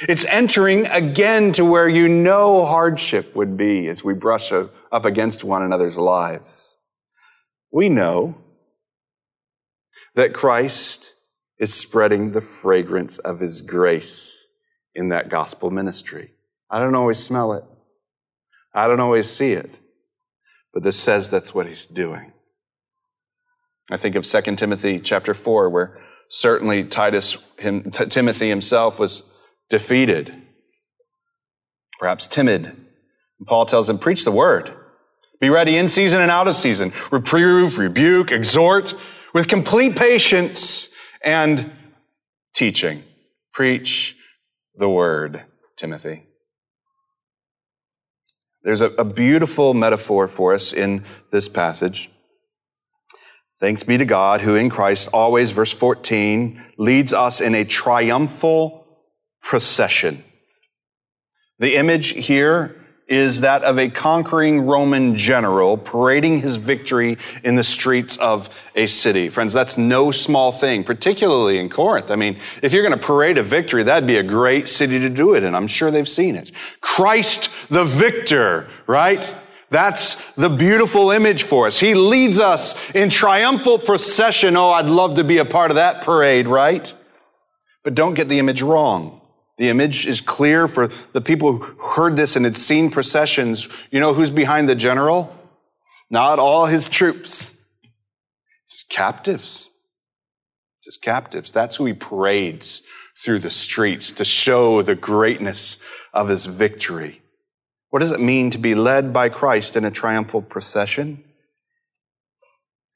It's 0.01 0.25
entering 0.25 0.87
again 0.87 1.53
to 1.53 1.65
where 1.65 1.87
you 1.87 2.07
know 2.07 2.65
hardship 2.65 3.35
would 3.35 3.57
be 3.57 3.87
as 3.87 4.03
we 4.03 4.13
brush 4.13 4.51
up 4.51 5.05
against 5.05 5.43
one 5.43 5.61
another's 5.61 5.97
lives. 5.97 6.75
We 7.71 7.89
know 7.89 8.35
that 10.15 10.33
Christ 10.33 11.12
is 11.63 11.73
spreading 11.73 12.33
the 12.33 12.41
fragrance 12.41 13.19
of 13.19 13.39
his 13.39 13.61
grace 13.61 14.47
in 14.93 15.07
that 15.07 15.29
gospel 15.29 15.71
ministry. 15.71 16.29
I 16.69 16.79
don't 16.79 16.93
always 16.93 17.23
smell 17.23 17.53
it. 17.53 17.63
I 18.75 18.87
don't 18.87 18.99
always 18.99 19.31
see 19.31 19.53
it. 19.53 19.73
But 20.73 20.83
this 20.83 20.99
says 20.99 21.29
that's 21.29 21.55
what 21.55 21.65
he's 21.65 21.85
doing. 21.85 22.33
I 23.89 23.95
think 23.95 24.17
of 24.17 24.25
2 24.25 24.57
Timothy 24.57 24.99
chapter 24.99 25.33
4 25.33 25.69
where 25.69 26.01
certainly 26.27 26.83
Titus 26.83 27.37
him, 27.57 27.91
T- 27.91 28.07
Timothy 28.07 28.49
himself 28.49 28.99
was 28.99 29.23
defeated, 29.69 30.33
perhaps 31.97 32.27
timid. 32.27 32.65
And 32.65 33.47
Paul 33.47 33.67
tells 33.67 33.87
him, 33.87 33.99
preach 33.99 34.25
the 34.25 34.31
word. 34.33 34.73
Be 35.39 35.49
ready 35.49 35.77
in 35.77 35.87
season 35.87 36.19
and 36.19 36.29
out 36.29 36.49
of 36.49 36.57
season. 36.57 36.91
Reprove, 37.09 37.77
rebuke, 37.77 38.33
exhort 38.33 38.93
with 39.33 39.47
complete 39.47 39.95
patience 39.95 40.89
and 41.23 41.71
teaching. 42.53 43.03
Preach 43.53 44.15
the 44.75 44.89
word, 44.89 45.43
Timothy. 45.77 46.23
There's 48.63 48.81
a, 48.81 48.91
a, 48.91 49.03
beautiful 49.03 49.73
metaphor 49.73 50.27
for 50.27 50.53
us 50.53 50.71
in 50.71 51.03
this 51.31 51.49
passage. 51.49 52.09
Thanks 53.59 53.83
be 53.83 53.97
to 53.97 54.05
God 54.05 54.41
who 54.41 54.55
in 54.55 54.69
Christ 54.69 55.09
always, 55.13 55.51
verse 55.51 55.71
14, 55.71 56.61
leads 56.77 57.13
us 57.13 57.41
in 57.41 57.55
a 57.55 57.65
triumphal 57.65 58.85
procession. 59.41 60.23
The 61.59 61.75
image 61.75 62.09
here 62.09 62.82
is 63.13 63.41
that 63.41 63.63
of 63.63 63.77
a 63.77 63.89
conquering 63.89 64.61
Roman 64.61 65.15
general 65.15 65.77
parading 65.77 66.41
his 66.41 66.55
victory 66.55 67.17
in 67.43 67.55
the 67.55 67.63
streets 67.63 68.17
of 68.17 68.49
a 68.75 68.87
city. 68.87 69.29
Friends, 69.29 69.53
that's 69.53 69.77
no 69.77 70.11
small 70.11 70.51
thing, 70.51 70.83
particularly 70.83 71.59
in 71.59 71.69
Corinth. 71.69 72.09
I 72.09 72.15
mean, 72.15 72.39
if 72.61 72.73
you're 72.73 72.83
going 72.83 72.99
to 72.99 73.05
parade 73.05 73.37
a 73.37 73.43
victory, 73.43 73.83
that'd 73.83 74.07
be 74.07 74.17
a 74.17 74.23
great 74.23 74.67
city 74.67 74.99
to 74.99 75.09
do 75.09 75.35
it 75.35 75.43
in. 75.43 75.55
I'm 75.55 75.67
sure 75.67 75.91
they've 75.91 76.09
seen 76.09 76.35
it. 76.35 76.51
Christ 76.81 77.49
the 77.69 77.85
victor, 77.85 78.67
right? 78.87 79.35
That's 79.69 80.15
the 80.33 80.49
beautiful 80.49 81.09
image 81.09 81.43
for 81.43 81.65
us. 81.65 81.79
He 81.79 81.95
leads 81.95 82.37
us 82.37 82.75
in 82.93 83.09
triumphal 83.09 83.79
procession. 83.79 84.55
Oh, 84.55 84.69
I'd 84.69 84.85
love 84.85 85.15
to 85.15 85.23
be 85.23 85.39
a 85.39 85.45
part 85.45 85.71
of 85.71 85.75
that 85.75 86.03
parade, 86.03 86.47
right? 86.47 86.93
But 87.83 87.95
don't 87.95 88.13
get 88.13 88.29
the 88.29 88.37
image 88.37 88.61
wrong. 88.61 89.19
The 89.57 89.69
image 89.69 90.07
is 90.07 90.19
clear 90.19 90.67
for 90.67 90.89
the 91.13 91.21
people 91.21 91.57
who 91.57 91.63
heard 91.81 92.15
this 92.15 92.35
and 92.35 92.45
had 92.45 92.57
seen 92.57 92.89
processions. 92.89 93.69
You 93.91 93.99
know 93.99 94.13
who's 94.13 94.31
behind 94.31 94.67
the 94.67 94.75
general? 94.75 95.35
Not 96.09 96.39
all 96.39 96.65
his 96.65 96.89
troops. 96.89 97.51
It's 98.65 98.73
his 98.73 98.85
captives. 98.89 99.67
It's 100.79 100.95
his 100.95 100.97
captives. 100.97 101.51
That's 101.51 101.75
who 101.75 101.85
he 101.85 101.93
parades 101.93 102.81
through 103.23 103.39
the 103.39 103.51
streets 103.51 104.11
to 104.13 104.25
show 104.25 104.81
the 104.81 104.95
greatness 104.95 105.77
of 106.13 106.29
his 106.29 106.45
victory. 106.47 107.21
What 107.89 107.99
does 107.99 108.11
it 108.11 108.19
mean 108.19 108.49
to 108.51 108.57
be 108.57 108.73
led 108.73 109.13
by 109.13 109.29
Christ 109.29 109.75
in 109.75 109.85
a 109.85 109.91
triumphal 109.91 110.41
procession? 110.41 111.23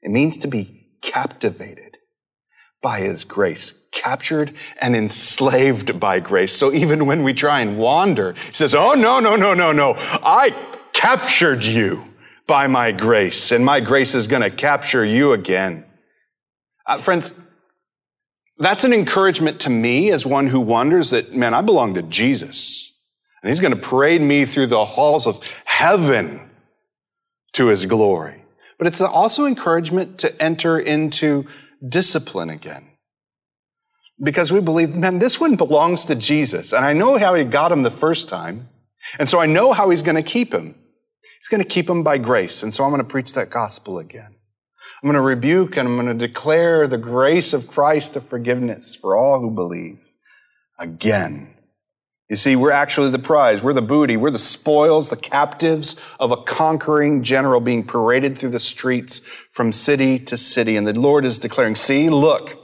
It 0.02 0.10
means 0.10 0.36
to 0.38 0.48
be 0.48 0.88
captivated 1.02 1.96
by 2.82 3.00
his 3.00 3.22
grace, 3.24 3.74
captured 3.90 4.54
and 4.80 4.94
enslaved 4.94 5.98
by 5.98 6.20
grace. 6.20 6.54
So 6.54 6.72
even 6.72 7.06
when 7.06 7.24
we 7.24 7.34
try 7.34 7.60
and 7.60 7.78
wander, 7.78 8.34
he 8.34 8.54
says, 8.54 8.74
Oh, 8.74 8.92
no, 8.92 9.20
no, 9.20 9.36
no, 9.36 9.54
no, 9.54 9.72
no. 9.72 9.94
I 9.96 10.50
captured 10.92 11.64
you 11.64 12.04
by 12.46 12.66
my 12.66 12.92
grace, 12.92 13.52
and 13.52 13.64
my 13.64 13.80
grace 13.80 14.14
is 14.14 14.26
going 14.26 14.42
to 14.42 14.50
capture 14.50 15.04
you 15.04 15.32
again. 15.32 15.84
Uh, 16.86 17.00
friends, 17.02 17.30
that's 18.58 18.84
an 18.84 18.92
encouragement 18.92 19.60
to 19.60 19.70
me 19.70 20.10
as 20.10 20.26
one 20.26 20.46
who 20.48 20.60
wonders 20.60 21.10
that, 21.10 21.34
man, 21.34 21.54
I 21.54 21.62
belong 21.62 21.94
to 21.94 22.02
Jesus. 22.02 22.92
And 23.42 23.50
he's 23.50 23.60
going 23.60 23.74
to 23.74 23.80
parade 23.80 24.20
me 24.20 24.46
through 24.46 24.68
the 24.68 24.84
halls 24.84 25.26
of 25.26 25.40
heaven 25.64 26.50
to 27.52 27.68
his 27.68 27.86
glory. 27.86 28.42
But 28.78 28.88
it's 28.88 29.00
also 29.00 29.46
encouragement 29.46 30.18
to 30.18 30.42
enter 30.42 30.78
into 30.78 31.46
discipline 31.86 32.50
again. 32.50 32.86
Because 34.20 34.52
we 34.52 34.60
believe, 34.60 34.94
man, 34.94 35.18
this 35.18 35.38
one 35.38 35.56
belongs 35.56 36.06
to 36.06 36.14
Jesus. 36.14 36.72
And 36.72 36.84
I 36.84 36.92
know 36.92 37.18
how 37.18 37.34
he 37.34 37.44
got 37.44 37.70
him 37.70 37.82
the 37.82 37.90
first 37.90 38.28
time. 38.28 38.68
And 39.18 39.28
so 39.28 39.38
I 39.38 39.46
know 39.46 39.72
how 39.72 39.90
he's 39.90 40.02
going 40.02 40.16
to 40.16 40.28
keep 40.28 40.52
him. 40.52 40.74
He's 41.40 41.48
going 41.48 41.62
to 41.62 41.68
keep 41.68 41.88
him 41.88 42.02
by 42.02 42.18
grace. 42.18 42.62
And 42.62 42.74
so 42.74 42.84
I'm 42.84 42.90
going 42.90 43.02
to 43.02 43.08
preach 43.08 43.34
that 43.34 43.50
gospel 43.50 43.98
again. 43.98 44.34
I'm 45.02 45.06
going 45.06 45.14
to 45.14 45.20
rebuke 45.20 45.76
and 45.76 45.86
I'm 45.86 45.94
going 45.94 46.18
to 46.18 46.26
declare 46.26 46.88
the 46.88 46.98
grace 46.98 47.52
of 47.52 47.68
Christ 47.68 48.16
of 48.16 48.28
forgiveness 48.28 48.96
for 49.00 49.16
all 49.16 49.40
who 49.40 49.52
believe 49.52 49.98
again. 50.78 51.54
You 52.28 52.36
see, 52.36 52.56
we're 52.56 52.72
actually 52.72 53.10
the 53.10 53.18
prize. 53.18 53.62
We're 53.62 53.72
the 53.72 53.80
booty. 53.80 54.16
We're 54.16 54.32
the 54.32 54.38
spoils, 54.38 55.08
the 55.08 55.16
captives 55.16 55.96
of 56.20 56.30
a 56.30 56.42
conquering 56.42 57.22
general 57.22 57.60
being 57.60 57.86
paraded 57.86 58.38
through 58.38 58.50
the 58.50 58.60
streets 58.60 59.22
from 59.52 59.72
city 59.72 60.18
to 60.18 60.36
city. 60.36 60.76
And 60.76 60.86
the 60.86 60.98
Lord 60.98 61.24
is 61.24 61.38
declaring, 61.38 61.76
see, 61.76 62.10
look, 62.10 62.57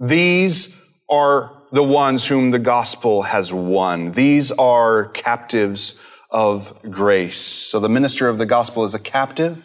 these 0.00 0.76
are 1.08 1.62
the 1.72 1.82
ones 1.82 2.24
whom 2.24 2.50
the 2.50 2.58
gospel 2.58 3.22
has 3.22 3.52
won. 3.52 4.12
These 4.12 4.50
are 4.52 5.06
captives 5.08 5.94
of 6.30 6.72
grace. 6.90 7.40
So 7.40 7.80
the 7.80 7.88
minister 7.88 8.28
of 8.28 8.38
the 8.38 8.46
gospel 8.46 8.84
is 8.84 8.94
a 8.94 8.98
captive 8.98 9.64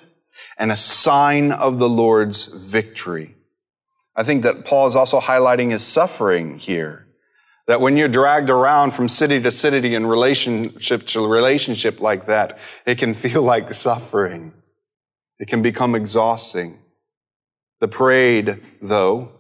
and 0.57 0.71
a 0.71 0.77
sign 0.77 1.51
of 1.51 1.79
the 1.79 1.89
Lord's 1.89 2.45
victory. 2.45 3.36
I 4.15 4.23
think 4.23 4.43
that 4.43 4.65
Paul 4.65 4.88
is 4.88 4.95
also 4.95 5.19
highlighting 5.19 5.71
his 5.71 5.84
suffering 5.84 6.59
here. 6.59 7.07
That 7.67 7.81
when 7.81 7.95
you're 7.95 8.09
dragged 8.09 8.49
around 8.49 8.91
from 8.91 9.07
city 9.07 9.41
to 9.41 9.51
city 9.51 9.95
in 9.95 10.05
relationship 10.05 11.07
to 11.07 11.25
relationship 11.25 12.01
like 12.01 12.27
that, 12.27 12.57
it 12.86 12.97
can 12.97 13.15
feel 13.15 13.41
like 13.53 13.73
suffering. 13.73 14.53
It 15.39 15.47
can 15.47 15.61
become 15.61 15.95
exhausting. 15.95 16.79
The 17.79 17.88
parade, 17.88 18.61
though, 18.81 19.31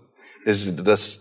is, 0.45 0.65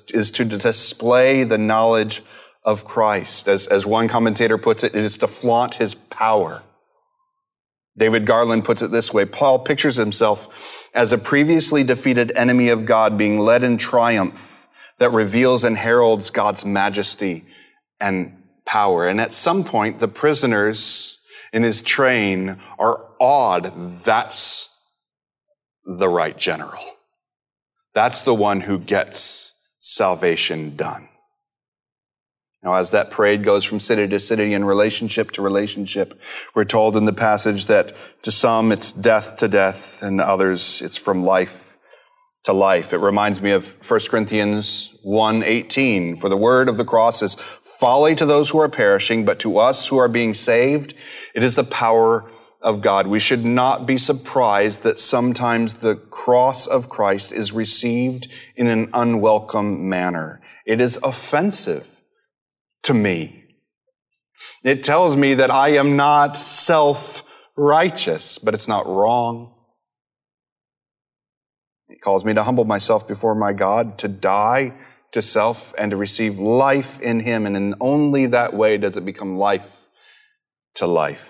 is 0.08 0.30
to 0.32 0.44
display 0.44 1.44
the 1.44 1.58
knowledge 1.58 2.22
of 2.64 2.84
Christ. 2.84 3.48
As, 3.48 3.66
as 3.66 3.86
one 3.86 4.08
commentator 4.08 4.58
puts 4.58 4.84
it, 4.84 4.94
it 4.94 5.04
is 5.04 5.18
to 5.18 5.28
flaunt 5.28 5.74
his 5.74 5.94
power. 5.94 6.62
David 7.96 8.26
Garland 8.26 8.64
puts 8.64 8.82
it 8.82 8.90
this 8.90 9.12
way 9.12 9.24
Paul 9.24 9.58
pictures 9.58 9.96
himself 9.96 10.48
as 10.94 11.12
a 11.12 11.18
previously 11.18 11.84
defeated 11.84 12.32
enemy 12.34 12.68
of 12.68 12.86
God 12.86 13.18
being 13.18 13.38
led 13.38 13.62
in 13.62 13.76
triumph 13.76 14.66
that 14.98 15.12
reveals 15.12 15.64
and 15.64 15.76
heralds 15.76 16.30
God's 16.30 16.64
majesty 16.64 17.44
and 18.00 18.42
power. 18.64 19.08
And 19.08 19.20
at 19.20 19.34
some 19.34 19.64
point, 19.64 20.00
the 20.00 20.08
prisoners 20.08 21.18
in 21.52 21.62
his 21.62 21.82
train 21.82 22.60
are 22.78 23.04
awed. 23.20 24.04
That's 24.04 24.68
the 25.84 26.08
right 26.08 26.38
general. 26.38 26.91
That's 27.94 28.22
the 28.22 28.34
one 28.34 28.60
who 28.60 28.78
gets 28.78 29.52
salvation 29.78 30.76
done. 30.76 31.08
Now, 32.62 32.76
as 32.76 32.92
that 32.92 33.10
parade 33.10 33.44
goes 33.44 33.64
from 33.64 33.80
city 33.80 34.06
to 34.06 34.20
city 34.20 34.54
and 34.54 34.66
relationship 34.66 35.32
to 35.32 35.42
relationship, 35.42 36.18
we're 36.54 36.64
told 36.64 36.96
in 36.96 37.06
the 37.06 37.12
passage 37.12 37.66
that 37.66 37.92
to 38.22 38.30
some 38.30 38.70
it's 38.70 38.92
death 38.92 39.38
to 39.38 39.48
death 39.48 40.00
and 40.00 40.20
others 40.20 40.80
it's 40.80 40.96
from 40.96 41.24
life 41.24 41.76
to 42.44 42.52
life. 42.52 42.92
It 42.92 42.98
reminds 42.98 43.40
me 43.40 43.50
of 43.50 43.66
1 43.86 44.08
Corinthians 44.08 44.94
1:18, 45.04 46.16
for 46.20 46.28
the 46.28 46.36
word 46.36 46.68
of 46.68 46.76
the 46.76 46.84
cross 46.84 47.20
is 47.20 47.36
folly 47.80 48.14
to 48.14 48.26
those 48.26 48.50
who 48.50 48.60
are 48.60 48.68
perishing, 48.68 49.24
but 49.24 49.40
to 49.40 49.58
us 49.58 49.88
who 49.88 49.98
are 49.98 50.08
being 50.08 50.34
saved, 50.34 50.94
it 51.34 51.42
is 51.42 51.56
the 51.56 51.64
power 51.64 52.30
of 52.62 52.80
God. 52.80 53.06
We 53.06 53.20
should 53.20 53.44
not 53.44 53.86
be 53.86 53.98
surprised 53.98 54.82
that 54.82 55.00
sometimes 55.00 55.74
the 55.74 55.96
cross 55.96 56.66
of 56.66 56.88
Christ 56.88 57.32
is 57.32 57.52
received 57.52 58.28
in 58.56 58.68
an 58.68 58.90
unwelcome 58.94 59.88
manner. 59.88 60.40
It 60.64 60.80
is 60.80 60.98
offensive 61.02 61.86
to 62.84 62.94
me. 62.94 63.44
It 64.64 64.84
tells 64.84 65.16
me 65.16 65.34
that 65.34 65.50
I 65.50 65.70
am 65.70 65.96
not 65.96 66.36
self 66.38 67.22
righteous, 67.56 68.38
but 68.38 68.54
it's 68.54 68.68
not 68.68 68.86
wrong. 68.86 69.54
It 71.88 72.00
calls 72.00 72.24
me 72.24 72.34
to 72.34 72.42
humble 72.42 72.64
myself 72.64 73.06
before 73.06 73.34
my 73.34 73.52
God, 73.52 73.98
to 73.98 74.08
die 74.08 74.74
to 75.12 75.22
self, 75.22 75.74
and 75.78 75.90
to 75.90 75.96
receive 75.96 76.38
life 76.38 76.98
in 77.00 77.20
Him. 77.20 77.46
And 77.46 77.56
in 77.56 77.74
only 77.80 78.26
that 78.28 78.54
way 78.54 78.78
does 78.78 78.96
it 78.96 79.04
become 79.04 79.36
life 79.36 79.66
to 80.76 80.86
life. 80.86 81.20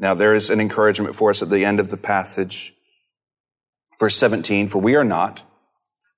Now, 0.00 0.14
there 0.14 0.34
is 0.34 0.48
an 0.48 0.62
encouragement 0.62 1.14
for 1.14 1.28
us 1.28 1.42
at 1.42 1.50
the 1.50 1.66
end 1.66 1.78
of 1.78 1.90
the 1.90 1.98
passage. 1.98 2.74
Verse 3.98 4.16
17 4.16 4.68
For 4.68 4.78
we 4.78 4.96
are 4.96 5.04
not 5.04 5.42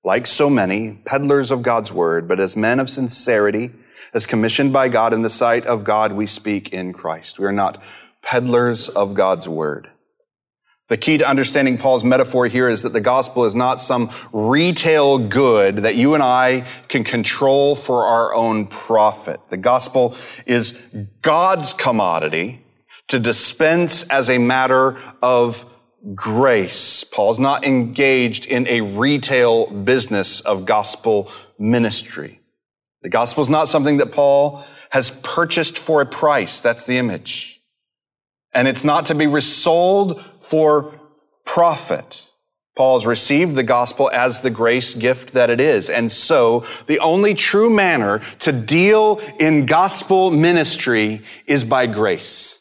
like 0.05 0.25
so 0.25 0.49
many, 0.49 1.01
peddlers 1.05 1.51
of 1.51 1.61
God's 1.61 1.91
word, 1.91 2.27
but 2.27 2.39
as 2.39 2.55
men 2.55 2.79
of 2.79 2.89
sincerity, 2.89 3.71
as 4.13 4.25
commissioned 4.25 4.71
by 4.71 4.87
God 4.87 5.13
in 5.13 5.21
the 5.21 5.29
sight 5.29 5.65
of 5.65 5.83
God, 5.83 6.13
we 6.13 6.27
speak 6.27 6.71
in 6.71 6.93
Christ. 6.93 7.37
We 7.37 7.45
are 7.45 7.51
not 7.51 7.83
peddlers 8.21 8.87
of 8.87 9.15
God's 9.15 9.49
word. 9.49 9.89
The 10.87 10.97
key 10.97 11.17
to 11.17 11.27
understanding 11.27 11.77
Paul's 11.77 12.03
metaphor 12.05 12.47
here 12.47 12.69
is 12.69 12.83
that 12.83 12.93
the 12.93 13.01
gospel 13.01 13.45
is 13.45 13.55
not 13.55 13.81
some 13.81 14.11
retail 14.31 15.17
good 15.17 15.77
that 15.77 15.95
you 15.95 16.13
and 16.13 16.23
I 16.23 16.67
can 16.87 17.03
control 17.03 17.75
for 17.75 18.05
our 18.05 18.33
own 18.33 18.67
profit. 18.67 19.41
The 19.49 19.57
gospel 19.57 20.15
is 20.45 20.77
God's 21.21 21.73
commodity 21.73 22.63
to 23.09 23.19
dispense 23.19 24.03
as 24.03 24.29
a 24.29 24.37
matter 24.37 25.01
of 25.21 25.65
grace. 26.15 27.03
Paul's 27.03 27.39
not 27.39 27.65
engaged 27.65 28.45
in 28.45 28.67
a 28.67 28.81
retail 28.81 29.67
business 29.67 30.41
of 30.41 30.65
gospel 30.65 31.31
ministry. 31.57 32.41
The 33.01 33.09
gospel 33.09 33.43
is 33.43 33.49
not 33.49 33.69
something 33.69 33.97
that 33.97 34.11
Paul 34.11 34.65
has 34.89 35.11
purchased 35.11 35.77
for 35.77 36.01
a 36.01 36.05
price. 36.05 36.61
That's 36.61 36.85
the 36.85 36.97
image. 36.97 37.61
And 38.53 38.67
it's 38.67 38.83
not 38.83 39.07
to 39.07 39.15
be 39.15 39.27
resold 39.27 40.23
for 40.41 40.99
profit. 41.45 42.21
Paul 42.75 42.99
has 42.99 43.05
received 43.05 43.55
the 43.55 43.63
gospel 43.63 44.09
as 44.11 44.41
the 44.41 44.49
grace 44.49 44.95
gift 44.95 45.33
that 45.33 45.49
it 45.49 45.59
is. 45.59 45.89
And 45.89 46.11
so 46.11 46.65
the 46.87 46.99
only 46.99 47.35
true 47.35 47.69
manner 47.69 48.23
to 48.39 48.51
deal 48.51 49.19
in 49.39 49.65
gospel 49.65 50.31
ministry 50.31 51.23
is 51.45 51.63
by 51.63 51.85
grace. 51.85 52.59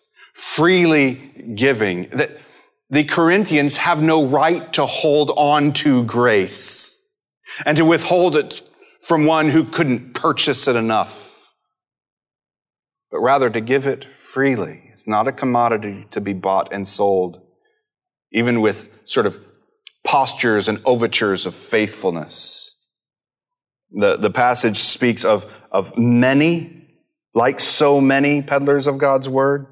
Freely 0.54 1.54
giving. 1.54 2.10
That 2.12 2.38
the 2.90 3.04
Corinthians 3.04 3.76
have 3.78 4.02
no 4.02 4.26
right 4.26 4.70
to 4.74 4.84
hold 4.84 5.30
on 5.34 5.72
to 5.74 6.04
grace 6.04 6.94
and 7.64 7.76
to 7.76 7.84
withhold 7.84 8.36
it 8.36 8.62
from 9.02 9.24
one 9.26 9.48
who 9.50 9.64
couldn't 9.64 10.14
purchase 10.14 10.68
it 10.68 10.76
enough, 10.76 11.12
but 13.10 13.20
rather 13.20 13.50
to 13.50 13.60
give 13.60 13.86
it 13.86 14.04
freely. 14.32 14.90
It's 14.92 15.06
not 15.06 15.26
a 15.26 15.32
commodity 15.32 16.06
to 16.12 16.20
be 16.20 16.32
bought 16.32 16.72
and 16.72 16.86
sold, 16.86 17.40
even 18.32 18.60
with 18.60 18.90
sort 19.06 19.26
of 19.26 19.40
postures 20.04 20.68
and 20.68 20.80
overtures 20.84 21.46
of 21.46 21.54
faithfulness. 21.54 22.74
The, 23.90 24.16
the 24.16 24.30
passage 24.30 24.78
speaks 24.78 25.24
of, 25.24 25.46
of 25.70 25.96
many, 25.96 26.88
like 27.34 27.60
so 27.60 28.00
many 28.00 28.42
peddlers 28.42 28.86
of 28.86 28.98
God's 28.98 29.28
word. 29.28 29.66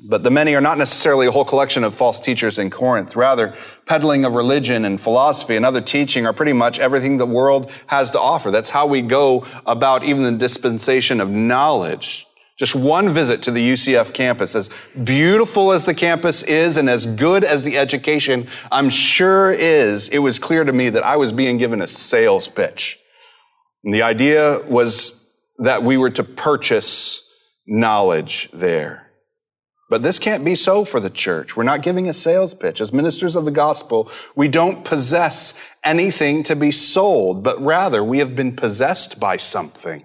But 0.00 0.24
the 0.24 0.30
many 0.30 0.54
are 0.54 0.60
not 0.60 0.78
necessarily 0.78 1.26
a 1.26 1.30
whole 1.30 1.44
collection 1.44 1.84
of 1.84 1.94
false 1.94 2.18
teachers 2.18 2.58
in 2.58 2.70
Corinth. 2.70 3.14
Rather, 3.14 3.56
peddling 3.86 4.24
of 4.24 4.32
religion 4.32 4.84
and 4.84 5.00
philosophy 5.00 5.54
and 5.54 5.66
other 5.66 5.80
teaching 5.82 6.26
are 6.26 6.32
pretty 6.32 6.54
much 6.54 6.78
everything 6.78 7.18
the 7.18 7.26
world 7.26 7.70
has 7.86 8.10
to 8.10 8.20
offer. 8.20 8.50
That's 8.50 8.70
how 8.70 8.86
we 8.86 9.02
go 9.02 9.46
about 9.66 10.02
even 10.02 10.22
the 10.22 10.32
dispensation 10.32 11.20
of 11.20 11.28
knowledge. 11.28 12.26
Just 12.58 12.74
one 12.74 13.12
visit 13.12 13.42
to 13.42 13.50
the 13.50 13.72
UCF 13.72 14.12
campus, 14.14 14.54
as 14.54 14.70
beautiful 15.04 15.72
as 15.72 15.84
the 15.84 15.94
campus 15.94 16.42
is 16.42 16.76
and 16.76 16.88
as 16.88 17.06
good 17.06 17.44
as 17.44 17.62
the 17.62 17.78
education 17.78 18.48
I'm 18.70 18.88
sure 18.88 19.52
is, 19.52 20.08
it 20.08 20.18
was 20.18 20.38
clear 20.38 20.64
to 20.64 20.72
me 20.72 20.90
that 20.90 21.02
I 21.02 21.16
was 21.16 21.32
being 21.32 21.58
given 21.58 21.82
a 21.82 21.86
sales 21.86 22.48
pitch. 22.48 22.98
And 23.84 23.92
the 23.92 24.02
idea 24.02 24.60
was 24.60 25.20
that 25.58 25.82
we 25.82 25.96
were 25.96 26.10
to 26.10 26.24
purchase 26.24 27.28
knowledge 27.66 28.48
there. 28.52 29.11
But 29.92 30.02
this 30.02 30.18
can't 30.18 30.42
be 30.42 30.54
so 30.54 30.86
for 30.86 31.00
the 31.00 31.10
church. 31.10 31.54
We're 31.54 31.64
not 31.64 31.82
giving 31.82 32.08
a 32.08 32.14
sales 32.14 32.54
pitch. 32.54 32.80
As 32.80 32.94
ministers 32.94 33.36
of 33.36 33.44
the 33.44 33.50
gospel, 33.50 34.10
we 34.34 34.48
don't 34.48 34.86
possess 34.86 35.52
anything 35.84 36.44
to 36.44 36.56
be 36.56 36.72
sold, 36.72 37.42
but 37.42 37.60
rather 37.60 38.02
we 38.02 38.20
have 38.20 38.34
been 38.34 38.56
possessed 38.56 39.20
by 39.20 39.36
something. 39.36 40.02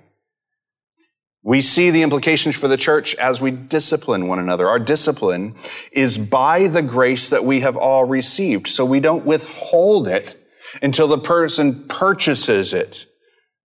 We 1.41 1.61
see 1.61 1.89
the 1.89 2.01
implications 2.01 2.57
for 2.57 2.67
the 2.67 2.75
church 2.75 3.15
as 3.15 3.39
we 3.39 3.51
discipline 3.51 4.27
one 4.27 4.39
another. 4.39 4.67
Our 4.67 4.79
discipline 4.79 5.55
is 5.93 6.17
by 6.17 6.67
the 6.67 6.81
grace 6.81 7.29
that 7.29 7.45
we 7.45 7.61
have 7.61 7.77
all 7.77 8.03
received. 8.03 8.67
So 8.67 8.83
we 8.83 8.99
don't 8.99 9.25
withhold 9.25 10.09
it 10.09 10.35
until 10.81 11.07
the 11.07 11.17
person 11.17 11.87
purchases 11.87 12.73
it 12.73 13.05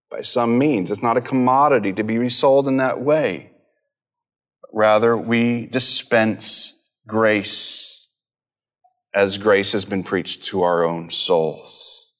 by 0.08 0.22
some 0.22 0.56
means. 0.56 0.92
It's 0.92 1.02
not 1.02 1.16
a 1.16 1.20
commodity 1.20 1.92
to 1.94 2.04
be 2.04 2.16
resold 2.18 2.68
in 2.68 2.76
that 2.76 3.00
way. 3.00 3.51
Rather, 4.72 5.16
we 5.16 5.66
dispense 5.66 6.72
grace 7.06 8.06
as 9.14 9.36
grace 9.36 9.72
has 9.72 9.84
been 9.84 10.02
preached 10.02 10.44
to 10.46 10.62
our 10.62 10.82
own 10.82 11.10
souls. 11.10 12.10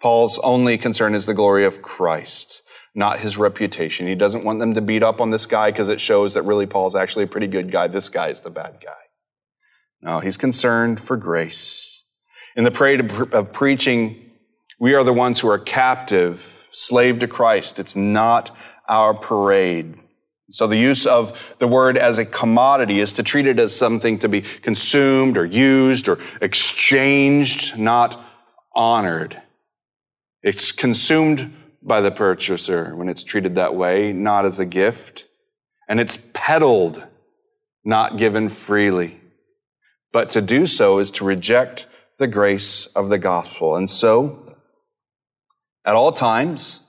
Paul's 0.00 0.38
only 0.42 0.78
concern 0.78 1.14
is 1.14 1.26
the 1.26 1.34
glory 1.34 1.64
of 1.64 1.82
Christ, 1.82 2.62
not 2.94 3.20
his 3.20 3.36
reputation. 3.36 4.06
He 4.06 4.14
doesn't 4.14 4.44
want 4.44 4.60
them 4.60 4.74
to 4.74 4.80
beat 4.80 5.02
up 5.02 5.20
on 5.20 5.30
this 5.30 5.46
guy 5.46 5.70
because 5.70 5.88
it 5.88 6.00
shows 6.00 6.34
that 6.34 6.42
really 6.42 6.66
Paul's 6.66 6.94
actually 6.94 7.24
a 7.24 7.28
pretty 7.28 7.48
good 7.48 7.72
guy. 7.72 7.88
This 7.88 8.08
guy 8.08 8.28
is 8.28 8.40
the 8.40 8.50
bad 8.50 8.78
guy. 8.84 8.92
No, 10.00 10.20
he's 10.20 10.36
concerned 10.36 11.00
for 11.00 11.16
grace. 11.16 12.02
In 12.56 12.64
the 12.64 12.70
parade 12.70 13.10
of 13.32 13.52
preaching, 13.52 14.30
we 14.78 14.94
are 14.94 15.04
the 15.04 15.12
ones 15.12 15.40
who 15.40 15.48
are 15.48 15.58
captive, 15.58 16.42
slave 16.72 17.20
to 17.20 17.28
Christ. 17.28 17.78
It's 17.78 17.96
not 17.96 18.54
our 18.88 19.14
parade. 19.14 19.94
So 20.50 20.66
the 20.66 20.76
use 20.76 21.06
of 21.06 21.38
the 21.58 21.68
word 21.68 21.96
as 21.96 22.18
a 22.18 22.24
commodity 22.24 23.00
is 23.00 23.12
to 23.14 23.22
treat 23.22 23.46
it 23.46 23.58
as 23.58 23.74
something 23.74 24.18
to 24.18 24.28
be 24.28 24.42
consumed 24.42 25.38
or 25.38 25.46
used 25.46 26.08
or 26.08 26.18
exchanged, 26.40 27.78
not 27.78 28.22
honored. 28.74 29.40
It's 30.42 30.72
consumed 30.72 31.54
by 31.82 32.00
the 32.00 32.10
purchaser 32.10 32.94
when 32.94 33.08
it's 33.08 33.22
treated 33.22 33.54
that 33.54 33.74
way, 33.74 34.12
not 34.12 34.44
as 34.44 34.58
a 34.58 34.64
gift. 34.64 35.24
And 35.88 36.00
it's 36.00 36.18
peddled, 36.32 37.02
not 37.84 38.18
given 38.18 38.48
freely. 38.48 39.20
But 40.12 40.30
to 40.30 40.42
do 40.42 40.66
so 40.66 40.98
is 40.98 41.10
to 41.12 41.24
reject 41.24 41.86
the 42.18 42.26
grace 42.26 42.86
of 42.86 43.08
the 43.08 43.18
gospel. 43.18 43.76
And 43.76 43.90
so, 43.90 44.56
at 45.84 45.94
all 45.94 46.12
times, 46.12 46.80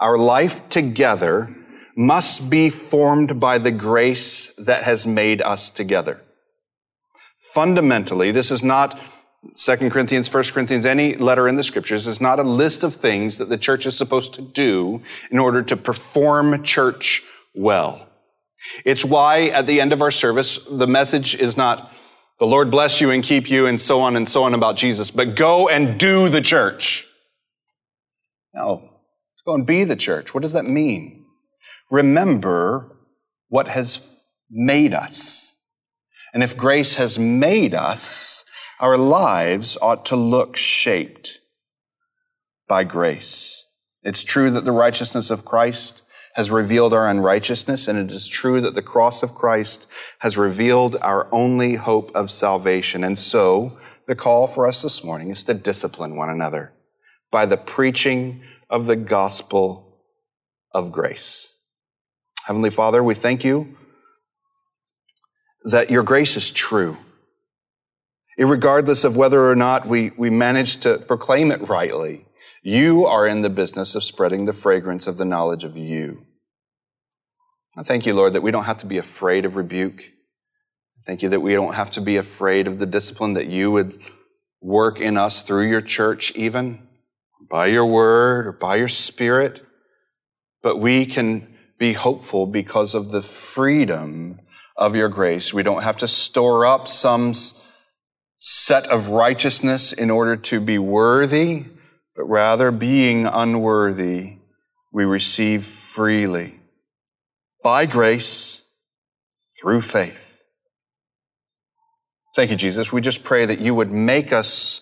our 0.00 0.18
life 0.18 0.68
together 0.68 1.54
must 1.96 2.48
be 2.48 2.70
formed 2.70 3.38
by 3.38 3.58
the 3.58 3.70
grace 3.70 4.52
that 4.58 4.84
has 4.84 5.06
made 5.06 5.42
us 5.42 5.70
together. 5.70 6.20
Fundamentally, 7.52 8.32
this 8.32 8.50
is 8.50 8.62
not 8.62 8.98
2 9.56 9.90
Corinthians, 9.90 10.32
1 10.32 10.44
Corinthians, 10.44 10.86
any 10.86 11.16
letter 11.16 11.48
in 11.48 11.56
the 11.56 11.64
scriptures 11.64 12.06
is 12.06 12.20
not 12.20 12.38
a 12.38 12.44
list 12.44 12.84
of 12.84 12.94
things 12.94 13.38
that 13.38 13.48
the 13.48 13.58
church 13.58 13.86
is 13.86 13.96
supposed 13.96 14.34
to 14.34 14.40
do 14.40 15.02
in 15.30 15.38
order 15.38 15.62
to 15.64 15.76
perform 15.76 16.62
church 16.62 17.22
well. 17.52 18.06
It's 18.84 19.04
why 19.04 19.48
at 19.48 19.66
the 19.66 19.80
end 19.80 19.92
of 19.92 20.00
our 20.00 20.12
service, 20.12 20.60
the 20.70 20.86
message 20.86 21.34
is 21.34 21.56
not, 21.56 21.90
the 22.38 22.46
Lord 22.46 22.70
bless 22.70 23.00
you 23.00 23.10
and 23.10 23.24
keep 23.24 23.50
you 23.50 23.66
and 23.66 23.80
so 23.80 24.00
on 24.00 24.14
and 24.14 24.30
so 24.30 24.44
on 24.44 24.54
about 24.54 24.76
Jesus, 24.76 25.10
but 25.10 25.34
go 25.34 25.68
and 25.68 25.98
do 25.98 26.28
the 26.28 26.40
church. 26.40 27.06
No, 28.54 28.90
go 29.44 29.54
and 29.54 29.66
be 29.66 29.82
the 29.82 29.96
church. 29.96 30.32
What 30.32 30.42
does 30.42 30.52
that 30.52 30.66
mean? 30.66 31.21
Remember 31.92 32.96
what 33.48 33.68
has 33.68 34.00
made 34.50 34.94
us. 34.94 35.54
And 36.32 36.42
if 36.42 36.56
grace 36.56 36.94
has 36.94 37.18
made 37.18 37.74
us, 37.74 38.44
our 38.80 38.96
lives 38.96 39.76
ought 39.80 40.06
to 40.06 40.16
look 40.16 40.56
shaped 40.56 41.38
by 42.66 42.84
grace. 42.84 43.62
It's 44.02 44.24
true 44.24 44.50
that 44.52 44.64
the 44.64 44.72
righteousness 44.72 45.30
of 45.30 45.44
Christ 45.44 46.00
has 46.34 46.50
revealed 46.50 46.94
our 46.94 47.06
unrighteousness, 47.06 47.86
and 47.86 47.98
it 47.98 48.14
is 48.14 48.26
true 48.26 48.62
that 48.62 48.74
the 48.74 48.80
cross 48.80 49.22
of 49.22 49.34
Christ 49.34 49.86
has 50.20 50.38
revealed 50.38 50.96
our 51.02 51.28
only 51.30 51.74
hope 51.74 52.10
of 52.14 52.30
salvation. 52.30 53.04
And 53.04 53.18
so, 53.18 53.78
the 54.08 54.14
call 54.14 54.48
for 54.48 54.66
us 54.66 54.80
this 54.80 55.04
morning 55.04 55.30
is 55.30 55.44
to 55.44 55.52
discipline 55.52 56.16
one 56.16 56.30
another 56.30 56.72
by 57.30 57.44
the 57.44 57.58
preaching 57.58 58.42
of 58.70 58.86
the 58.86 58.96
gospel 58.96 59.98
of 60.72 60.90
grace. 60.90 61.51
Heavenly 62.44 62.70
Father, 62.70 63.04
we 63.04 63.14
thank 63.14 63.44
you 63.44 63.76
that 65.64 65.90
your 65.90 66.02
grace 66.02 66.36
is 66.36 66.50
true. 66.50 66.96
Regardless 68.36 69.04
of 69.04 69.16
whether 69.16 69.48
or 69.48 69.54
not 69.54 69.86
we, 69.86 70.10
we 70.18 70.28
manage 70.28 70.78
to 70.78 70.98
proclaim 70.98 71.52
it 71.52 71.68
rightly, 71.68 72.26
you 72.64 73.06
are 73.06 73.28
in 73.28 73.42
the 73.42 73.48
business 73.48 73.94
of 73.94 74.02
spreading 74.02 74.46
the 74.46 74.52
fragrance 74.52 75.06
of 75.06 75.18
the 75.18 75.24
knowledge 75.24 75.62
of 75.62 75.76
you. 75.76 76.26
I 77.76 77.84
thank 77.84 78.06
you, 78.06 78.14
Lord, 78.14 78.32
that 78.32 78.42
we 78.42 78.50
don't 78.50 78.64
have 78.64 78.78
to 78.78 78.86
be 78.86 78.98
afraid 78.98 79.44
of 79.44 79.54
rebuke. 79.54 80.02
Thank 81.06 81.22
you 81.22 81.28
that 81.28 81.40
we 81.40 81.52
don't 81.52 81.74
have 81.74 81.92
to 81.92 82.00
be 82.00 82.16
afraid 82.16 82.66
of 82.66 82.80
the 82.80 82.86
discipline 82.86 83.34
that 83.34 83.46
you 83.46 83.70
would 83.70 84.00
work 84.60 84.98
in 84.98 85.16
us 85.16 85.42
through 85.42 85.68
your 85.68 85.80
church, 85.80 86.32
even 86.32 86.88
by 87.48 87.66
your 87.66 87.86
word 87.86 88.48
or 88.48 88.52
by 88.52 88.76
your 88.76 88.88
spirit. 88.88 89.64
But 90.60 90.78
we 90.78 91.06
can 91.06 91.51
be 91.82 91.94
hopeful 91.94 92.46
because 92.46 92.94
of 92.94 93.10
the 93.10 93.20
freedom 93.20 94.38
of 94.76 94.94
your 94.94 95.08
grace. 95.08 95.52
We 95.52 95.64
don't 95.64 95.82
have 95.82 95.96
to 95.96 96.06
store 96.06 96.64
up 96.64 96.86
some 96.86 97.34
set 98.38 98.86
of 98.86 99.08
righteousness 99.08 99.92
in 99.92 100.08
order 100.08 100.36
to 100.36 100.60
be 100.60 100.78
worthy, 100.78 101.64
but 102.14 102.22
rather 102.26 102.70
being 102.70 103.26
unworthy, 103.26 104.34
we 104.92 105.02
receive 105.02 105.66
freely 105.66 106.60
by 107.64 107.86
grace 107.86 108.60
through 109.60 109.82
faith. 109.82 110.22
Thank 112.36 112.52
you, 112.52 112.56
Jesus. 112.56 112.92
We 112.92 113.00
just 113.00 113.24
pray 113.24 113.44
that 113.44 113.58
you 113.58 113.74
would 113.74 113.90
make 113.90 114.32
us 114.32 114.80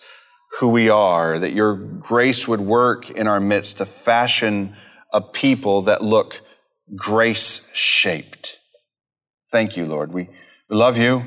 who 0.59 0.67
we 0.67 0.89
are, 0.89 1.39
that 1.39 1.53
your 1.53 1.73
grace 1.73 2.47
would 2.47 2.61
work 2.61 3.09
in 3.09 3.25
our 3.25 3.39
midst 3.39 3.79
to 3.79 3.87
fashion 3.87 4.75
a 5.11 5.19
people 5.19 5.81
that 5.83 6.03
look 6.03 6.41
grace 6.95 7.67
shaped. 7.73 8.57
Thank 9.51 9.77
you, 9.77 9.85
Lord. 9.85 10.13
We, 10.13 10.29
we 10.69 10.75
love 10.75 10.97
you. 10.97 11.23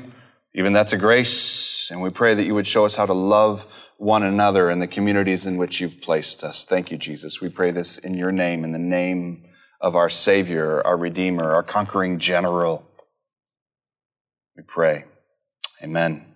Even 0.53 0.73
that's 0.73 0.93
a 0.93 0.97
grace. 0.97 1.87
And 1.91 2.01
we 2.01 2.09
pray 2.09 2.33
that 2.33 2.45
you 2.45 2.55
would 2.55 2.67
show 2.67 2.85
us 2.85 2.95
how 2.95 3.05
to 3.05 3.13
love 3.13 3.65
one 3.97 4.23
another 4.23 4.69
in 4.69 4.79
the 4.79 4.87
communities 4.87 5.45
in 5.45 5.57
which 5.57 5.79
you've 5.79 6.01
placed 6.01 6.43
us. 6.43 6.65
Thank 6.65 6.91
you, 6.91 6.97
Jesus. 6.97 7.41
We 7.41 7.49
pray 7.49 7.71
this 7.71 7.97
in 7.97 8.15
your 8.15 8.31
name, 8.31 8.63
in 8.63 8.71
the 8.71 8.79
name 8.79 9.45
of 9.79 9.95
our 9.95 10.09
Savior, 10.09 10.81
our 10.85 10.97
Redeemer, 10.97 11.53
our 11.53 11.63
conquering 11.63 12.19
general. 12.19 12.83
We 14.57 14.63
pray. 14.63 15.05
Amen. 15.83 16.34